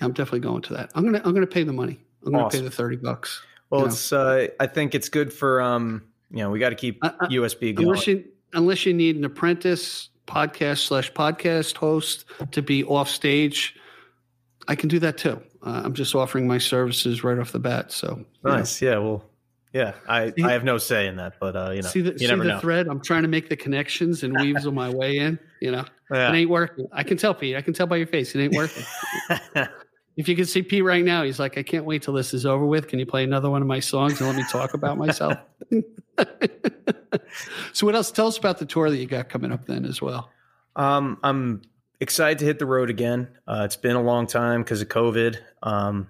Yeah, 0.00 0.06
I'm 0.06 0.12
definitely 0.12 0.40
going 0.40 0.62
to 0.62 0.72
that. 0.74 0.90
I'm 0.94 1.04
gonna 1.04 1.20
I'm 1.24 1.34
gonna 1.34 1.46
pay 1.46 1.62
the 1.62 1.72
money. 1.72 2.00
I'm 2.24 2.32
gonna 2.32 2.44
Awesome. 2.46 2.60
pay 2.60 2.64
the 2.64 2.70
thirty 2.70 2.96
bucks. 2.96 3.42
Well, 3.70 3.82
Yeah. 3.82 3.86
it's 3.88 4.12
uh, 4.12 4.46
I 4.58 4.66
think 4.66 4.94
it's 4.94 5.08
good 5.08 5.32
for 5.32 5.60
um, 5.60 6.02
you 6.30 6.38
know, 6.38 6.50
we 6.50 6.58
got 6.58 6.70
to 6.70 6.74
keep 6.76 6.98
I- 7.04 7.12
I- 7.20 7.26
USB 7.28 7.74
going. 7.74 7.88
Unless 7.88 8.06
you 8.06 8.24
unless 8.52 8.86
you 8.86 8.94
need 8.94 9.16
an 9.16 9.24
apprentice 9.24 10.08
podcast 10.26 10.78
slash 10.86 11.12
podcast 11.12 11.76
host 11.76 12.24
to 12.52 12.62
be 12.62 12.82
off 12.84 13.08
stage, 13.08 13.76
I 14.68 14.74
can 14.74 14.88
do 14.88 14.98
that 15.00 15.18
too. 15.18 15.40
Uh, 15.62 15.82
I'm 15.84 15.92
just 15.94 16.14
offering 16.14 16.46
my 16.48 16.58
services 16.58 17.22
right 17.22 17.38
off 17.38 17.52
the 17.52 17.58
bat. 17.58 17.92
So 17.92 18.16
you 18.18 18.26
know. 18.44 18.56
nice, 18.56 18.80
yeah. 18.80 18.96
Well, 18.98 19.24
yeah. 19.72 19.92
I 20.08 20.30
See- 20.32 20.42
I 20.44 20.52
have 20.52 20.64
no 20.64 20.78
say 20.78 21.06
in 21.08 21.16
that, 21.16 21.34
but 21.40 21.54
uh, 21.56 21.70
you 21.70 21.82
know, 21.82 21.88
see 21.88 22.00
the, 22.00 22.12
you 22.12 22.18
see 22.18 22.26
the 22.28 22.36
know. 22.36 22.58
thread. 22.60 22.88
I'm 22.88 23.00
trying 23.00 23.22
to 23.22 23.28
make 23.28 23.48
the 23.50 23.56
connections 23.56 24.22
and 24.22 24.34
weasel 24.40 24.72
my 24.72 24.88
way 24.88 25.18
in. 25.18 25.38
You 25.60 25.72
know, 25.72 25.84
it 26.10 26.34
ain't 26.34 26.48
working. 26.50 26.86
I 26.92 27.02
can 27.02 27.16
tell 27.18 27.34
Pete. 27.34 27.54
I 27.56 27.60
can 27.62 27.74
tell 27.74 27.86
by 27.86 27.96
your 27.96 28.06
face. 28.06 28.34
It 28.34 28.40
ain't 28.40 28.54
working. 28.54 28.84
if 30.16 30.28
you 30.28 30.36
can 30.36 30.44
see 30.44 30.62
Pete 30.62 30.84
right 30.84 31.04
now, 31.04 31.22
he's 31.22 31.38
like, 31.38 31.56
I 31.58 31.62
can't 31.62 31.84
wait 31.84 32.02
till 32.02 32.14
this 32.14 32.34
is 32.34 32.44
over 32.46 32.64
with. 32.66 32.88
Can 32.88 32.98
you 32.98 33.06
play 33.06 33.24
another 33.24 33.48
one 33.50 33.62
of 33.62 33.68
my 33.68 33.80
songs 33.80 34.20
and 34.20 34.28
let 34.28 34.36
me 34.36 34.44
talk 34.50 34.74
about 34.74 34.98
myself? 34.98 35.38
so, 37.72 37.86
what 37.86 37.94
else? 37.94 38.10
Tell 38.10 38.26
us 38.26 38.38
about 38.38 38.58
the 38.58 38.66
tour 38.66 38.90
that 38.90 38.96
you 38.96 39.06
got 39.06 39.28
coming 39.28 39.52
up 39.52 39.66
then 39.66 39.84
as 39.84 40.00
well. 40.02 40.30
um, 40.76 41.18
I'm 41.22 41.62
excited 42.00 42.38
to 42.38 42.44
hit 42.44 42.58
the 42.58 42.66
road 42.66 42.88
again. 42.90 43.28
Uh, 43.46 43.62
it's 43.64 43.76
been 43.76 43.96
a 43.96 44.02
long 44.02 44.26
time 44.26 44.62
because 44.62 44.80
of 44.82 44.88
COVID. 44.88 45.36
Um, 45.62 46.08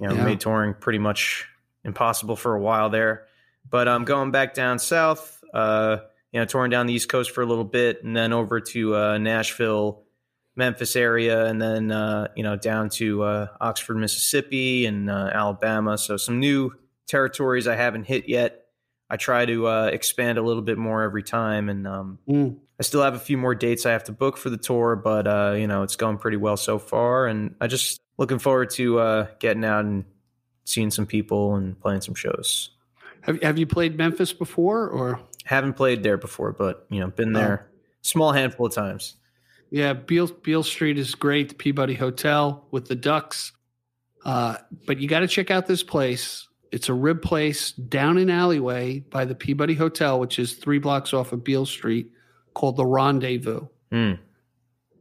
you 0.00 0.08
know, 0.08 0.14
Yeah. 0.14 0.24
made 0.24 0.40
touring 0.40 0.74
pretty 0.74 0.98
much 0.98 1.46
impossible 1.84 2.36
for 2.36 2.54
a 2.54 2.60
while 2.60 2.90
there. 2.90 3.26
But 3.68 3.88
I'm 3.88 4.04
going 4.04 4.30
back 4.30 4.54
down 4.54 4.78
south. 4.78 5.42
Uh, 5.52 5.98
you 6.32 6.40
know, 6.40 6.46
touring 6.46 6.70
down 6.70 6.86
the 6.86 6.94
East 6.94 7.08
Coast 7.08 7.30
for 7.32 7.42
a 7.42 7.46
little 7.46 7.64
bit, 7.64 8.02
and 8.04 8.16
then 8.16 8.32
over 8.32 8.60
to 8.60 8.96
uh, 8.96 9.18
Nashville, 9.18 10.01
Memphis 10.56 10.96
area, 10.96 11.46
and 11.46 11.60
then 11.60 11.90
uh, 11.90 12.28
you 12.36 12.42
know 12.42 12.56
down 12.56 12.88
to 12.90 13.22
uh, 13.22 13.46
Oxford, 13.60 13.96
Mississippi, 13.96 14.86
and 14.86 15.10
uh, 15.10 15.30
Alabama. 15.32 15.96
So 15.96 16.16
some 16.16 16.38
new 16.38 16.72
territories 17.06 17.66
I 17.66 17.76
haven't 17.76 18.04
hit 18.04 18.28
yet. 18.28 18.66
I 19.08 19.16
try 19.16 19.44
to 19.44 19.66
uh, 19.66 19.90
expand 19.92 20.38
a 20.38 20.42
little 20.42 20.62
bit 20.62 20.78
more 20.78 21.02
every 21.02 21.22
time, 21.22 21.68
and 21.68 21.86
um, 21.86 22.18
Mm. 22.28 22.56
I 22.78 22.82
still 22.82 23.02
have 23.02 23.14
a 23.14 23.18
few 23.18 23.38
more 23.38 23.54
dates 23.54 23.86
I 23.86 23.92
have 23.92 24.04
to 24.04 24.12
book 24.12 24.36
for 24.36 24.50
the 24.50 24.56
tour, 24.56 24.96
but 24.96 25.26
uh, 25.26 25.54
you 25.56 25.66
know 25.66 25.82
it's 25.82 25.96
going 25.96 26.18
pretty 26.18 26.36
well 26.36 26.56
so 26.56 26.78
far, 26.78 27.26
and 27.26 27.54
I 27.60 27.66
just 27.66 28.00
looking 28.18 28.38
forward 28.38 28.70
to 28.70 28.98
uh, 28.98 29.26
getting 29.38 29.64
out 29.64 29.84
and 29.84 30.04
seeing 30.64 30.90
some 30.90 31.06
people 31.06 31.54
and 31.54 31.78
playing 31.80 32.00
some 32.00 32.14
shows. 32.14 32.70
Have, 33.22 33.40
have 33.42 33.58
you 33.58 33.66
played 33.66 33.96
Memphis 33.96 34.32
before 34.32 34.88
or? 34.88 35.20
Haven't 35.44 35.74
played 35.74 36.02
there 36.02 36.16
before, 36.18 36.52
but 36.52 36.86
you 36.88 37.00
know 37.00 37.08
been 37.08 37.32
there 37.32 37.68
small 38.02 38.32
handful 38.32 38.66
of 38.66 38.74
times. 38.74 39.16
Yeah, 39.72 39.94
Beale 39.94 40.26
Beale 40.26 40.62
Street 40.62 40.98
is 40.98 41.14
great. 41.14 41.48
The 41.48 41.54
Peabody 41.54 41.94
Hotel 41.94 42.66
with 42.70 42.88
the 42.88 42.94
Ducks. 42.94 43.52
Uh, 44.22 44.56
but 44.86 44.98
you 44.98 45.08
got 45.08 45.20
to 45.20 45.26
check 45.26 45.50
out 45.50 45.66
this 45.66 45.82
place. 45.82 46.46
It's 46.70 46.90
a 46.90 46.94
rib 46.94 47.22
place 47.22 47.72
down 47.72 48.18
an 48.18 48.28
alleyway 48.28 48.98
by 49.00 49.24
the 49.24 49.34
Peabody 49.34 49.74
Hotel, 49.74 50.20
which 50.20 50.38
is 50.38 50.52
three 50.52 50.78
blocks 50.78 51.14
off 51.14 51.32
of 51.32 51.42
Beale 51.42 51.64
Street, 51.64 52.10
called 52.52 52.76
the 52.76 52.84
Rendezvous. 52.84 53.66
Mm. 53.90 54.18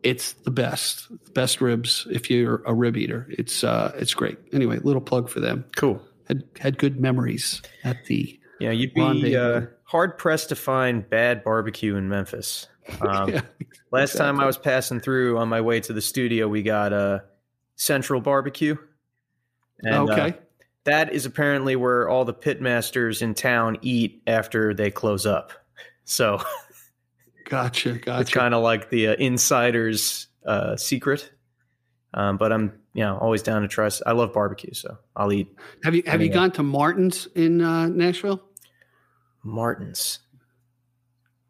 It's 0.04 0.34
the 0.34 0.52
best, 0.52 1.08
best 1.34 1.60
ribs 1.60 2.08
if 2.10 2.30
you're 2.30 2.64
a 2.66 2.74
rib 2.74 2.96
eater. 2.96 3.28
It's 3.30 3.66
uh, 3.66 3.92
it's 3.98 4.14
great. 4.14 4.40
Anyway, 4.54 4.80
little 4.80 5.02
plug 5.02 5.28
for 5.28 5.42
them. 5.42 5.66
Cool. 5.76 6.02
Had 6.30 6.46
had 6.60 6.78
good 6.78 6.98
memories 6.98 7.62
at 7.84 8.06
the. 8.06 8.40
Yeah, 8.62 8.72
you'd 8.72 8.94
be 8.94 9.36
uh, 9.36 9.64
hard 9.84 10.18
pressed 10.18 10.48
to 10.50 10.56
find 10.56 11.10
bad 11.10 11.44
barbecue 11.44 11.98
in 11.98 12.08
Memphis. 12.08 12.68
Um, 13.02 13.30
yeah, 13.30 13.42
Last 13.92 14.18
time. 14.18 14.40
I 14.40 14.46
was 14.46 14.58
passing 14.58 15.00
through 15.00 15.38
on 15.38 15.48
my 15.50 15.62
way 15.62 15.80
to 15.82 15.94
the 15.94 16.02
studio, 16.02 16.48
we 16.48 16.62
got 16.62 16.94
uh, 16.94 17.20
Central 17.76 18.22
Barbecue. 18.22 18.76
And, 19.80 20.10
uh, 20.10 20.14
okay. 20.14 20.38
that 20.84 21.14
is 21.14 21.26
apparently 21.26 21.76
where 21.76 22.10
all 22.10 22.26
the 22.26 22.34
pitmasters 22.34 23.22
in 23.22 23.34
town 23.34 23.78
eat 23.82 24.24
after 24.28 24.74
they 24.74 24.92
close 24.92 25.26
up. 25.26 25.54
So 26.06 26.42
Gotcha, 27.52 27.92
gotcha. 28.06 28.22
It's 28.22 28.32
kind 28.32 28.54
of 28.54 28.64
like 28.64 28.90
the 28.90 29.10
uh, 29.10 29.16
insider's 29.16 30.28
uh, 30.46 30.78
secret. 30.78 31.32
Um, 32.14 32.38
but 32.38 32.52
I'm, 32.54 32.80
you 32.94 33.04
know, 33.04 33.18
always 33.18 33.44
down 33.44 33.62
to 33.62 33.68
try. 33.68 33.90
I 34.06 34.14
love 34.14 34.34
barbecue, 34.34 34.74
so 34.74 34.98
I'll 35.16 35.32
eat 35.32 35.54
have 35.84 35.94
you 35.94 36.04
have 36.06 36.22
you 36.22 36.30
gone 36.30 36.52
to 36.52 36.64
Martin's 36.64 37.28
in 37.36 37.62
uh, 37.62 37.88
Nashville? 37.88 38.42
Martins. 39.44 40.20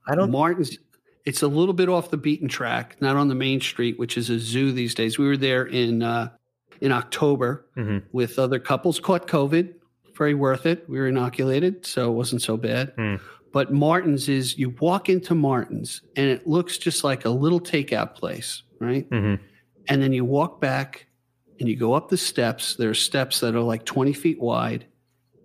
I 0.08 0.16
don't. 0.16 0.32
Martin's. 0.32 0.78
It's 1.26 1.42
a 1.42 1.48
little 1.48 1.74
bit 1.74 1.90
off 1.90 2.10
the 2.10 2.18
beaten 2.18 2.48
track, 2.48 2.98
not 3.02 3.16
on 3.16 3.28
the 3.28 3.36
main 3.36 3.62
street, 3.62 4.00
which 4.00 4.18
is 4.18 4.30
a 4.30 4.40
zoo 4.40 4.72
these 4.72 4.96
days. 4.96 5.18
We 5.20 5.28
were 5.28 5.38
there 5.38 5.66
in 5.66 6.02
uh, 6.04 6.30
in 6.80 6.92
October 6.92 7.68
Mhm. 7.78 8.04
with 8.12 8.40
other 8.40 8.58
couples. 8.60 9.00
Caught 9.00 9.28
COVID. 9.28 9.74
Very 10.18 10.34
worth 10.34 10.66
it. 10.66 10.90
We 10.90 10.98
were 11.00 11.08
inoculated, 11.08 11.86
so 11.86 12.12
it 12.12 12.16
wasn't 12.16 12.42
so 12.42 12.58
bad. 12.58 12.94
Hmm. 12.98 13.16
But 13.54 13.72
Martin's 13.74 14.30
is 14.30 14.58
you 14.58 14.70
walk 14.80 15.10
into 15.10 15.36
Martin's 15.36 16.02
and 16.16 16.28
it 16.30 16.48
looks 16.48 16.78
just 16.78 17.04
like 17.04 17.26
a 17.26 17.30
little 17.30 17.60
takeout 17.60 18.16
place, 18.16 18.64
right? 18.80 19.10
Mhm. 19.10 19.40
And 19.88 20.02
then 20.02 20.14
you 20.14 20.26
walk 20.26 20.60
back 20.62 21.08
and 21.60 21.68
you 21.70 21.76
go 21.76 21.94
up 21.94 22.10
the 22.10 22.18
steps. 22.18 22.76
There 22.76 22.90
are 22.90 22.94
steps 22.96 23.40
that 23.42 23.56
are 23.56 23.62
like 23.62 23.86
20 23.86 24.14
feet 24.14 24.40
wide, 24.40 24.86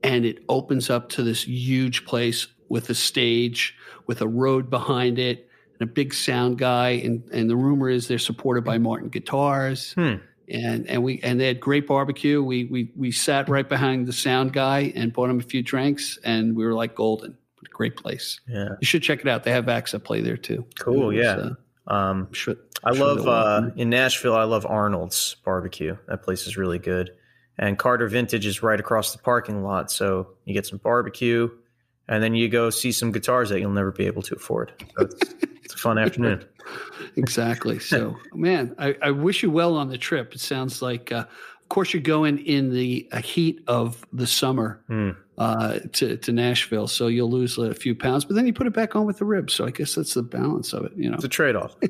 and 0.02 0.24
it 0.24 0.42
opens 0.48 0.88
up 0.88 1.08
to 1.10 1.22
this 1.22 1.46
huge 1.46 2.04
place 2.06 2.46
with 2.68 2.88
a 2.90 2.94
stage, 2.94 3.74
with 4.06 4.20
a 4.22 4.28
road 4.28 4.70
behind 4.70 5.18
it, 5.18 5.48
and 5.78 5.88
a 5.88 5.92
big 5.92 6.14
sound 6.14 6.58
guy. 6.58 6.90
And, 6.90 7.22
and 7.32 7.48
the 7.50 7.56
rumor 7.56 7.88
is 7.88 8.08
they're 8.08 8.18
supported 8.18 8.64
by 8.64 8.78
Martin 8.78 9.08
Guitars. 9.08 9.92
Hmm. 9.92 10.16
And 10.48 10.88
and 10.88 11.02
we 11.02 11.18
and 11.22 11.40
they 11.40 11.48
had 11.48 11.58
great 11.58 11.88
barbecue. 11.88 12.40
We 12.40 12.66
we 12.66 12.92
we 12.96 13.10
sat 13.10 13.48
right 13.48 13.68
behind 13.68 14.06
the 14.06 14.12
sound 14.12 14.52
guy 14.52 14.92
and 14.94 15.12
bought 15.12 15.28
him 15.28 15.40
a 15.40 15.42
few 15.42 15.60
drinks, 15.60 16.20
and 16.22 16.54
we 16.54 16.64
were 16.64 16.72
like 16.72 16.94
golden. 16.94 17.36
Great 17.70 17.96
place. 17.96 18.40
Yeah. 18.48 18.68
You 18.80 18.86
should 18.86 19.02
check 19.02 19.20
it 19.20 19.28
out. 19.28 19.42
They 19.42 19.50
have 19.50 19.68
acts 19.68 19.92
that 19.92 20.04
play 20.04 20.20
there 20.20 20.36
too. 20.36 20.64
Cool, 20.78 21.08
was, 21.08 21.16
yeah. 21.16 21.50
uh, 21.88 21.92
Um, 21.92 22.32
sure, 22.32 22.54
I 22.84 22.94
sure 22.94 23.06
love 23.06 23.26
uh, 23.26 23.70
in 23.76 23.90
Nashville. 23.90 24.34
I 24.34 24.44
love 24.44 24.64
Arnold's 24.64 25.36
barbecue. 25.44 25.96
That 26.08 26.22
place 26.22 26.46
is 26.46 26.56
really 26.56 26.78
good. 26.78 27.10
And 27.58 27.78
Carter 27.78 28.06
Vintage 28.08 28.46
is 28.46 28.62
right 28.62 28.78
across 28.78 29.12
the 29.12 29.18
parking 29.18 29.62
lot, 29.62 29.90
so 29.90 30.28
you 30.44 30.54
get 30.54 30.64
some 30.64 30.78
barbecue, 30.78 31.50
and 32.08 32.22
then 32.22 32.34
you 32.34 32.48
go 32.48 32.70
see 32.70 32.92
some 32.92 33.12
guitars 33.12 33.48
that 33.50 33.60
you'll 33.60 33.70
never 33.70 33.92
be 33.92 34.06
able 34.06 34.22
to 34.22 34.34
afford. 34.34 34.72
So 34.96 35.04
it's, 35.04 35.34
it's 35.64 35.74
a 35.74 35.78
fun 35.78 35.98
afternoon. 35.98 36.44
exactly. 37.16 37.78
So, 37.78 38.16
man, 38.34 38.74
I, 38.78 38.96
I 39.02 39.10
wish 39.10 39.42
you 39.42 39.50
well 39.50 39.76
on 39.76 39.88
the 39.88 39.98
trip. 39.98 40.34
It 40.34 40.40
sounds 40.40 40.82
like, 40.82 41.12
uh, 41.12 41.24
of 41.62 41.68
course, 41.68 41.92
you're 41.92 42.02
going 42.02 42.38
in 42.38 42.72
the 42.72 43.08
uh, 43.12 43.20
heat 43.20 43.60
of 43.66 44.06
the 44.12 44.26
summer 44.26 44.82
Hmm. 44.86 45.10
uh, 45.36 45.80
to 45.94 46.16
to 46.16 46.32
Nashville, 46.32 46.86
so 46.86 47.08
you'll 47.08 47.30
lose 47.30 47.58
a 47.58 47.74
few 47.74 47.94
pounds, 47.94 48.24
but 48.24 48.36
then 48.36 48.46
you 48.46 48.52
put 48.52 48.68
it 48.68 48.72
back 48.72 48.94
on 48.94 49.04
with 49.04 49.18
the 49.18 49.24
ribs. 49.24 49.52
So 49.54 49.66
I 49.66 49.70
guess 49.70 49.96
that's 49.96 50.14
the 50.14 50.22
balance 50.22 50.72
of 50.72 50.84
it, 50.84 50.92
you 50.96 51.10
know. 51.10 51.16
It's 51.16 51.24
a 51.24 51.28
trade-off. 51.28 51.76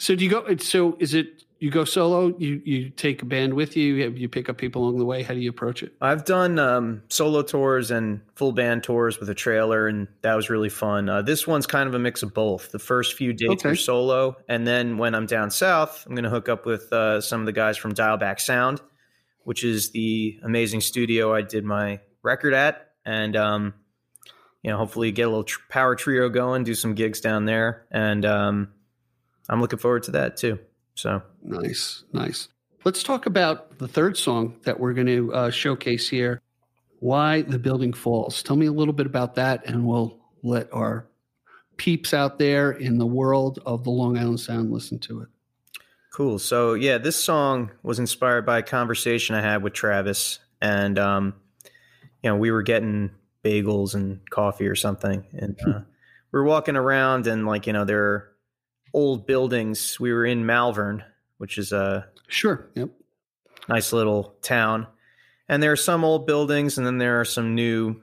So 0.00 0.14
do 0.14 0.24
you 0.24 0.30
go? 0.30 0.56
So 0.56 0.96
is 0.98 1.12
it 1.12 1.44
you 1.60 1.70
go 1.70 1.84
solo? 1.84 2.34
You 2.38 2.62
you 2.64 2.88
take 2.88 3.20
a 3.20 3.26
band 3.26 3.52
with 3.52 3.76
you? 3.76 3.94
You, 4.08 4.28
pick 4.30 4.48
up 4.48 4.56
people 4.56 4.82
along 4.82 4.98
the 4.98 5.04
way? 5.04 5.22
How 5.22 5.34
do 5.34 5.40
you 5.40 5.50
approach 5.50 5.82
it? 5.82 5.92
I've 6.00 6.24
done 6.24 6.58
um, 6.58 7.02
solo 7.08 7.42
tours 7.42 7.90
and 7.90 8.22
full 8.34 8.52
band 8.52 8.82
tours 8.82 9.20
with 9.20 9.28
a 9.28 9.34
trailer, 9.34 9.86
and 9.86 10.08
that 10.22 10.34
was 10.34 10.48
really 10.48 10.70
fun. 10.70 11.08
Uh, 11.10 11.20
this 11.20 11.46
one's 11.46 11.66
kind 11.66 11.86
of 11.86 11.94
a 11.94 11.98
mix 11.98 12.22
of 12.22 12.32
both. 12.32 12.72
The 12.72 12.78
first 12.78 13.14
few 13.14 13.34
dates 13.34 13.64
Okay. 13.64 13.68
are 13.70 13.76
solo, 13.76 14.36
and 14.48 14.66
then 14.66 14.96
when 14.96 15.14
I'm 15.14 15.26
down 15.26 15.50
south, 15.50 16.04
I'm 16.06 16.14
going 16.14 16.24
to 16.24 16.30
hook 16.30 16.48
up 16.48 16.64
with 16.64 16.90
uh, 16.92 17.20
some 17.20 17.40
of 17.40 17.46
the 17.46 17.52
guys 17.52 17.76
from 17.76 17.92
Dial 17.92 18.16
Back 18.16 18.40
Sound, 18.40 18.80
which 19.44 19.62
is 19.62 19.90
the 19.90 20.40
amazing 20.42 20.80
studio 20.80 21.34
I 21.34 21.42
did 21.42 21.64
my 21.64 22.00
record 22.22 22.54
at, 22.54 22.92
and 23.04 23.36
um, 23.36 23.74
you 24.62 24.70
know, 24.70 24.78
hopefully 24.78 25.12
get 25.12 25.24
a 25.24 25.28
little 25.28 25.44
tr- 25.44 25.60
power 25.68 25.94
trio 25.94 26.30
going, 26.30 26.64
do 26.64 26.74
some 26.74 26.94
gigs 26.94 27.20
down 27.20 27.44
there, 27.44 27.86
and 27.90 28.24
um, 28.24 28.72
I'm 29.50 29.60
looking 29.60 29.78
forward 29.78 30.04
to 30.04 30.12
that 30.12 30.38
too. 30.38 30.58
So. 31.00 31.22
Nice, 31.42 32.04
nice. 32.12 32.48
Let's 32.84 33.02
talk 33.02 33.24
about 33.26 33.78
the 33.78 33.88
third 33.88 34.16
song 34.16 34.56
that 34.64 34.78
we're 34.78 34.92
going 34.92 35.06
to 35.06 35.32
uh, 35.32 35.50
showcase 35.50 36.08
here. 36.08 36.42
Why 36.98 37.42
the 37.42 37.58
building 37.58 37.94
falls. 37.94 38.42
Tell 38.42 38.56
me 38.56 38.66
a 38.66 38.72
little 38.72 38.92
bit 38.92 39.06
about 39.06 39.34
that, 39.36 39.64
and 39.66 39.86
we'll 39.86 40.20
let 40.42 40.72
our 40.72 41.06
peeps 41.78 42.12
out 42.12 42.38
there 42.38 42.72
in 42.72 42.98
the 42.98 43.06
world 43.06 43.58
of 43.64 43.84
the 43.84 43.90
Long 43.90 44.18
Island 44.18 44.40
Sound 44.40 44.70
listen 44.70 44.98
to 45.00 45.22
it. 45.22 45.28
Cool. 46.12 46.38
So 46.38 46.74
yeah, 46.74 46.98
this 46.98 47.16
song 47.16 47.70
was 47.82 47.98
inspired 47.98 48.44
by 48.44 48.58
a 48.58 48.62
conversation 48.62 49.34
I 49.34 49.40
had 49.40 49.62
with 49.62 49.72
Travis, 49.72 50.38
and 50.60 50.98
um, 50.98 51.34
you 52.22 52.28
know, 52.28 52.36
we 52.36 52.50
were 52.50 52.62
getting 52.62 53.10
bagels 53.42 53.94
and 53.94 54.20
coffee 54.28 54.66
or 54.66 54.74
something, 54.74 55.24
and 55.32 55.58
uh, 55.66 55.80
we 56.32 56.38
were 56.38 56.44
walking 56.44 56.76
around, 56.76 57.26
and 57.26 57.46
like 57.46 57.66
you 57.66 57.72
know, 57.72 57.86
there 57.86 58.04
are 58.04 58.29
old 58.92 59.26
buildings. 59.26 59.98
We 60.00 60.12
were 60.12 60.26
in 60.26 60.46
Malvern, 60.46 61.04
which 61.38 61.58
is 61.58 61.72
a 61.72 62.08
Sure. 62.28 62.70
Yep. 62.74 62.90
nice 63.68 63.92
little 63.92 64.34
town, 64.42 64.86
and 65.48 65.62
there 65.62 65.72
are 65.72 65.76
some 65.76 66.04
old 66.04 66.26
buildings, 66.26 66.78
and 66.78 66.86
then 66.86 66.98
there 66.98 67.20
are 67.20 67.24
some 67.24 67.54
new. 67.54 68.00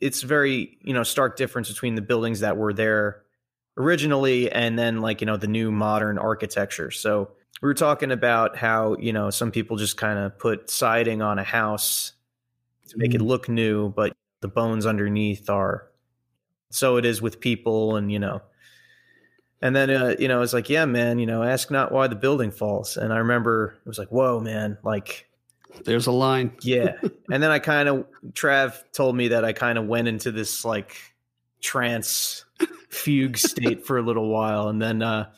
It's 0.00 0.22
very 0.22 0.78
you 0.82 0.92
know 0.92 1.02
stark 1.02 1.36
difference 1.36 1.68
between 1.68 1.94
the 1.94 2.02
buildings 2.02 2.40
that 2.40 2.56
were 2.56 2.72
there 2.72 3.22
originally 3.76 4.50
and 4.50 4.78
then 4.78 5.00
like 5.00 5.20
you 5.20 5.26
know 5.26 5.36
the 5.36 5.46
new 5.46 5.72
modern 5.72 6.18
architecture 6.18 6.90
so 6.90 7.30
we 7.62 7.66
were 7.66 7.74
talking 7.74 8.10
about 8.10 8.56
how 8.56 8.96
you 8.98 9.12
know 9.12 9.30
some 9.30 9.50
people 9.50 9.76
just 9.76 9.96
kind 9.96 10.18
of 10.18 10.38
put 10.38 10.68
siding 10.68 11.22
on 11.22 11.38
a 11.38 11.44
house 11.44 12.12
to 12.88 12.98
make 12.98 13.14
it 13.14 13.20
mm. 13.20 13.26
look 13.26 13.48
new 13.48 13.88
but 13.88 14.14
the 14.40 14.48
bones 14.48 14.84
underneath 14.84 15.48
are 15.48 15.88
so 16.70 16.96
it 16.96 17.04
is 17.06 17.22
with 17.22 17.40
people 17.40 17.96
and 17.96 18.12
you 18.12 18.18
know 18.18 18.42
and 19.62 19.74
then 19.74 19.88
uh, 19.88 20.14
you 20.18 20.28
know 20.28 20.42
it's 20.42 20.52
like 20.52 20.68
yeah 20.68 20.84
man 20.84 21.18
you 21.18 21.26
know 21.26 21.42
ask 21.42 21.70
not 21.70 21.92
why 21.92 22.06
the 22.06 22.16
building 22.16 22.50
falls 22.50 22.96
and 22.96 23.12
i 23.12 23.18
remember 23.18 23.78
it 23.84 23.88
was 23.88 23.98
like 23.98 24.08
whoa 24.08 24.38
man 24.40 24.76
like 24.82 25.26
There's 25.84 26.06
a 26.06 26.12
line. 26.12 26.52
yeah. 26.62 26.96
and 27.30 27.42
then 27.42 27.50
I 27.50 27.58
kind 27.58 27.88
of, 27.88 28.06
Trav 28.32 28.82
told 28.92 29.16
me 29.16 29.28
that 29.28 29.44
I 29.44 29.52
kind 29.52 29.78
of 29.78 29.86
went 29.86 30.08
into 30.08 30.30
this 30.30 30.64
like 30.64 30.96
trance 31.60 32.44
fugue 32.88 33.38
state 33.38 33.86
for 33.86 33.98
a 33.98 34.02
little 34.02 34.28
while. 34.28 34.68
And 34.68 34.80
then, 34.80 35.02
uh, 35.02 35.30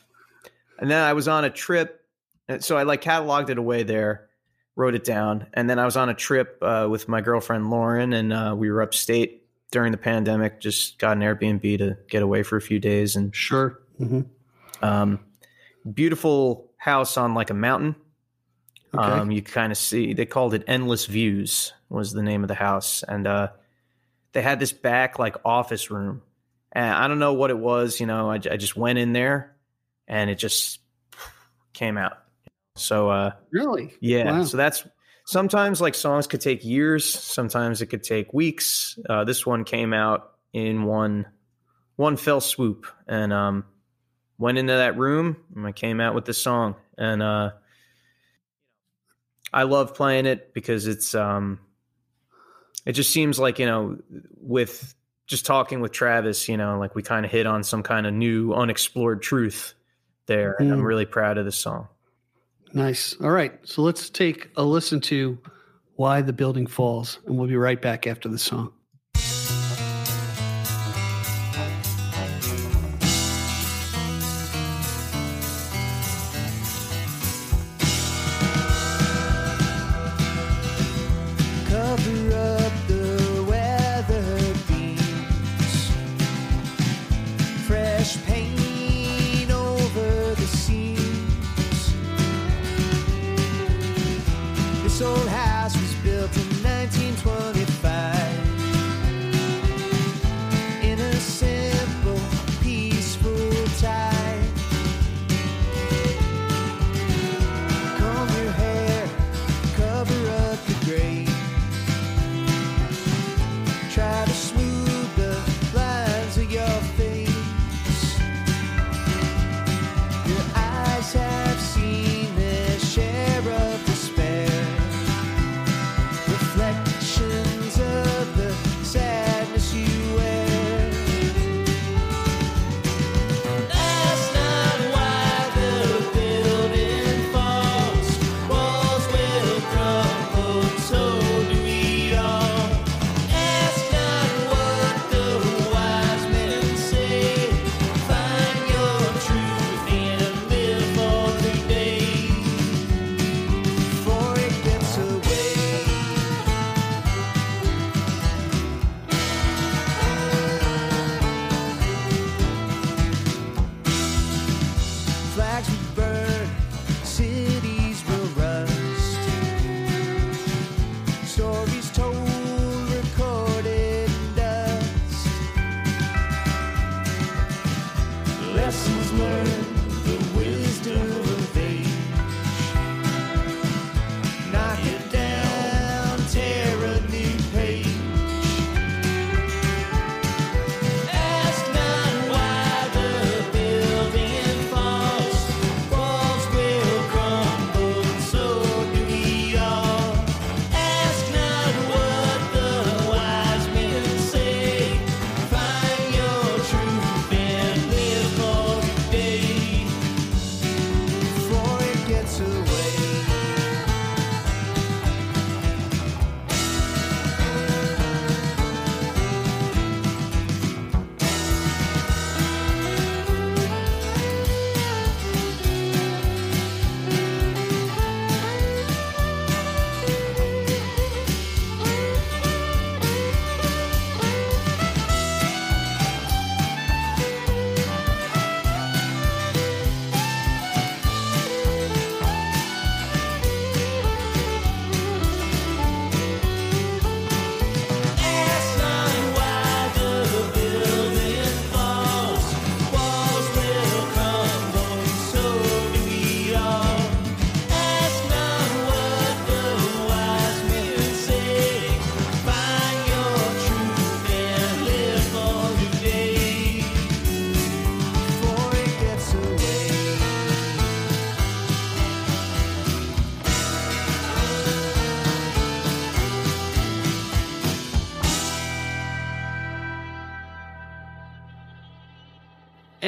and 0.79 0.89
then 0.89 1.01
I 1.01 1.13
was 1.13 1.27
on 1.27 1.45
a 1.45 1.49
trip. 1.49 2.01
And 2.47 2.63
so 2.63 2.77
I 2.77 2.83
like 2.83 3.01
cataloged 3.01 3.49
it 3.49 3.57
away 3.57 3.83
there, 3.83 4.27
wrote 4.75 4.93
it 4.93 5.03
down. 5.03 5.47
And 5.53 5.69
then 5.69 5.79
I 5.79 5.85
was 5.85 5.97
on 5.97 6.09
a 6.09 6.13
trip 6.13 6.57
uh, 6.61 6.87
with 6.89 7.07
my 7.07 7.21
girlfriend 7.21 7.69
Lauren, 7.69 8.13
and 8.13 8.31
uh, 8.31 8.55
we 8.57 8.69
were 8.69 8.81
upstate 8.81 9.41
during 9.71 9.91
the 9.91 9.97
pandemic, 9.97 10.61
just 10.61 10.99
got 10.99 11.17
an 11.17 11.23
Airbnb 11.23 11.77
to 11.79 11.97
get 12.07 12.21
away 12.21 12.43
for 12.43 12.55
a 12.55 12.61
few 12.61 12.79
days. 12.79 13.15
And 13.15 13.35
Sure. 13.35 13.79
Hmm 13.97 14.21
um, 14.81 15.19
beautiful 15.91 16.71
house 16.77 17.17
on 17.17 17.33
like 17.33 17.49
a 17.49 17.53
mountain. 17.53 17.95
Okay. 18.93 19.11
Um, 19.11 19.31
you 19.31 19.41
kind 19.41 19.71
of 19.71 19.77
see 19.77 20.13
they 20.13 20.25
called 20.25 20.53
it 20.53 20.63
Endless 20.67 21.05
Views 21.05 21.73
was 21.89 22.13
the 22.13 22.23
name 22.23 22.43
of 22.43 22.47
the 22.47 22.55
house, 22.55 23.03
and 23.03 23.27
uh, 23.27 23.49
they 24.31 24.41
had 24.41 24.59
this 24.59 24.71
back 24.71 25.19
like 25.19 25.35
office 25.43 25.91
room, 25.91 26.21
and 26.71 26.93
I 26.93 27.07
don't 27.07 27.19
know 27.19 27.33
what 27.33 27.49
it 27.49 27.57
was. 27.57 27.99
You 27.99 28.05
know, 28.05 28.29
I, 28.29 28.35
I 28.35 28.57
just 28.57 28.77
went 28.77 28.99
in 28.99 29.11
there, 29.11 29.55
and 30.07 30.29
it 30.29 30.35
just 30.35 30.79
came 31.73 31.97
out. 31.97 32.17
So 32.75 33.09
uh, 33.09 33.31
really? 33.51 33.93
yeah, 33.99 34.31
Wow. 34.31 34.43
so 34.43 34.55
that's 34.57 34.87
sometimes 35.25 35.81
like 35.81 35.95
songs 35.95 36.27
could 36.27 36.41
take 36.41 36.63
years, 36.63 37.11
sometimes 37.11 37.81
it 37.81 37.87
could 37.87 38.03
take 38.03 38.33
weeks. 38.33 38.97
Uh, 39.09 39.25
this 39.25 39.45
one 39.45 39.65
came 39.65 39.93
out 39.93 40.35
in 40.53 40.83
one 40.83 41.25
one 41.97 42.17
fell 42.17 42.41
swoop, 42.41 42.87
and 43.07 43.33
um, 43.33 43.65
went 44.37 44.57
into 44.57 44.73
that 44.73 44.97
room 44.97 45.37
and 45.55 45.65
I 45.65 45.71
came 45.71 45.99
out 46.01 46.15
with 46.15 46.25
this 46.25 46.41
song, 46.41 46.75
and 46.97 47.21
uh, 47.23 47.51
I 49.53 49.63
love 49.63 49.95
playing 49.95 50.25
it 50.25 50.53
because 50.53 50.87
it's 50.87 51.15
um, 51.15 51.59
it 52.85 52.93
just 52.93 53.11
seems 53.11 53.39
like 53.39 53.59
you 53.59 53.65
know 53.65 53.97
with 54.37 54.93
just 55.27 55.45
talking 55.45 55.81
with 55.81 55.91
Travis, 55.91 56.47
you 56.47 56.55
know, 56.57 56.77
like 56.77 56.93
we 56.93 57.01
kind 57.01 57.25
of 57.25 57.31
hit 57.31 57.47
on 57.47 57.63
some 57.63 57.81
kind 57.81 58.05
of 58.05 58.13
new 58.13 58.53
unexplored 58.53 59.21
truth 59.23 59.73
there, 60.27 60.55
and 60.59 60.71
I'm 60.71 60.81
Mm. 60.81 60.85
really 60.85 61.05
proud 61.05 61.37
of 61.37 61.45
this 61.45 61.55
song. 61.57 61.87
Nice. 62.73 63.15
All 63.21 63.31
right. 63.31 63.57
So 63.63 63.81
let's 63.81 64.09
take 64.09 64.49
a 64.57 64.63
listen 64.63 64.99
to 65.01 65.37
Why 65.95 66.21
the 66.21 66.33
Building 66.33 66.67
Falls, 66.67 67.19
and 67.25 67.37
we'll 67.37 67.47
be 67.47 67.55
right 67.55 67.81
back 67.81 68.05
after 68.05 68.27
the 68.29 68.37
song. 68.37 68.71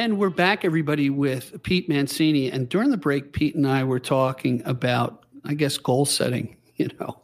And 0.08 0.18
we're 0.18 0.30
back, 0.30 0.64
everybody, 0.64 1.10
with 1.10 1.62
Pete 1.64 1.90
Mancini. 1.90 2.50
And 2.50 2.70
during 2.70 2.92
the 2.92 2.98
break, 2.98 3.34
Pete 3.34 3.56
and 3.56 3.68
I 3.68 3.84
were 3.84 4.00
talking 4.00 4.62
about, 4.64 5.26
I 5.44 5.54
guess, 5.54 5.78
goal 5.78 6.06
setting, 6.06 6.56
you 6.78 6.90
know, 6.98 7.20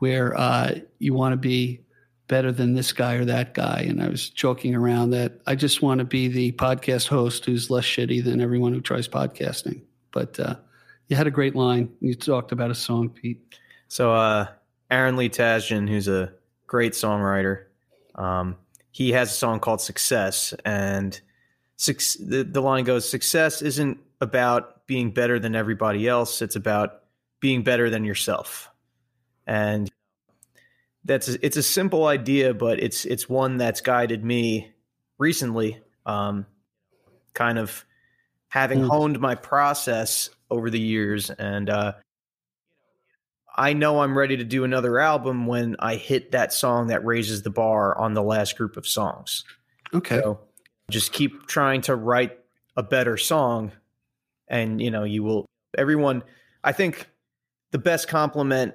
where 0.00 0.36
uh, 0.36 0.80
you 0.98 1.14
want 1.14 1.32
to 1.32 1.36
be 1.36 1.78
better 2.26 2.50
than 2.50 2.74
this 2.74 2.92
guy 2.92 3.14
or 3.14 3.24
that 3.26 3.54
guy. 3.54 3.86
And 3.88 4.02
I 4.02 4.08
was 4.08 4.30
joking 4.30 4.74
around 4.74 5.10
that 5.10 5.42
I 5.46 5.54
just 5.54 5.80
want 5.80 6.00
to 6.00 6.04
be 6.04 6.26
the 6.26 6.50
podcast 6.50 7.06
host 7.06 7.44
who's 7.44 7.70
less 7.70 7.84
shitty 7.84 8.24
than 8.24 8.40
everyone 8.40 8.72
who 8.74 8.80
tries 8.80 9.06
podcasting. 9.06 9.82
But 10.10 10.40
uh, 10.40 10.56
you 11.06 11.14
had 11.14 11.28
a 11.28 11.30
great 11.30 11.54
line. 11.54 11.88
You 12.00 12.16
talked 12.16 12.50
about 12.50 12.68
a 12.68 12.74
song, 12.74 13.10
Pete. 13.10 13.40
So, 13.86 14.12
uh, 14.12 14.48
Aaron 14.90 15.14
Lee 15.14 15.30
Tasjan, 15.30 15.88
who's 15.88 16.08
a 16.08 16.32
great 16.66 16.94
songwriter, 16.94 17.66
um, 18.16 18.56
he 18.90 19.12
has 19.12 19.30
a 19.30 19.34
song 19.34 19.60
called 19.60 19.80
Success. 19.80 20.52
And 20.64 21.20
the, 21.76 22.46
the 22.50 22.60
line 22.60 22.84
goes 22.84 23.08
Success 23.08 23.62
isn't 23.62 23.98
about 24.20 24.86
being 24.86 25.10
better 25.10 25.38
than 25.38 25.54
everybody 25.54 26.06
else, 26.08 26.42
it's 26.42 26.56
about 26.56 27.02
being 27.40 27.62
better 27.62 27.90
than 27.90 28.04
yourself. 28.04 28.70
And 29.46 29.90
that's 31.04 31.28
a, 31.28 31.44
it's 31.44 31.56
a 31.56 31.62
simple 31.62 32.06
idea, 32.06 32.54
but 32.54 32.80
it's 32.80 33.04
it's 33.04 33.28
one 33.28 33.58
that's 33.58 33.80
guided 33.80 34.24
me 34.24 34.72
recently. 35.18 35.80
Um, 36.06 36.46
kind 37.34 37.58
of 37.58 37.84
having 38.48 38.80
Mm. 38.80 38.88
honed 38.88 39.20
my 39.20 39.34
process 39.34 40.30
over 40.50 40.70
the 40.70 40.80
years, 40.80 41.30
and 41.30 41.68
uh, 41.68 41.92
I 43.56 43.72
know 43.72 44.00
I'm 44.00 44.16
ready 44.16 44.36
to 44.36 44.44
do 44.44 44.64
another 44.64 44.98
album 44.98 45.46
when 45.46 45.76
I 45.78 45.96
hit 45.96 46.32
that 46.32 46.52
song 46.52 46.88
that 46.88 47.04
raises 47.04 47.42
the 47.42 47.50
bar 47.50 47.96
on 47.98 48.14
the 48.14 48.22
last 48.22 48.56
group 48.56 48.76
of 48.76 48.86
songs. 48.86 49.44
Okay. 49.92 50.20
So 50.20 50.40
just 50.90 51.12
keep 51.12 51.46
trying 51.46 51.80
to 51.82 51.96
write 51.96 52.38
a 52.76 52.82
better 52.82 53.16
song, 53.16 53.72
and 54.48 54.80
you 54.80 54.90
know 54.90 55.04
you 55.04 55.22
will. 55.22 55.46
Everyone, 55.76 56.22
I 56.62 56.72
think 56.72 57.08
the 57.72 57.78
best 57.78 58.08
compliment 58.08 58.74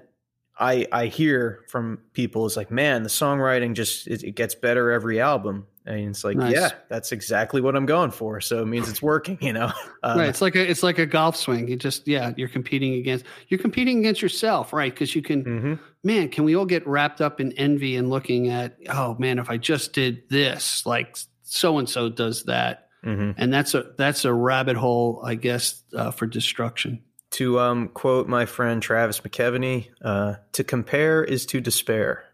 I 0.60 0.86
I 0.91 1.05
hear 1.07 1.64
from 1.70 1.99
people 2.14 2.45
is 2.45 2.57
like, 2.57 2.70
man, 2.70 3.03
the 3.03 3.10
songwriting 3.10 3.74
just 3.74 4.07
it, 4.07 4.24
it 4.24 4.36
gets 4.36 4.55
better 4.55 4.91
every 4.91 5.22
album, 5.22 5.66
and 5.86 6.10
it's 6.10 6.24
like, 6.26 6.36
Nice. 6.36 6.53
yeah, 6.53 6.72
that's 6.89 7.14
exactly 7.14 7.62
what 7.62 7.76
I'm 7.76 7.86
going 7.86 8.12
for. 8.12 8.41
So 8.41 8.62
it 8.62 8.66
means 8.66 8.89
it's 8.89 9.01
working, 9.01 9.38
you 9.41 9.53
know. 9.53 9.72
Uh, 10.03 10.16
right. 10.18 10.30
It's 10.30 10.41
like 10.41 10.55
a 10.55 10.70
it's 10.70 10.84
like 10.84 10.99
a 10.99 11.05
golf 11.05 11.38
swing. 11.38 11.70
You 11.70 11.78
just 11.78 12.07
yeah, 12.07 12.34
you're 12.36 12.49
competing 12.49 12.95
against 12.95 13.26
you're 13.47 13.60
competing 13.60 13.99
against 13.99 14.22
yourself, 14.22 14.74
right? 14.74 14.93
Because 14.93 15.16
you 15.16 15.22
can 15.22 15.43
mhm. 15.45 15.80
man, 16.03 16.28
can 16.28 16.43
we 16.43 16.55
all 16.55 16.66
get 16.66 16.86
wrapped 16.86 17.22
up 17.22 17.39
in 17.39 17.53
envy 17.53 17.95
and 17.95 18.10
looking 18.10 18.49
at, 18.49 18.78
oh 18.89 19.16
man, 19.18 19.39
if 19.39 19.49
I 19.49 19.57
just 19.57 19.93
did 19.93 20.28
this, 20.30 20.86
like 20.86 21.18
so 21.50 21.78
and 21.78 21.89
so 21.89 22.10
does 22.10 22.43
that, 22.43 22.88
Mhm. 23.06 23.36
and 23.38 23.54
that's 23.54 23.74
a 23.74 23.91
that's 23.97 24.26
a 24.26 24.34
rabbit 24.34 24.76
hole, 24.78 25.22
I 25.26 25.36
guess, 25.36 25.84
uh, 25.95 26.12
for 26.12 26.26
destruction. 26.28 27.02
To 27.32 27.60
um, 27.60 27.89
quote 27.89 28.28
my 28.28 28.45
friend 28.45 28.82
Travis 28.82 29.20
McKeveny, 29.22 29.88
uh, 30.02 30.36
to 30.54 30.64
compare 30.64 31.24
is 31.24 31.45
to 31.47 31.62
despair. 31.62 32.26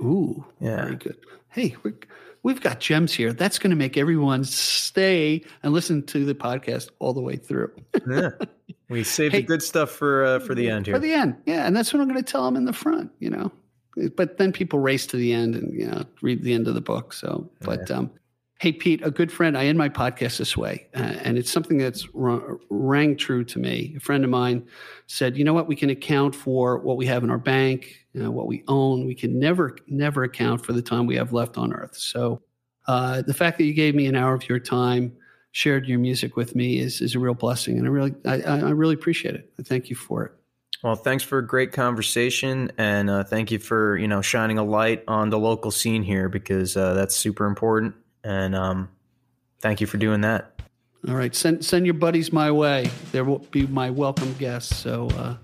Ooh, 0.00 0.44
Yeah. 0.60 0.84
very 0.84 0.96
good. 0.96 1.16
Hey, 1.48 1.74
we're, 1.82 1.94
we've 2.44 2.60
got 2.60 2.78
gems 2.80 3.12
here. 3.12 3.32
That's 3.32 3.58
going 3.58 3.70
to 3.70 3.76
make 3.76 3.96
everyone 3.96 4.44
stay 4.44 5.42
and 5.62 5.72
listen 5.72 6.04
to 6.06 6.24
the 6.24 6.34
podcast 6.34 6.90
all 7.00 7.12
the 7.12 7.20
way 7.20 7.36
through. 7.36 7.72
Yeah, 8.08 8.30
we 8.88 9.02
saved 9.04 9.34
Hey. 9.34 9.40
the 9.40 9.46
good 9.46 9.62
stuff 9.62 9.90
for 9.90 10.24
uh, 10.24 10.38
for 10.38 10.54
the 10.54 10.70
end 10.70 10.86
here. 10.86 10.94
For 10.94 11.00
the 11.00 11.12
end, 11.12 11.36
yeah, 11.46 11.66
and 11.66 11.74
that's 11.76 11.92
what 11.92 12.00
I'm 12.00 12.08
going 12.08 12.22
to 12.22 12.32
tell 12.32 12.44
them 12.44 12.56
in 12.56 12.64
the 12.66 12.72
front, 12.72 13.10
you 13.18 13.30
know. 13.30 13.50
But 14.16 14.38
then 14.38 14.52
people 14.52 14.78
race 14.78 15.04
to 15.08 15.16
the 15.16 15.32
end 15.32 15.56
and 15.56 15.74
you 15.74 15.88
know 15.88 16.04
read 16.22 16.42
the 16.44 16.54
end 16.54 16.68
of 16.68 16.74
the 16.74 16.80
book. 16.80 17.12
So, 17.12 17.50
but 17.62 17.90
um, 17.90 18.10
hey, 18.60 18.72
Pete, 18.72 19.00
a 19.02 19.10
good 19.10 19.32
friend, 19.32 19.56
I 19.56 19.64
end 19.64 19.78
my 19.78 19.88
podcast 19.88 20.36
this 20.36 20.54
way, 20.54 20.86
uh, 20.94 20.98
and 20.98 21.38
it's 21.38 21.50
something 21.50 21.78
that's 21.78 22.06
r- 22.14 22.58
rang 22.68 23.16
true 23.16 23.42
to 23.42 23.58
me. 23.58 23.94
A 23.96 24.00
friend 24.00 24.22
of 24.22 24.28
mine 24.28 24.66
said, 25.06 25.38
"You 25.38 25.44
know 25.44 25.54
what? 25.54 25.66
We 25.66 25.74
can 25.74 25.88
account 25.88 26.34
for 26.34 26.78
what 26.78 26.98
we 26.98 27.06
have 27.06 27.24
in 27.24 27.30
our 27.30 27.38
bank, 27.38 27.96
you 28.12 28.22
know, 28.22 28.30
what 28.30 28.46
we 28.46 28.62
own. 28.68 29.06
We 29.06 29.14
can 29.14 29.38
never, 29.38 29.76
never 29.88 30.24
account 30.24 30.64
for 30.64 30.74
the 30.74 30.82
time 30.82 31.06
we 31.06 31.16
have 31.16 31.32
left 31.32 31.56
on 31.56 31.72
Earth." 31.72 31.96
So, 31.96 32.42
uh, 32.86 33.22
the 33.22 33.32
fact 33.32 33.56
that 33.58 33.64
you 33.64 33.72
gave 33.72 33.94
me 33.94 34.06
an 34.06 34.14
hour 34.14 34.34
of 34.34 34.46
your 34.46 34.60
time, 34.60 35.16
shared 35.52 35.88
your 35.88 35.98
music 35.98 36.36
with 36.36 36.54
me, 36.54 36.80
is 36.80 37.00
is 37.00 37.14
a 37.14 37.18
real 37.18 37.34
blessing, 37.34 37.78
and 37.78 37.86
I 37.86 37.90
really, 37.90 38.14
I, 38.26 38.42
I 38.42 38.58
I 38.58 38.70
really 38.70 38.94
appreciate 38.94 39.34
it. 39.34 39.50
I 39.58 39.62
thank 39.62 39.88
you 39.88 39.96
for 39.96 40.26
it. 40.26 40.32
Well, 40.82 40.96
thanks 40.96 41.24
for 41.24 41.38
a 41.38 41.46
great 41.46 41.72
conversation, 41.72 42.72
and 42.76 43.08
uh, 43.08 43.24
thank 43.24 43.50
you 43.50 43.58
for 43.58 43.96
you 43.96 44.08
know 44.08 44.20
shining 44.20 44.58
a 44.58 44.64
light 44.64 45.02
on 45.08 45.30
the 45.30 45.38
local 45.38 45.70
scene 45.70 46.02
here 46.02 46.28
because 46.28 46.76
uh, 46.76 46.92
that's 46.92 47.16
super 47.16 47.46
important. 47.46 47.94
And 48.24 48.54
um, 48.54 48.88
thank 49.60 49.80
you 49.80 49.86
for 49.86 49.96
doing 49.96 50.20
that. 50.22 50.60
All 51.08 51.14
right, 51.14 51.34
send 51.34 51.64
send 51.64 51.86
your 51.86 51.94
buddies 51.94 52.30
my 52.32 52.50
way. 52.50 52.90
They 53.12 53.22
will 53.22 53.38
be 53.38 53.66
my 53.66 53.88
welcome 53.88 54.34
guests. 54.34 54.76
So 54.76 55.08
uh, 55.16 55.36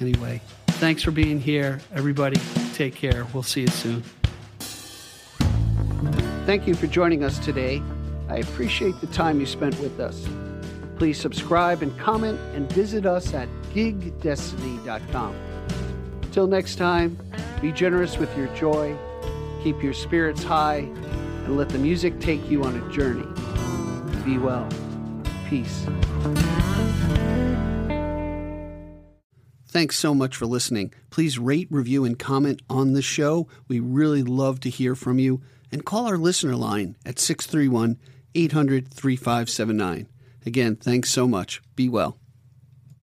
anyway, 0.00 0.42
thanks 0.66 1.02
for 1.02 1.10
being 1.10 1.40
here, 1.40 1.80
everybody. 1.94 2.38
Take 2.74 2.94
care. 2.94 3.26
We'll 3.32 3.42
see 3.42 3.62
you 3.62 3.68
soon. 3.68 4.02
Thank 6.44 6.66
you 6.66 6.74
for 6.74 6.86
joining 6.86 7.24
us 7.24 7.38
today. 7.38 7.80
I 8.28 8.36
appreciate 8.38 9.00
the 9.00 9.06
time 9.06 9.40
you 9.40 9.46
spent 9.46 9.78
with 9.80 10.00
us. 10.00 10.26
Please 10.98 11.18
subscribe 11.18 11.82
and 11.82 11.96
comment 11.98 12.38
and 12.54 12.70
visit 12.72 13.06
us 13.06 13.32
at 13.32 13.48
gigdestiny.com. 13.74 15.34
Till 16.30 16.46
next 16.46 16.76
time, 16.76 17.18
be 17.60 17.72
generous 17.72 18.18
with 18.18 18.36
your 18.36 18.48
joy, 18.54 18.96
keep 19.62 19.82
your 19.82 19.92
spirits 19.92 20.42
high, 20.42 20.88
and 21.44 21.56
let 21.56 21.68
the 21.68 21.78
music 21.78 22.20
take 22.20 22.50
you 22.50 22.64
on 22.64 22.76
a 22.76 22.92
journey. 22.92 23.26
Be 24.24 24.38
well. 24.38 24.68
Peace. 25.48 25.86
Thanks 29.66 29.98
so 29.98 30.14
much 30.14 30.36
for 30.36 30.46
listening. 30.46 30.92
Please 31.10 31.38
rate, 31.38 31.68
review, 31.70 32.04
and 32.04 32.18
comment 32.18 32.60
on 32.68 32.92
the 32.92 33.02
show. 33.02 33.48
We 33.68 33.80
really 33.80 34.22
love 34.22 34.60
to 34.60 34.70
hear 34.70 34.94
from 34.94 35.18
you. 35.18 35.40
And 35.70 35.84
call 35.84 36.06
our 36.06 36.18
listener 36.18 36.56
line 36.56 36.96
at 37.06 37.18
631 37.18 37.98
800 38.34 38.88
3579. 38.92 40.08
Again, 40.44 40.76
thanks 40.76 41.10
so 41.10 41.26
much. 41.26 41.62
Be 41.74 41.88
well. 41.88 42.18